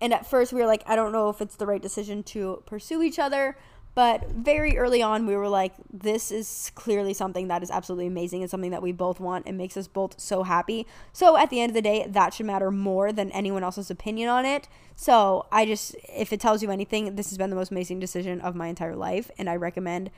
And 0.01 0.13
at 0.13 0.25
first 0.25 0.53
we 0.53 0.61
were 0.61 0.67
like, 0.67 0.83
I 0.85 0.95
don't 0.95 1.11
know 1.11 1.29
if 1.29 1.41
it's 1.41 1.55
the 1.55 1.65
right 1.65 1.81
decision 1.81 2.23
to 2.23 2.63
pursue 2.65 3.01
each 3.01 3.19
other. 3.19 3.57
But 3.95 4.29
very 4.29 4.77
early 4.77 5.01
on, 5.01 5.25
we 5.25 5.35
were 5.35 5.49
like, 5.49 5.73
this 5.91 6.31
is 6.31 6.71
clearly 6.75 7.13
something 7.13 7.47
that 7.47 7.63
is 7.63 7.71
absolutely 7.71 8.07
amazing 8.07 8.41
and 8.41 8.49
something 8.49 8.71
that 8.71 8.81
we 8.81 8.91
both 8.91 9.19
want 9.19 9.45
and 9.45 9.57
makes 9.57 9.75
us 9.75 9.87
both 9.87 10.19
so 10.19 10.43
happy. 10.43 10.87
So 11.11 11.35
at 11.37 11.49
the 11.49 11.59
end 11.59 11.71
of 11.71 11.73
the 11.73 11.81
day, 11.81 12.05
that 12.07 12.33
should 12.33 12.45
matter 12.45 12.71
more 12.71 13.11
than 13.11 13.31
anyone 13.31 13.63
else's 13.63 13.91
opinion 13.91 14.29
on 14.29 14.45
it. 14.45 14.67
So 14.95 15.47
I 15.51 15.65
just, 15.65 15.95
if 16.07 16.31
it 16.31 16.39
tells 16.39 16.63
you 16.63 16.71
anything, 16.71 17.15
this 17.15 17.29
has 17.29 17.37
been 17.37 17.49
the 17.49 17.55
most 17.55 17.71
amazing 17.71 17.99
decision 17.99 18.39
of 18.41 18.55
my 18.55 18.67
entire 18.67 18.95
life. 18.95 19.31
And 19.37 19.49
I 19.49 19.55
recommend 19.55 20.11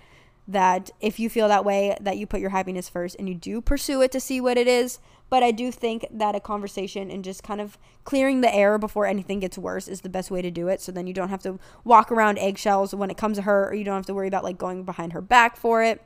that 0.48 0.92
if 1.00 1.20
you 1.20 1.30
feel 1.30 1.48
that 1.48 1.64
way 1.64 1.96
that 2.02 2.18
you 2.18 2.28
put 2.28 2.42
your 2.42 2.50
happiness 2.50 2.90
first 2.90 3.16
and 3.18 3.30
you 3.30 3.36
do 3.36 3.62
pursue 3.62 4.02
it 4.02 4.12
to 4.12 4.20
see 4.20 4.42
what 4.42 4.58
it 4.58 4.68
is 4.68 5.00
but 5.32 5.42
i 5.42 5.50
do 5.50 5.72
think 5.72 6.06
that 6.12 6.36
a 6.36 6.40
conversation 6.40 7.10
and 7.10 7.24
just 7.24 7.42
kind 7.42 7.60
of 7.60 7.80
clearing 8.04 8.42
the 8.42 8.54
air 8.54 8.78
before 8.78 9.08
anything 9.08 9.40
gets 9.40 9.58
worse 9.58 9.88
is 9.88 10.02
the 10.02 10.10
best 10.10 10.30
way 10.30 10.44
to 10.44 10.52
do 10.52 10.68
it 10.68 10.80
so 10.80 10.92
then 10.92 11.08
you 11.08 11.14
don't 11.14 11.30
have 11.30 11.42
to 11.42 11.58
walk 11.84 12.12
around 12.12 12.38
eggshells 12.38 12.94
when 12.94 13.10
it 13.10 13.18
comes 13.18 13.38
to 13.38 13.44
her 13.44 13.70
or 13.70 13.74
you 13.74 13.84
don't 13.84 13.96
have 13.96 14.06
to 14.06 14.14
worry 14.14 14.28
about 14.28 14.44
like 14.44 14.60
going 14.60 14.84
behind 14.84 15.14
her 15.14 15.22
back 15.22 15.58
for 15.58 15.82
it 15.82 16.04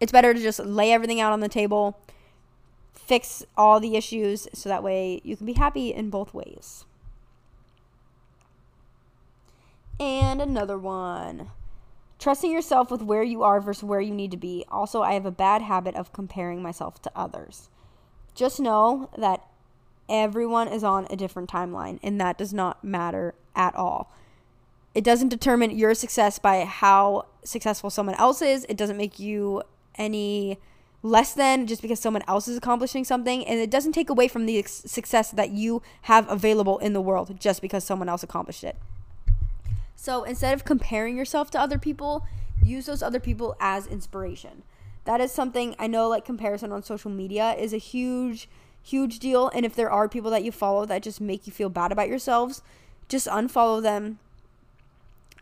it's 0.00 0.12
better 0.12 0.34
to 0.34 0.40
just 0.40 0.58
lay 0.58 0.92
everything 0.92 1.20
out 1.20 1.32
on 1.32 1.40
the 1.40 1.48
table 1.48 1.98
fix 2.92 3.44
all 3.56 3.80
the 3.80 3.96
issues 3.96 4.46
so 4.52 4.68
that 4.68 4.82
way 4.82 5.20
you 5.24 5.36
can 5.36 5.46
be 5.46 5.54
happy 5.54 5.94
in 5.94 6.10
both 6.10 6.34
ways 6.34 6.84
and 9.98 10.42
another 10.42 10.76
one 10.76 11.50
Trusting 12.20 12.52
yourself 12.52 12.90
with 12.90 13.00
where 13.00 13.22
you 13.22 13.42
are 13.42 13.62
versus 13.62 13.82
where 13.82 14.02
you 14.02 14.12
need 14.12 14.30
to 14.30 14.36
be. 14.36 14.62
Also, 14.70 15.00
I 15.00 15.14
have 15.14 15.24
a 15.24 15.30
bad 15.30 15.62
habit 15.62 15.94
of 15.94 16.12
comparing 16.12 16.62
myself 16.62 17.00
to 17.00 17.10
others. 17.16 17.70
Just 18.34 18.60
know 18.60 19.10
that 19.16 19.44
everyone 20.08 20.68
is 20.68 20.84
on 20.84 21.06
a 21.10 21.16
different 21.16 21.50
timeline, 21.50 21.98
and 22.02 22.20
that 22.20 22.38
does 22.38 22.52
not 22.52 22.82
matter 22.82 23.34
at 23.54 23.74
all. 23.74 24.12
It 24.94 25.04
doesn't 25.04 25.28
determine 25.28 25.70
your 25.70 25.94
success 25.94 26.38
by 26.38 26.64
how 26.64 27.26
successful 27.44 27.90
someone 27.90 28.16
else 28.16 28.42
is. 28.42 28.66
It 28.68 28.76
doesn't 28.76 28.96
make 28.96 29.18
you 29.18 29.62
any 29.94 30.58
less 31.02 31.32
than 31.32 31.66
just 31.66 31.80
because 31.80 32.00
someone 32.00 32.22
else 32.28 32.46
is 32.46 32.56
accomplishing 32.56 33.04
something 33.04 33.46
and 33.46 33.58
it 33.58 33.70
doesn't 33.70 33.92
take 33.92 34.10
away 34.10 34.28
from 34.28 34.46
the 34.46 34.62
success 34.66 35.30
that 35.30 35.50
you 35.50 35.82
have 36.02 36.28
available 36.30 36.78
in 36.78 36.92
the 36.92 37.00
world 37.00 37.40
just 37.40 37.62
because 37.62 37.84
someone 37.84 38.08
else 38.08 38.22
accomplished 38.22 38.64
it. 38.64 38.76
So 39.96 40.24
instead 40.24 40.54
of 40.54 40.64
comparing 40.64 41.16
yourself 41.16 41.50
to 41.52 41.60
other 41.60 41.78
people, 41.78 42.26
use 42.62 42.86
those 42.86 43.02
other 43.02 43.20
people 43.20 43.56
as 43.60 43.86
inspiration. 43.86 44.62
That 45.04 45.20
is 45.20 45.32
something 45.32 45.74
I 45.78 45.86
know 45.86 46.08
like 46.08 46.24
comparison 46.24 46.72
on 46.72 46.82
social 46.82 47.10
media 47.10 47.52
is 47.52 47.72
a 47.72 47.78
huge 47.78 48.48
huge 48.82 49.18
deal 49.18 49.50
and 49.54 49.66
if 49.66 49.74
there 49.74 49.90
are 49.90 50.08
people 50.08 50.30
that 50.30 50.42
you 50.42 50.50
follow 50.50 50.86
that 50.86 51.02
just 51.02 51.20
make 51.20 51.46
you 51.46 51.52
feel 51.52 51.68
bad 51.68 51.92
about 51.92 52.08
yourselves, 52.08 52.62
just 53.08 53.26
unfollow 53.26 53.82
them. 53.82 54.18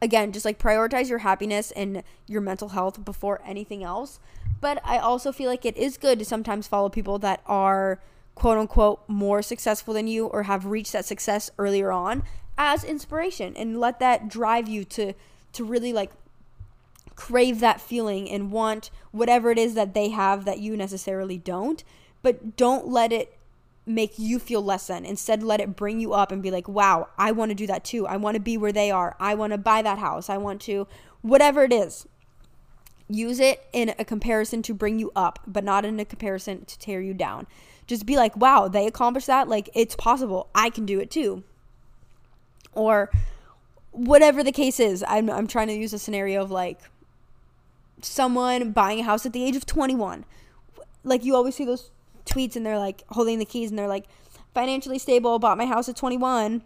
Again, 0.00 0.32
just 0.32 0.44
like 0.44 0.58
prioritize 0.58 1.08
your 1.08 1.18
happiness 1.18 1.70
and 1.72 2.02
your 2.26 2.40
mental 2.40 2.70
health 2.70 3.04
before 3.04 3.40
anything 3.44 3.82
else. 3.82 4.20
But 4.60 4.80
I 4.84 4.98
also 4.98 5.32
feel 5.32 5.48
like 5.48 5.64
it 5.64 5.76
is 5.76 5.96
good 5.96 6.18
to 6.18 6.24
sometimes 6.24 6.66
follow 6.66 6.88
people 6.88 7.18
that 7.20 7.42
are 7.46 8.00
quote 8.34 8.58
unquote 8.58 9.00
more 9.08 9.42
successful 9.42 9.94
than 9.94 10.06
you 10.06 10.26
or 10.26 10.44
have 10.44 10.66
reached 10.66 10.92
that 10.92 11.04
success 11.04 11.50
earlier 11.58 11.90
on 11.90 12.22
as 12.56 12.84
inspiration 12.84 13.56
and 13.56 13.80
let 13.80 13.98
that 13.98 14.28
drive 14.28 14.68
you 14.68 14.84
to 14.84 15.12
to 15.52 15.64
really 15.64 15.92
like 15.92 16.10
crave 17.18 17.58
that 17.58 17.80
feeling 17.80 18.30
and 18.30 18.52
want 18.52 18.92
whatever 19.10 19.50
it 19.50 19.58
is 19.58 19.74
that 19.74 19.92
they 19.92 20.10
have 20.10 20.44
that 20.44 20.60
you 20.60 20.76
necessarily 20.76 21.36
don't 21.36 21.82
but 22.22 22.56
don't 22.56 22.86
let 22.86 23.12
it 23.12 23.36
make 23.84 24.20
you 24.20 24.38
feel 24.38 24.62
less 24.62 24.86
than 24.86 25.04
instead 25.04 25.42
let 25.42 25.60
it 25.60 25.74
bring 25.74 25.98
you 25.98 26.12
up 26.12 26.30
and 26.30 26.44
be 26.44 26.50
like 26.52 26.68
wow 26.68 27.08
i 27.18 27.32
want 27.32 27.50
to 27.50 27.56
do 27.56 27.66
that 27.66 27.82
too. 27.82 28.06
I 28.06 28.16
want 28.16 28.36
to 28.36 28.40
be 28.40 28.56
where 28.56 28.70
they 28.70 28.92
are. 28.92 29.16
I 29.18 29.34
want 29.34 29.52
to 29.52 29.58
buy 29.58 29.82
that 29.82 29.98
house. 29.98 30.30
I 30.30 30.36
want 30.36 30.60
to 30.62 30.86
whatever 31.20 31.64
it 31.64 31.72
is. 31.72 32.06
Use 33.08 33.40
it 33.40 33.66
in 33.72 33.92
a 33.98 34.04
comparison 34.04 34.62
to 34.62 34.72
bring 34.72 35.00
you 35.00 35.10
up 35.16 35.40
but 35.44 35.64
not 35.64 35.84
in 35.84 35.98
a 35.98 36.04
comparison 36.04 36.66
to 36.66 36.78
tear 36.78 37.00
you 37.00 37.14
down. 37.14 37.48
Just 37.88 38.06
be 38.06 38.14
like 38.14 38.36
wow 38.36 38.68
they 38.68 38.86
accomplished 38.86 39.26
that? 39.26 39.48
Like 39.48 39.70
it's 39.74 39.96
possible. 39.96 40.50
I 40.54 40.70
can 40.70 40.86
do 40.86 41.00
it 41.00 41.10
too. 41.10 41.42
Or 42.74 43.10
whatever 43.90 44.44
the 44.44 44.52
case 44.52 44.78
is. 44.78 45.04
I'm, 45.08 45.28
I'm 45.28 45.48
trying 45.48 45.66
to 45.66 45.74
use 45.74 45.92
a 45.92 45.98
scenario 45.98 46.42
of 46.42 46.52
like 46.52 46.78
someone 48.02 48.72
buying 48.72 49.00
a 49.00 49.04
house 49.04 49.26
at 49.26 49.32
the 49.32 49.44
age 49.44 49.56
of 49.56 49.66
21. 49.66 50.24
Like 51.04 51.24
you 51.24 51.34
always 51.34 51.54
see 51.54 51.64
those 51.64 51.90
tweets 52.24 52.56
and 52.56 52.64
they're 52.64 52.78
like 52.78 53.02
holding 53.10 53.38
the 53.38 53.44
keys 53.44 53.70
and 53.70 53.78
they're 53.78 53.88
like 53.88 54.06
financially 54.54 54.98
stable, 54.98 55.38
bought 55.38 55.58
my 55.58 55.66
house 55.66 55.88
at 55.88 55.96
21. 55.96 56.62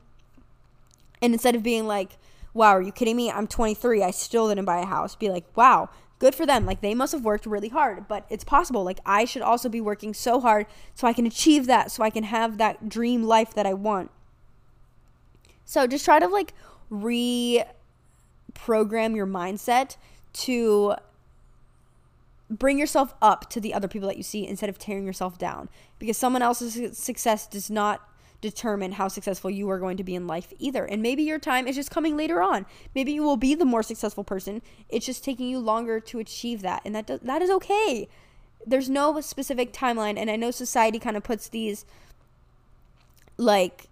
And 1.21 1.33
instead 1.33 1.55
of 1.55 1.63
being 1.63 1.87
like, 1.87 2.19
wow, 2.55 2.71
are 2.77 2.83
you 2.83 2.93
kidding 2.93 3.17
me? 3.17 3.31
I'm 3.31 3.47
23. 3.47 4.03
I 4.03 4.11
still 4.11 4.49
didn't 4.49 4.65
buy 4.65 4.81
a 4.81 4.87
house. 4.87 5.15
Be 5.15 5.31
like, 5.31 5.45
wow, 5.57 5.89
good 6.19 6.35
for 6.35 6.47
them. 6.47 6.67
Like 6.67 6.81
they 6.81 6.95
must 6.95 7.13
have 7.13 7.25
worked 7.25 7.47
really 7.47 7.69
hard, 7.69 8.09
but 8.09 8.27
it's 8.29 8.45
possible. 8.45 8.85
Like 8.85 9.01
I 9.07 9.25
should 9.25 9.43
also 9.43 9.69
be 9.69 9.81
working 9.81 10.15
so 10.15 10.41
hard 10.41 10.67
so 10.95 11.07
I 11.07 11.13
can 11.13 11.27
achieve 11.27 11.67
that, 11.67 11.91
so 11.91 12.03
I 12.03 12.11
can 12.11 12.25
have 12.25 12.59
that 12.59 12.89
dream 12.89 13.23
life 13.23 13.55
that 13.55 13.67
I 13.67 13.75
want. 13.75 14.11
So 15.65 15.87
just 15.87 16.05
try 16.05 16.19
to 16.19 16.29
like 16.29 16.55
reprogram 16.91 17.65
your 19.17 19.27
mindset 19.27 19.97
to 20.35 20.95
bring 22.53 22.79
yourself 22.79 23.15
up 23.23 23.49
to 23.51 23.61
the 23.61 23.73
other 23.73 23.89
people 23.89 24.09
that 24.09 24.17
you 24.17 24.23
see 24.23 24.47
instead 24.47 24.69
of 24.69 24.79
tearing 24.79 25.07
yourself 25.07 25.39
down 25.39 25.69
because 25.99 26.17
someone 26.17 26.43
else's 26.43 26.97
success 26.97 27.47
does 27.47 27.71
not 27.71 28.07
determine 28.43 28.93
how 28.93 29.09
successful 29.09 29.49
you 29.49 29.71
are 29.71 29.79
going 29.79 29.97
to 29.97 30.05
be 30.05 30.15
in 30.15 30.27
life 30.27 30.53
either. 30.59 30.85
And 30.85 31.01
maybe 31.01 31.23
your 31.23 31.39
time 31.39 31.67
is 31.67 31.77
just 31.77 31.91
coming 31.91 32.17
later 32.17 32.43
on. 32.43 32.67
Maybe 32.95 33.13
you 33.13 33.23
will 33.23 33.37
be 33.37 33.55
the 33.55 33.65
more 33.65 33.83
successful 33.83 34.25
person. 34.25 34.61
It's 34.89 35.07
just 35.07 35.25
taking 35.25 35.49
you 35.49 35.61
longer 35.61 36.01
to 36.01 36.19
achieve 36.19 36.61
that. 36.63 36.83
And 36.85 36.95
that 36.95 37.07
does, 37.07 37.21
that 37.21 37.41
is 37.41 37.51
okay. 37.51 38.09
There's 38.67 38.91
no 38.91 39.21
specific 39.21 39.73
timeline 39.73 40.19
and 40.19 40.31
I 40.31 40.37
know 40.37 40.51
society 40.51 40.99
kind 40.99 41.17
of 41.17 41.23
puts 41.23 41.49
these 41.49 41.87
like 43.37 43.89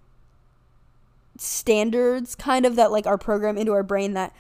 standards 1.39 2.35
kind 2.35 2.67
of 2.67 2.77
that 2.77 2.93
like 2.93 3.07
our 3.07 3.17
program 3.17 3.57
into 3.57 3.73
our 3.73 3.83
brain 3.83 4.13
that 4.15 4.35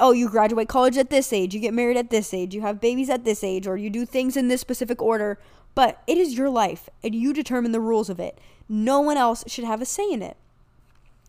oh, 0.00 0.12
you 0.12 0.28
graduate 0.28 0.68
college 0.68 0.96
at 0.96 1.10
this 1.10 1.32
age, 1.32 1.54
you 1.54 1.60
get 1.60 1.74
married 1.74 1.96
at 1.96 2.10
this 2.10 2.34
age, 2.34 2.54
you 2.54 2.62
have 2.62 2.80
babies 2.80 3.10
at 3.10 3.24
this 3.24 3.44
age, 3.44 3.66
or 3.66 3.76
you 3.76 3.90
do 3.90 4.04
things 4.04 4.36
in 4.36 4.48
this 4.48 4.60
specific 4.60 5.00
order. 5.00 5.38
But 5.74 6.02
it 6.06 6.18
is 6.18 6.36
your 6.36 6.50
life, 6.50 6.88
and 7.04 7.14
you 7.14 7.32
determine 7.32 7.72
the 7.72 7.80
rules 7.80 8.10
of 8.10 8.18
it. 8.18 8.38
No 8.68 9.00
one 9.00 9.16
else 9.16 9.44
should 9.46 9.64
have 9.64 9.80
a 9.80 9.84
say 9.84 10.10
in 10.10 10.22
it. 10.22 10.36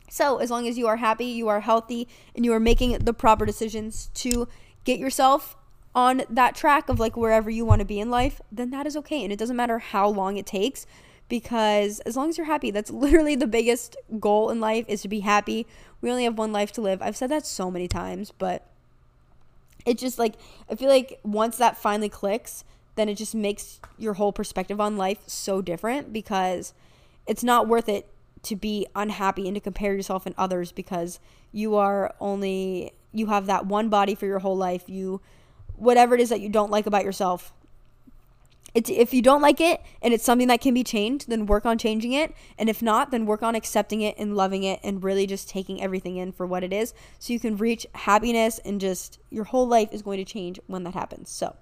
So, 0.10 0.38
as 0.38 0.50
long 0.50 0.68
as 0.68 0.78
you 0.78 0.88
are 0.88 0.98
happy, 0.98 1.26
you 1.26 1.48
are 1.48 1.62
healthy, 1.62 2.08
and 2.36 2.44
you 2.44 2.54
are 2.54 2.60
making 2.60 2.98
the 3.00 3.14
proper 3.14 3.46
decisions 3.46 4.10
to 4.16 4.48
get 4.84 5.00
yourself 5.00 5.56
on 5.94 6.24
that 6.30 6.56
track 6.56 6.90
of 6.90 7.00
like 7.00 7.16
wherever 7.16 7.50
you 7.50 7.66
want 7.66 7.80
to 7.80 7.86
be 7.86 8.00
in 8.00 8.10
life, 8.10 8.42
then 8.52 8.72
that 8.72 8.88
is 8.88 8.98
okay. 8.98 9.24
And 9.24 9.32
it 9.32 9.40
doesn't 9.40 9.56
matter 9.56 9.80
how 9.80 10.08
long 10.08 10.38
it 10.38 10.46
takes 10.46 10.86
because 11.32 12.02
as 12.02 12.18
long 12.18 12.28
as 12.28 12.38
you're 12.38 12.46
happy, 12.46 12.72
that's 12.72 12.92
literally 13.06 13.36
the 13.36 13.48
biggest 13.48 13.96
goal 14.20 14.52
in 14.52 14.60
life 14.60 14.86
is 14.88 15.02
to 15.02 15.08
be 15.08 15.22
happy. 15.22 15.66
We 16.02 16.12
only 16.12 16.26
have 16.26 16.38
one 16.38 16.52
life 16.52 16.74
to 16.74 16.82
live. 16.82 17.02
I've 17.02 17.16
said 17.16 17.32
that 17.32 17.48
so 17.48 17.72
many 17.72 17.88
times, 17.88 18.32
but 18.38 18.68
it 19.86 19.98
just 19.98 20.20
like 20.20 20.36
I 20.70 20.76
feel 20.76 20.90
like 20.90 21.20
once 21.24 21.58
that 21.58 21.78
finally 21.78 22.10
clicks, 22.10 22.66
then 22.96 23.08
it 23.08 23.16
just 23.16 23.34
makes 23.34 23.80
your 23.98 24.16
whole 24.16 24.34
perspective 24.34 24.80
on 24.82 24.98
life 24.98 25.20
so 25.26 25.62
different 25.62 26.12
because 26.12 26.74
it's 27.26 27.44
not 27.44 27.68
worth 27.68 27.88
it 27.88 28.08
to 28.44 28.56
be 28.58 28.86
unhappy 28.94 29.48
and 29.48 29.56
to 29.56 29.62
compare 29.62 29.94
yourself 29.94 30.26
and 30.26 30.36
others 30.38 30.74
because 30.74 31.20
you 31.54 31.76
are 31.76 32.14
only 32.20 32.92
you 33.14 33.28
have 33.28 33.46
that 33.46 33.66
one 33.66 33.88
body 33.88 34.16
for 34.16 34.26
your 34.26 34.40
whole 34.40 34.58
life. 34.58 34.90
You 34.90 35.22
whatever 35.78 36.14
it 36.14 36.20
is 36.20 36.28
that 36.28 36.42
you 36.42 36.50
don't 36.50 36.72
like 36.72 36.88
about 36.88 37.06
yourself, 37.06 37.54
it's 38.74 38.90
if 38.90 39.14
you 39.14 39.22
don't 39.22 39.42
like 39.42 39.60
it 39.60 39.82
and 40.02 40.14
it's 40.14 40.24
something 40.24 40.48
that 40.48 40.62
can 40.62 40.74
be 40.74 40.84
changed, 40.84 41.28
then 41.28 41.46
work 41.46 41.66
on 41.66 41.78
changing 41.78 42.14
it. 42.14 42.34
And 42.58 42.70
if 42.70 42.82
not, 42.82 43.12
then 43.12 43.26
work 43.26 43.44
on 43.44 43.56
accepting 43.56 44.02
it 44.02 44.16
and 44.18 44.36
loving 44.36 44.64
it 44.64 44.80
and 44.84 45.04
really 45.04 45.28
just 45.28 45.50
taking 45.50 45.82
everything 45.82 46.18
in 46.18 46.32
for 46.32 46.46
what 46.46 46.64
it 46.64 46.72
is 46.72 46.94
so 47.20 47.34
you 47.34 47.40
can 47.40 47.58
reach 47.58 47.86
happiness 47.94 48.60
and 48.60 48.80
just 48.80 49.20
your 49.30 49.46
whole 49.46 49.68
life 49.68 49.90
is 49.92 50.02
going 50.02 50.18
to 50.18 50.26
change 50.26 50.60
when 50.68 50.84
that 50.84 50.94
happens. 50.94 51.30
So 51.30 51.56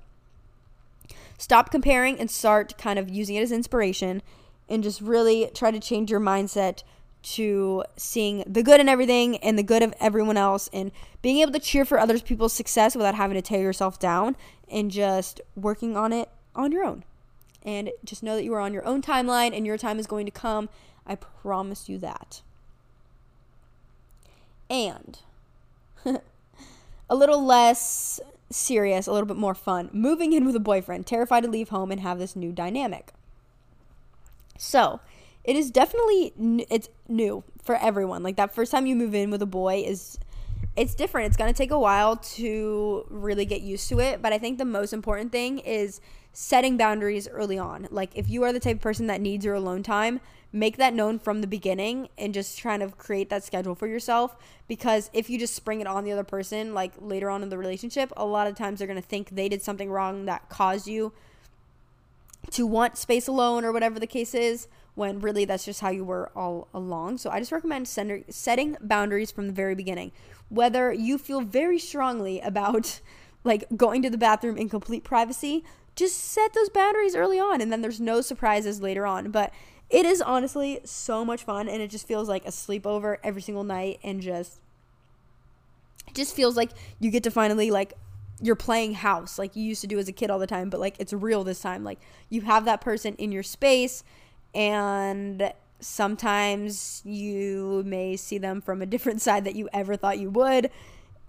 stop 1.38 1.72
comparing 1.72 2.20
and 2.20 2.30
start 2.30 2.78
kind 2.78 3.00
of 3.00 3.10
using 3.10 3.36
it 3.36 3.42
as 3.42 3.52
inspiration 3.52 4.22
and 4.68 4.84
just 4.84 5.02
really 5.02 5.50
try 5.56 5.72
to 5.72 5.80
change 5.80 6.12
your 6.12 6.20
mindset 6.20 6.84
to 7.22 7.84
seeing 7.98 8.44
the 8.48 8.64
good 8.64 8.80
in 8.80 8.88
everything 8.88 9.38
and 9.38 9.58
the 9.58 9.64
good 9.64 9.84
of 9.84 9.94
everyone 10.00 10.38
else 10.38 10.70
and 10.72 10.92
being 11.22 11.40
able 11.40 11.52
to 11.52 11.60
cheer 11.60 11.84
for 11.84 12.00
other 12.00 12.18
people's 12.20 12.54
success 12.54 12.96
without 12.96 13.16
having 13.16 13.36
to 13.36 13.42
tear 13.42 13.62
yourself 13.62 14.00
down 14.00 14.38
and 14.72 14.90
just 14.90 15.42
working 15.56 15.98
on 15.98 16.14
it 16.14 16.30
on 16.60 16.72
your 16.72 16.84
own. 16.84 17.04
And 17.64 17.92
just 18.04 18.24
know 18.24 18.36
that 18.36 18.44
you 18.44 18.54
are 18.54 18.60
on 18.60 18.74
your 18.74 18.86
own 18.86 19.02
timeline 19.02 19.56
and 19.56 19.66
your 19.66 19.78
time 19.78 20.00
is 20.00 20.08
going 20.08 20.26
to 20.26 20.32
come. 20.32 20.70
I 21.06 21.16
promise 21.16 21.90
you 21.90 21.98
that. 22.00 22.42
And 24.70 25.20
a 26.06 27.16
little 27.16 27.44
less 27.44 28.20
serious, 28.50 29.08
a 29.08 29.12
little 29.12 29.28
bit 29.28 29.38
more 29.38 29.56
fun. 29.56 29.90
Moving 29.92 30.34
in 30.34 30.46
with 30.46 30.56
a 30.56 30.60
boyfriend, 30.60 31.06
terrified 31.06 31.44
to 31.44 31.50
leave 31.50 31.70
home 31.70 31.92
and 31.92 32.02
have 32.02 32.20
this 32.20 32.36
new 32.36 32.52
dynamic. 32.52 33.12
So, 34.58 35.00
it 35.44 35.56
is 35.56 35.72
definitely 35.72 36.34
it's 36.70 36.90
new 37.08 37.44
for 37.64 37.76
everyone. 37.76 38.24
Like 38.24 38.36
that 38.36 38.54
first 38.54 38.72
time 38.72 38.86
you 38.86 38.96
move 38.96 39.16
in 39.16 39.32
with 39.32 39.42
a 39.42 39.48
boy 39.48 39.84
is 39.86 40.20
it's 40.76 40.94
different. 40.94 41.28
It's 41.28 41.38
going 41.38 41.52
to 41.52 41.58
take 41.58 41.72
a 41.72 41.80
while 41.80 42.18
to 42.18 43.06
really 43.10 43.46
get 43.46 43.62
used 43.62 43.90
to 43.90 44.00
it, 44.00 44.22
but 44.22 44.32
I 44.34 44.38
think 44.38 44.58
the 44.58 44.66
most 44.66 44.94
important 44.94 45.32
thing 45.32 45.60
is 45.60 46.02
setting 46.34 46.78
boundaries 46.78 47.28
early 47.28 47.58
on. 47.58 47.88
Like 47.92 48.12
if 48.16 48.30
you 48.30 48.44
are 48.44 48.54
the 48.54 48.60
type 48.60 48.78
of 48.78 48.82
person 48.82 49.08
that 49.08 49.22
needs 49.22 49.46
your 49.46 49.56
alone 49.56 49.84
time, 49.84 50.20
make 50.52 50.78
that 50.78 50.94
known 50.94 51.20
from 51.20 51.42
the 51.42 51.48
beginning 51.48 52.10
and 52.18 52.34
just 52.34 52.62
kind 52.62 52.82
of 52.82 52.98
create 52.98 53.30
that 53.30 53.44
schedule 53.44 53.76
for 53.76 53.88
yourself 53.88 54.36
because 54.68 55.10
if 55.14 55.30
you 55.30 55.38
just 55.38 55.54
spring 55.54 55.80
it 55.80 55.88
on 55.88 56.04
the 56.04 56.12
other 56.12 56.24
person 56.24 56.74
like 56.74 56.92
later 57.00 57.30
on 57.30 57.44
in 57.44 57.50
the 57.50 57.58
relationship, 57.58 58.12
a 58.18 58.26
lot 58.26 58.48
of 58.48 58.56
times 58.56 58.80
they're 58.80 58.88
going 58.88 59.02
to 59.02 59.08
think 59.08 59.30
they 59.30 59.50
did 59.50 59.62
something 59.62 59.92
wrong 59.92 60.26
that 60.26 60.50
caused 60.50 60.88
you 60.88 61.14
to 62.52 62.66
want 62.66 62.98
space 62.98 63.28
alone 63.28 63.64
or 63.64 63.72
whatever 63.72 64.00
the 64.00 64.08
case 64.08 64.34
is 64.34 64.68
when 64.96 65.20
really 65.20 65.46
that's 65.46 65.66
just 65.66 65.82
how 65.82 65.90
you 65.90 66.04
were 66.04 66.32
all 66.36 66.68
along. 66.74 67.18
So 67.18 67.30
I 67.30 67.40
just 67.40 67.52
recommend 67.52 67.88
sender, 67.88 68.22
setting 68.30 68.76
boundaries 68.82 69.32
from 69.32 69.48
the 69.48 69.54
very 69.54 69.76
beginning. 69.76 70.12
Whether 70.50 70.92
you 70.92 71.18
feel 71.18 71.42
very 71.42 71.80
strongly 71.80 72.40
about 72.42 73.00
like 73.44 73.66
going 73.78 74.02
to 74.02 74.10
the 74.10 74.18
bathroom 74.18 74.58
in 74.58 74.68
complete 74.68 75.04
privacy, 75.04 75.64
just 75.96 76.18
set 76.18 76.54
those 76.54 76.70
boundaries 76.70 77.16
early 77.16 77.40
on 77.40 77.62
and 77.62 77.72
then 77.72 77.82
there's 77.82 78.00
no 78.00 78.22
surprises 78.22 78.82
later 78.82 79.06
on. 79.06 79.32
But 79.32 79.52
it 79.90 80.06
is 80.06 80.22
honestly 80.22 80.80
so 80.84 81.26
much 81.26 81.44
fun 81.44 81.68
and 81.68 81.82
it 81.82 81.90
just 81.90 82.08
feels 82.08 82.30
like 82.30 82.46
a 82.46 82.50
sleepover 82.50 83.18
every 83.24 83.42
single 83.42 83.64
night 83.64 84.00
and 84.04 84.22
just 84.22 84.60
it 86.08 86.16
just 86.16 86.36
feels 86.36 86.56
like 86.56 86.72
you 87.00 87.12
get 87.12 87.24
to 87.24 87.32
finally 87.32 87.72
like 87.72 87.94
you're 88.42 88.56
playing 88.56 88.94
house 88.94 89.38
like 89.38 89.56
you 89.56 89.64
used 89.64 89.82
to 89.82 89.88
do 89.88 90.00
as 90.00 90.08
a 90.08 90.12
kid 90.12 90.30
all 90.30 90.40
the 90.40 90.48
time, 90.48 90.70
but 90.70 90.80
like 90.80 90.96
it's 91.00 91.14
real 91.14 91.44
this 91.44 91.62
time. 91.62 91.84
Like 91.84 92.00
you 92.30 92.42
have 92.42 92.66
that 92.66 92.82
person 92.82 93.16
in 93.16 93.32
your 93.32 93.44
space 93.44 94.04
and 94.54 95.52
sometimes 95.80 97.02
you 97.06 97.84
may 97.86 98.16
see 98.16 98.38
them 98.38 98.62
from 98.62 98.82
a 98.82 98.86
different 98.86 99.22
side 99.24 99.44
that 99.46 99.56
you 99.56 99.68
ever 99.74 99.96
thought 99.96 100.20
you 100.20 100.30
would 100.30 100.70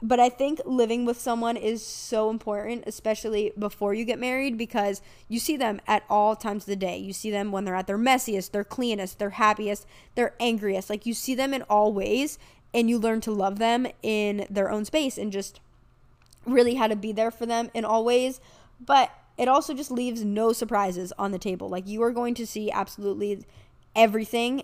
but 0.02 0.18
I 0.18 0.28
think 0.30 0.60
living 0.64 1.04
with 1.04 1.20
someone 1.20 1.56
is 1.56 1.84
so 1.84 2.30
important, 2.30 2.84
especially 2.86 3.52
before 3.58 3.92
you 3.92 4.04
get 4.04 4.18
married, 4.18 4.56
because 4.56 5.02
you 5.28 5.38
see 5.38 5.56
them 5.56 5.80
at 5.86 6.04
all 6.08 6.34
times 6.34 6.62
of 6.62 6.68
the 6.68 6.76
day. 6.76 6.96
You 6.96 7.12
see 7.12 7.30
them 7.30 7.52
when 7.52 7.64
they're 7.64 7.74
at 7.74 7.86
their 7.86 7.98
messiest, 7.98 8.52
their 8.52 8.64
cleanest, 8.64 9.18
their 9.18 9.30
happiest, 9.30 9.86
their 10.14 10.34
angriest. 10.40 10.88
Like 10.88 11.04
you 11.04 11.12
see 11.12 11.34
them 11.34 11.52
in 11.52 11.62
all 11.62 11.92
ways, 11.92 12.38
and 12.72 12.88
you 12.88 12.98
learn 12.98 13.20
to 13.22 13.30
love 13.30 13.58
them 13.58 13.86
in 14.02 14.46
their 14.48 14.70
own 14.70 14.84
space 14.84 15.18
and 15.18 15.32
just 15.32 15.60
really 16.46 16.76
how 16.76 16.86
to 16.86 16.96
be 16.96 17.12
there 17.12 17.30
for 17.30 17.44
them 17.44 17.70
in 17.74 17.84
all 17.84 18.04
ways. 18.04 18.40
But 18.80 19.10
it 19.36 19.48
also 19.48 19.74
just 19.74 19.90
leaves 19.90 20.24
no 20.24 20.52
surprises 20.52 21.12
on 21.18 21.32
the 21.32 21.38
table. 21.38 21.68
Like 21.68 21.86
you 21.86 22.02
are 22.02 22.12
going 22.12 22.34
to 22.34 22.46
see 22.46 22.70
absolutely 22.70 23.44
everything 23.94 24.62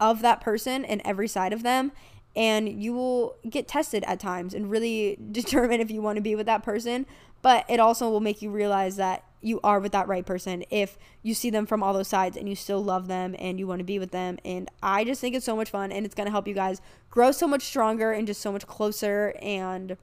of 0.00 0.22
that 0.22 0.40
person 0.40 0.84
and 0.84 1.00
every 1.04 1.28
side 1.28 1.52
of 1.52 1.62
them 1.62 1.92
and 2.36 2.82
you 2.82 2.92
will 2.92 3.36
get 3.48 3.68
tested 3.68 4.04
at 4.04 4.20
times 4.20 4.54
and 4.54 4.70
really 4.70 5.18
determine 5.32 5.80
if 5.80 5.90
you 5.90 6.02
want 6.02 6.16
to 6.16 6.22
be 6.22 6.34
with 6.34 6.46
that 6.46 6.62
person. 6.62 7.06
But 7.42 7.64
it 7.68 7.78
also 7.78 8.08
will 8.08 8.20
make 8.20 8.40
you 8.40 8.50
realize 8.50 8.96
that 8.96 9.24
you 9.42 9.60
are 9.62 9.78
with 9.78 9.92
that 9.92 10.08
right 10.08 10.24
person 10.24 10.64
if 10.70 10.96
you 11.22 11.34
see 11.34 11.50
them 11.50 11.66
from 11.66 11.82
all 11.82 11.92
those 11.92 12.08
sides 12.08 12.34
and 12.34 12.48
you 12.48 12.56
still 12.56 12.82
love 12.82 13.06
them 13.08 13.36
and 13.38 13.58
you 13.58 13.66
want 13.66 13.80
to 13.80 13.84
be 13.84 13.98
with 13.98 14.10
them. 14.10 14.38
And 14.44 14.70
I 14.82 15.04
just 15.04 15.20
think 15.20 15.34
it's 15.34 15.44
so 15.44 15.54
much 15.54 15.68
fun 15.68 15.92
and 15.92 16.06
it's 16.06 16.14
going 16.14 16.24
to 16.24 16.30
help 16.30 16.48
you 16.48 16.54
guys 16.54 16.80
grow 17.10 17.30
so 17.30 17.46
much 17.46 17.62
stronger 17.62 18.12
and 18.12 18.26
just 18.26 18.40
so 18.40 18.50
much 18.50 18.66
closer 18.66 19.34
and 19.42 19.98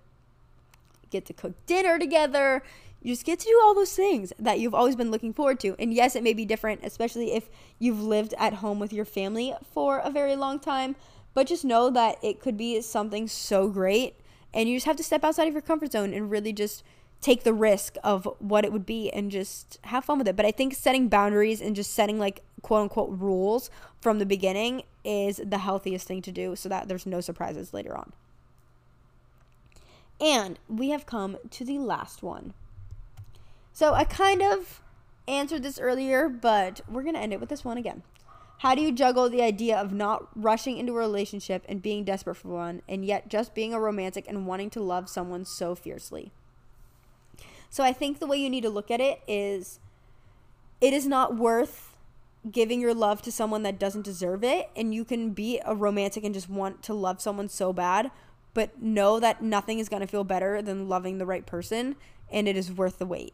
get 1.10 1.26
to 1.26 1.34
cook 1.34 1.54
dinner 1.66 1.98
together. 1.98 2.62
You 3.02 3.14
just 3.14 3.26
get 3.26 3.40
to 3.40 3.46
do 3.46 3.60
all 3.64 3.74
those 3.74 3.96
things 3.96 4.32
that 4.38 4.60
you've 4.60 4.76
always 4.76 4.96
been 4.96 5.10
looking 5.10 5.34
forward 5.34 5.60
to. 5.62 5.76
And 5.80 5.92
yes, 5.92 6.16
it 6.16 6.22
may 6.22 6.34
be 6.34 6.46
different, 6.46 6.82
especially 6.84 7.34
if 7.34 7.50
you've 7.80 8.02
lived 8.02 8.36
at 8.38 8.54
home 8.54 8.78
with 8.78 8.94
your 8.94 9.06
family 9.06 9.56
for 9.74 9.98
a 9.98 10.12
very 10.12 10.36
long 10.36 10.60
time. 10.60 10.96
But 11.34 11.48
just 11.48 11.64
know 11.64 11.90
that 11.90 12.18
it 12.24 12.40
could 12.40 12.58
be 12.58 12.82
something 12.82 13.28
so 13.28 13.68
great. 13.70 14.16
And 14.54 14.68
you 14.68 14.76
just 14.76 14.86
have 14.86 14.98
to 14.98 15.04
step 15.04 15.24
outside 15.24 15.48
of 15.48 15.54
your 15.54 15.62
comfort 15.62 15.94
zone 15.94 16.14
and 16.14 16.30
really 16.30 16.52
just 16.52 16.84
take 17.22 17.44
the 17.44 17.54
risk 17.54 17.96
of 18.04 18.28
what 18.40 18.66
it 18.66 18.74
would 18.74 18.86
be 18.86 19.10
and 19.12 19.32
just 19.32 19.80
have 19.84 20.04
fun 20.06 20.18
with 20.18 20.28
it. 20.28 20.36
But 20.36 20.46
I 20.46 20.52
think 20.52 20.74
setting 20.74 21.08
boundaries 21.08 21.62
and 21.62 21.76
just 21.76 21.94
setting 21.94 22.20
like 22.20 22.42
quote 22.62 22.82
unquote 22.82 23.18
rules 23.18 23.70
from 24.02 24.20
the 24.20 24.26
beginning 24.26 24.84
is 25.06 25.40
the 25.44 25.60
healthiest 25.60 26.08
thing 26.08 26.22
to 26.24 26.32
do 26.32 26.56
so 26.56 26.68
that 26.70 26.88
there's 26.88 27.06
no 27.06 27.22
surprises 27.22 27.74
later 27.74 27.96
on. 27.96 28.12
And 30.20 30.60
we 30.68 30.90
have 30.90 31.06
come 31.06 31.38
to 31.50 31.66
the 31.66 31.80
last 31.80 32.22
one. 32.22 32.54
So 33.74 33.94
I 33.94 34.04
kind 34.04 34.42
of 34.42 34.82
answered 35.28 35.64
this 35.64 35.80
earlier, 35.80 36.30
but 36.30 36.82
we're 36.88 37.04
going 37.04 37.16
to 37.16 37.22
end 37.22 37.34
it 37.34 37.40
with 37.40 37.50
this 37.50 37.64
one 37.64 37.78
again. 37.78 38.04
How 38.62 38.76
do 38.76 38.82
you 38.84 38.92
juggle 38.92 39.28
the 39.28 39.42
idea 39.42 39.76
of 39.76 39.92
not 39.92 40.28
rushing 40.36 40.78
into 40.78 40.94
a 40.94 41.00
relationship 41.00 41.66
and 41.68 41.82
being 41.82 42.04
desperate 42.04 42.36
for 42.36 42.50
one, 42.50 42.84
and 42.88 43.04
yet 43.04 43.28
just 43.28 43.56
being 43.56 43.74
a 43.74 43.80
romantic 43.80 44.28
and 44.28 44.46
wanting 44.46 44.70
to 44.70 44.80
love 44.84 45.10
someone 45.10 45.46
so 45.46 45.74
fiercely? 45.74 46.32
So 47.72 47.84
I 47.84 47.92
think 47.92 48.20
the 48.20 48.28
way 48.28 48.38
you 48.38 48.52
need 48.52 48.62
to 48.62 48.70
look 48.70 48.92
at 48.92 49.02
it 49.02 49.24
is 49.28 49.80
it 50.80 50.94
is 50.94 51.08
not 51.08 51.36
worth 51.36 51.98
giving 52.52 52.80
your 52.80 52.94
love 52.94 53.24
to 53.24 53.32
someone 53.32 53.64
that 53.64 53.80
doesn't 53.80 54.06
deserve 54.06 54.44
it, 54.44 54.70
and 54.76 54.94
you 54.94 55.06
can 55.06 55.32
be 55.32 55.60
a 55.66 55.74
romantic 55.74 56.24
and 56.24 56.36
just 56.36 56.48
want 56.48 56.84
to 56.84 56.94
love 56.94 57.20
someone 57.20 57.50
so 57.50 57.74
bad, 57.74 58.12
but 58.54 58.80
know 58.80 59.20
that 59.20 59.42
nothing 59.42 59.80
is 59.80 59.90
going 59.90 60.02
to 60.02 60.08
feel 60.08 60.24
better 60.24 60.62
than 60.62 60.88
loving 60.88 61.18
the 61.18 61.26
right 61.26 61.48
person, 61.48 61.96
and 62.32 62.48
it 62.48 62.56
is 62.56 62.72
worth 62.72 63.00
the 63.00 63.08
wait. 63.08 63.34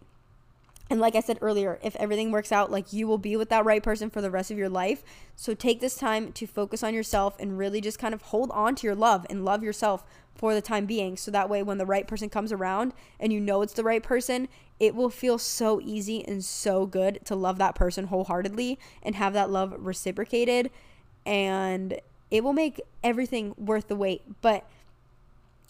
And 0.90 1.00
like 1.00 1.16
I 1.16 1.20
said 1.20 1.38
earlier, 1.42 1.80
if 1.84 1.96
everything 1.98 2.32
works 2.32 2.52
out, 2.52 2.72
like 2.72 2.94
you 2.94 3.08
will 3.08 3.18
be 3.18 3.36
with 3.36 3.50
that 3.50 3.66
right 3.66 3.84
person 3.84 4.10
for 4.10 4.22
the 4.22 4.32
rest 4.32 4.52
of 4.52 4.58
your 4.58 4.70
life. 4.70 5.04
So 5.36 5.54
take 5.54 5.82
this 5.82 5.96
time 5.96 6.32
to 6.34 6.48
focus 6.48 6.84
on 6.84 6.94
yourself 6.94 7.36
and 7.40 7.58
really 7.58 7.82
just 7.82 8.00
kind 8.00 8.14
of 8.14 8.22
hold 8.24 8.52
on 8.52 8.76
to 8.76 8.88
your 8.88 8.96
love 8.96 9.26
and 9.30 9.44
love 9.44 9.64
yourself 9.64 10.06
for 10.34 10.54
the 10.54 10.62
time 10.62 10.86
being. 10.86 11.18
So 11.18 11.32
that 11.32 11.50
way, 11.50 11.64
when 11.64 11.78
the 11.78 11.86
right 11.86 12.08
person 12.08 12.30
comes 12.30 12.52
around 12.52 12.94
and 13.20 13.34
you 13.34 13.40
know 13.40 13.62
it's 13.62 13.74
the 13.74 13.84
right 13.84 14.04
person, 14.04 14.48
it 14.80 14.96
will 14.96 15.10
feel 15.10 15.38
so 15.38 15.82
easy 15.82 16.26
and 16.26 16.44
so 16.44 16.86
good 16.86 17.20
to 17.26 17.36
love 17.36 17.58
that 17.58 17.76
person 17.76 18.08
wholeheartedly 18.08 18.80
and 19.02 19.16
have 19.16 19.34
that 19.34 19.50
love 19.50 19.74
reciprocated. 19.78 20.70
And 21.26 22.00
it 22.30 22.44
will 22.44 22.54
make 22.54 22.80
everything 23.04 23.56
worth 23.58 23.88
the 23.88 23.96
wait. 23.96 24.22
But 24.42 24.70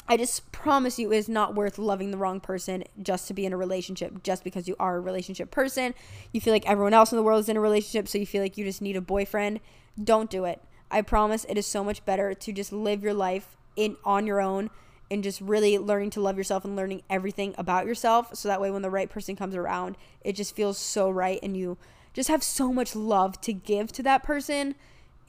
I 0.09 0.15
just 0.15 0.51
promise 0.53 0.97
you, 0.97 1.11
it's 1.11 1.27
not 1.27 1.53
worth 1.53 1.77
loving 1.77 2.11
the 2.11 2.17
wrong 2.17 2.39
person 2.39 2.85
just 3.01 3.27
to 3.27 3.33
be 3.33 3.45
in 3.45 3.51
a 3.51 3.57
relationship, 3.57 4.23
just 4.23 4.43
because 4.43 4.67
you 4.67 4.75
are 4.79 4.95
a 4.95 5.01
relationship 5.01 5.51
person. 5.51 5.93
You 6.31 6.39
feel 6.39 6.53
like 6.53 6.67
everyone 6.69 6.93
else 6.93 7.11
in 7.11 7.17
the 7.17 7.23
world 7.23 7.41
is 7.41 7.49
in 7.49 7.57
a 7.57 7.61
relationship, 7.61 8.07
so 8.07 8.17
you 8.17 8.25
feel 8.25 8.41
like 8.41 8.57
you 8.57 8.63
just 8.63 8.81
need 8.81 8.95
a 8.95 9.01
boyfriend. 9.01 9.59
Don't 10.01 10.29
do 10.29 10.45
it. 10.45 10.61
I 10.89 11.01
promise 11.01 11.45
it 11.49 11.57
is 11.57 11.65
so 11.65 11.83
much 11.83 12.05
better 12.05 12.33
to 12.33 12.53
just 12.53 12.71
live 12.71 13.03
your 13.03 13.13
life 13.13 13.57
in 13.75 13.97
on 14.05 14.25
your 14.25 14.39
own 14.39 14.69
and 15.11 15.23
just 15.23 15.41
really 15.41 15.77
learning 15.77 16.09
to 16.11 16.21
love 16.21 16.37
yourself 16.37 16.63
and 16.65 16.75
learning 16.75 17.01
everything 17.09 17.53
about 17.57 17.85
yourself 17.85 18.35
so 18.35 18.47
that 18.47 18.61
way 18.61 18.71
when 18.71 18.81
the 18.81 18.89
right 18.89 19.09
person 19.09 19.35
comes 19.35 19.55
around, 19.55 19.97
it 20.21 20.33
just 20.33 20.55
feels 20.55 20.77
so 20.77 21.09
right 21.09 21.39
and 21.43 21.57
you 21.57 21.77
just 22.13 22.29
have 22.29 22.43
so 22.43 22.73
much 22.73 22.95
love 22.95 23.39
to 23.41 23.53
give 23.53 23.91
to 23.91 24.03
that 24.03 24.23
person 24.23 24.75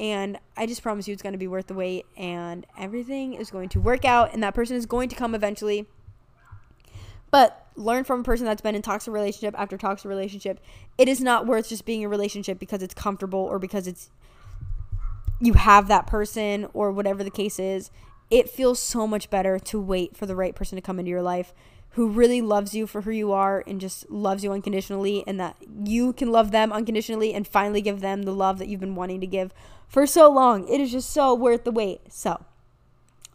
and 0.00 0.38
I 0.56 0.66
just 0.66 0.82
promise 0.82 1.08
you 1.08 1.12
it's 1.12 1.22
going 1.22 1.32
to 1.32 1.38
be 1.38 1.48
worth 1.48 1.66
the 1.66 1.74
wait 1.74 2.06
and 2.16 2.66
everything 2.78 3.34
is 3.34 3.50
going 3.50 3.68
to 3.70 3.80
work 3.80 4.04
out 4.04 4.32
and 4.32 4.42
that 4.42 4.54
person 4.54 4.76
is 4.76 4.86
going 4.86 5.08
to 5.08 5.16
come 5.16 5.34
eventually. 5.34 5.86
But 7.30 7.66
learn 7.74 8.04
from 8.04 8.20
a 8.20 8.24
person 8.24 8.46
that's 8.46 8.60
been 8.60 8.74
in 8.74 8.82
toxic 8.82 9.12
relationship 9.12 9.54
after 9.58 9.76
toxic 9.76 10.08
relationship. 10.08 10.60
It 10.96 11.08
is 11.08 11.20
not 11.20 11.46
worth 11.46 11.68
just 11.68 11.84
being 11.84 12.02
in 12.02 12.06
a 12.06 12.08
relationship 12.08 12.58
because 12.58 12.82
it's 12.82 12.94
comfortable 12.94 13.40
or 13.40 13.58
because 13.58 13.86
it's 13.86 14.10
you 15.40 15.54
have 15.54 15.88
that 15.88 16.06
person 16.06 16.68
or 16.72 16.90
whatever 16.90 17.22
the 17.22 17.30
case 17.30 17.58
is. 17.58 17.90
It 18.30 18.50
feels 18.50 18.78
so 18.78 19.06
much 19.06 19.30
better 19.30 19.58
to 19.58 19.80
wait 19.80 20.16
for 20.16 20.26
the 20.26 20.36
right 20.36 20.54
person 20.54 20.76
to 20.76 20.82
come 20.82 20.98
into 20.98 21.10
your 21.10 21.22
life 21.22 21.52
who 21.92 22.08
really 22.08 22.40
loves 22.42 22.74
you 22.74 22.86
for 22.86 23.02
who 23.02 23.10
you 23.10 23.32
are 23.32 23.64
and 23.66 23.80
just 23.80 24.08
loves 24.10 24.44
you 24.44 24.52
unconditionally 24.52 25.24
and 25.26 25.40
that 25.40 25.56
you 25.84 26.12
can 26.12 26.30
love 26.30 26.50
them 26.50 26.72
unconditionally 26.72 27.32
and 27.32 27.48
finally 27.48 27.80
give 27.80 28.00
them 28.00 28.22
the 28.22 28.32
love 28.32 28.58
that 28.58 28.68
you've 28.68 28.80
been 28.80 28.94
wanting 28.94 29.20
to 29.20 29.26
give 29.26 29.52
for 29.88 30.06
so 30.06 30.30
long. 30.30 30.68
It 30.68 30.80
is 30.80 30.92
just 30.92 31.10
so 31.10 31.34
worth 31.34 31.64
the 31.64 31.72
wait. 31.72 32.12
So, 32.12 32.44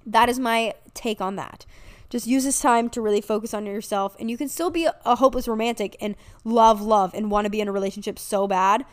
that 0.05 0.29
is 0.29 0.39
my 0.39 0.75
take 0.93 1.21
on 1.21 1.35
that. 1.35 1.65
Just 2.09 2.27
use 2.27 2.43
this 2.43 2.61
time 2.61 2.89
to 2.91 3.01
really 3.01 3.21
focus 3.21 3.53
on 3.53 3.65
yourself, 3.65 4.15
and 4.19 4.29
you 4.29 4.37
can 4.37 4.47
still 4.47 4.69
be 4.69 4.85
a, 4.85 5.15
hopeless 5.15 5.47
romantic 5.47 5.97
and 5.99 6.15
love 6.43 6.79
love 6.79 7.11
and 7.15 7.31
want 7.31 7.45
to 7.45 7.49
be 7.49 7.59
in 7.59 7.67
a 7.67 7.71
relationship 7.71 8.19
so 8.19 8.47
bad 8.47 8.85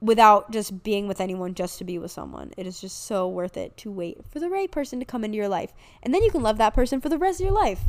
without 0.00 0.50
just 0.50 0.82
being 0.82 1.06
with 1.06 1.20
anyone 1.20 1.54
just 1.54 1.78
to 1.78 1.84
be 1.84 1.98
with 1.98 2.10
someone. 2.10 2.52
It 2.56 2.66
is 2.66 2.80
just 2.80 3.04
so 3.04 3.28
worth 3.28 3.56
it 3.56 3.76
to 3.78 3.90
wait 3.90 4.18
for 4.28 4.40
the 4.40 4.48
right 4.48 4.70
person 4.70 4.98
to 4.98 5.04
come 5.04 5.24
into 5.24 5.36
your 5.36 5.48
life. 5.48 5.72
And 6.02 6.12
then 6.12 6.22
you 6.22 6.30
can 6.30 6.42
love 6.42 6.58
that 6.58 6.74
person 6.74 7.00
for 7.00 7.08
the 7.08 7.18
rest 7.18 7.40
of 7.40 7.44
your 7.44 7.54
life. 7.54 7.80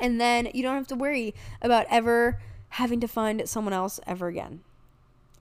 And 0.00 0.20
then 0.20 0.48
you 0.52 0.62
don't 0.62 0.74
have 0.76 0.88
to 0.88 0.96
worry 0.96 1.34
about 1.62 1.86
ever 1.90 2.40
having 2.70 3.00
to 3.00 3.08
find 3.08 3.48
someone 3.48 3.72
else 3.72 4.00
ever 4.06 4.28
again. 4.28 4.60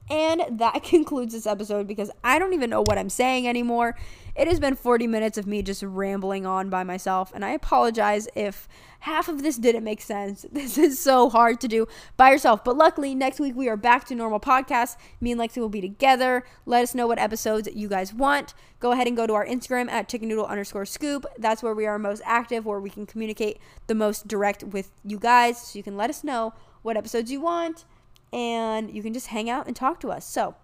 And 0.10 0.60
that 0.60 0.84
concludes 0.84 1.34
this 1.34 1.47
episode 1.47 1.88
because 1.88 2.12
I 2.24 2.39
don't 2.39 2.54
even 2.54 2.70
know 2.70 2.82
what 2.82 2.97
I'm 2.97 3.10
saying 3.10 3.47
anymore. 3.47 3.95
It 4.36 4.47
has 4.47 4.60
been 4.60 4.76
40 4.76 5.06
minutes 5.06 5.38
of 5.38 5.45
me 5.45 5.62
just 5.62 5.84
rambling 5.84 6.45
on 6.45 6.70
by 6.70 6.84
myself, 6.84 7.32
and 7.36 7.45
I 7.45 7.51
apologize 7.51 8.28
if 8.36 8.68
half 9.01 9.28
of 9.30 9.43
this 9.43 9.58
didn't 9.58 9.84
make 9.84 10.01
sense. 10.01 10.45
This 10.64 10.78
is 10.78 10.97
so 10.97 11.30
hard 11.30 11.60
to 11.62 11.68
do 11.68 11.88
by 12.18 12.32
yourself. 12.32 12.64
But 12.64 12.78
luckily, 12.78 13.14
next 13.14 13.39
week 13.39 13.56
we 13.56 13.70
are 13.70 13.78
back 13.78 14.06
to 14.06 14.16
normal 14.16 14.39
podcasts. 14.39 14.97
Me 15.22 15.32
and 15.32 15.39
Lexi 15.39 15.58
will 15.58 15.70
be 15.70 15.82
together. 15.82 16.43
Let 16.66 16.84
us 16.84 16.95
know 16.95 17.06
what 17.06 17.20
episodes 17.20 17.70
you 17.74 17.88
guys 17.88 18.14
want. 18.14 18.54
Go 18.80 18.91
ahead 18.91 19.08
and 19.08 19.16
go 19.16 19.28
to 19.28 19.34
our 19.34 19.45
Instagram 19.45 19.89
at 19.89 20.10
chicken 20.10 20.30
noodle 20.30 20.45
underscore 20.45 20.86
scoop. 20.86 21.26
That's 21.38 21.62
where 21.62 21.76
we 21.76 21.86
are 21.86 21.99
most 21.99 22.22
active, 22.26 22.66
where 22.66 22.80
we 22.80 22.89
can 22.89 23.06
communicate 23.06 23.60
the 23.88 23.95
most 23.95 24.28
direct 24.28 24.64
with 24.64 24.89
you 25.04 25.20
guys. 25.20 25.68
So 25.68 25.78
you 25.78 25.84
can 25.84 25.97
let 25.97 26.10
us 26.10 26.24
know 26.24 26.54
what 26.82 26.97
episodes 26.97 27.32
you 27.32 27.39
want 27.39 27.86
and 28.34 28.91
you 28.91 29.03
can 29.03 29.13
just 29.13 29.27
hang 29.27 29.49
out 29.49 29.67
and 29.67 29.75
talk 29.75 29.99
to 30.01 30.11
us. 30.11 30.25
So, 30.25 30.55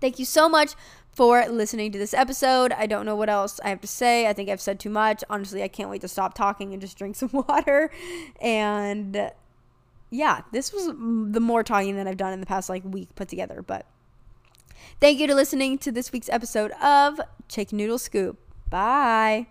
thank 0.00 0.18
you 0.18 0.24
so 0.24 0.48
much 0.48 0.74
for 1.12 1.46
listening 1.48 1.92
to 1.92 1.98
this 1.98 2.14
episode. 2.14 2.72
I 2.72 2.86
don't 2.86 3.06
know 3.06 3.16
what 3.16 3.28
else 3.28 3.60
I 3.64 3.68
have 3.68 3.80
to 3.80 3.86
say. 3.86 4.26
I 4.26 4.32
think 4.32 4.48
I've 4.48 4.60
said 4.60 4.78
too 4.78 4.90
much. 4.90 5.24
Honestly, 5.28 5.62
I 5.62 5.68
can't 5.68 5.90
wait 5.90 6.00
to 6.02 6.08
stop 6.08 6.34
talking 6.34 6.72
and 6.72 6.80
just 6.80 6.96
drink 6.96 7.16
some 7.16 7.30
water. 7.32 7.90
And 8.40 9.30
yeah, 10.10 10.42
this 10.52 10.72
was 10.72 10.86
the 10.86 11.40
more 11.40 11.62
talking 11.62 11.96
than 11.96 12.06
I've 12.06 12.16
done 12.16 12.32
in 12.32 12.40
the 12.40 12.46
past 12.46 12.68
like 12.68 12.82
week 12.84 13.14
put 13.14 13.28
together. 13.28 13.62
But 13.62 13.86
thank 15.00 15.18
you 15.18 15.26
to 15.26 15.34
listening 15.34 15.78
to 15.78 15.92
this 15.92 16.12
week's 16.12 16.28
episode 16.28 16.72
of 16.82 17.20
Chicken 17.48 17.78
Noodle 17.78 17.98
Scoop. 17.98 18.38
Bye. 18.70 19.46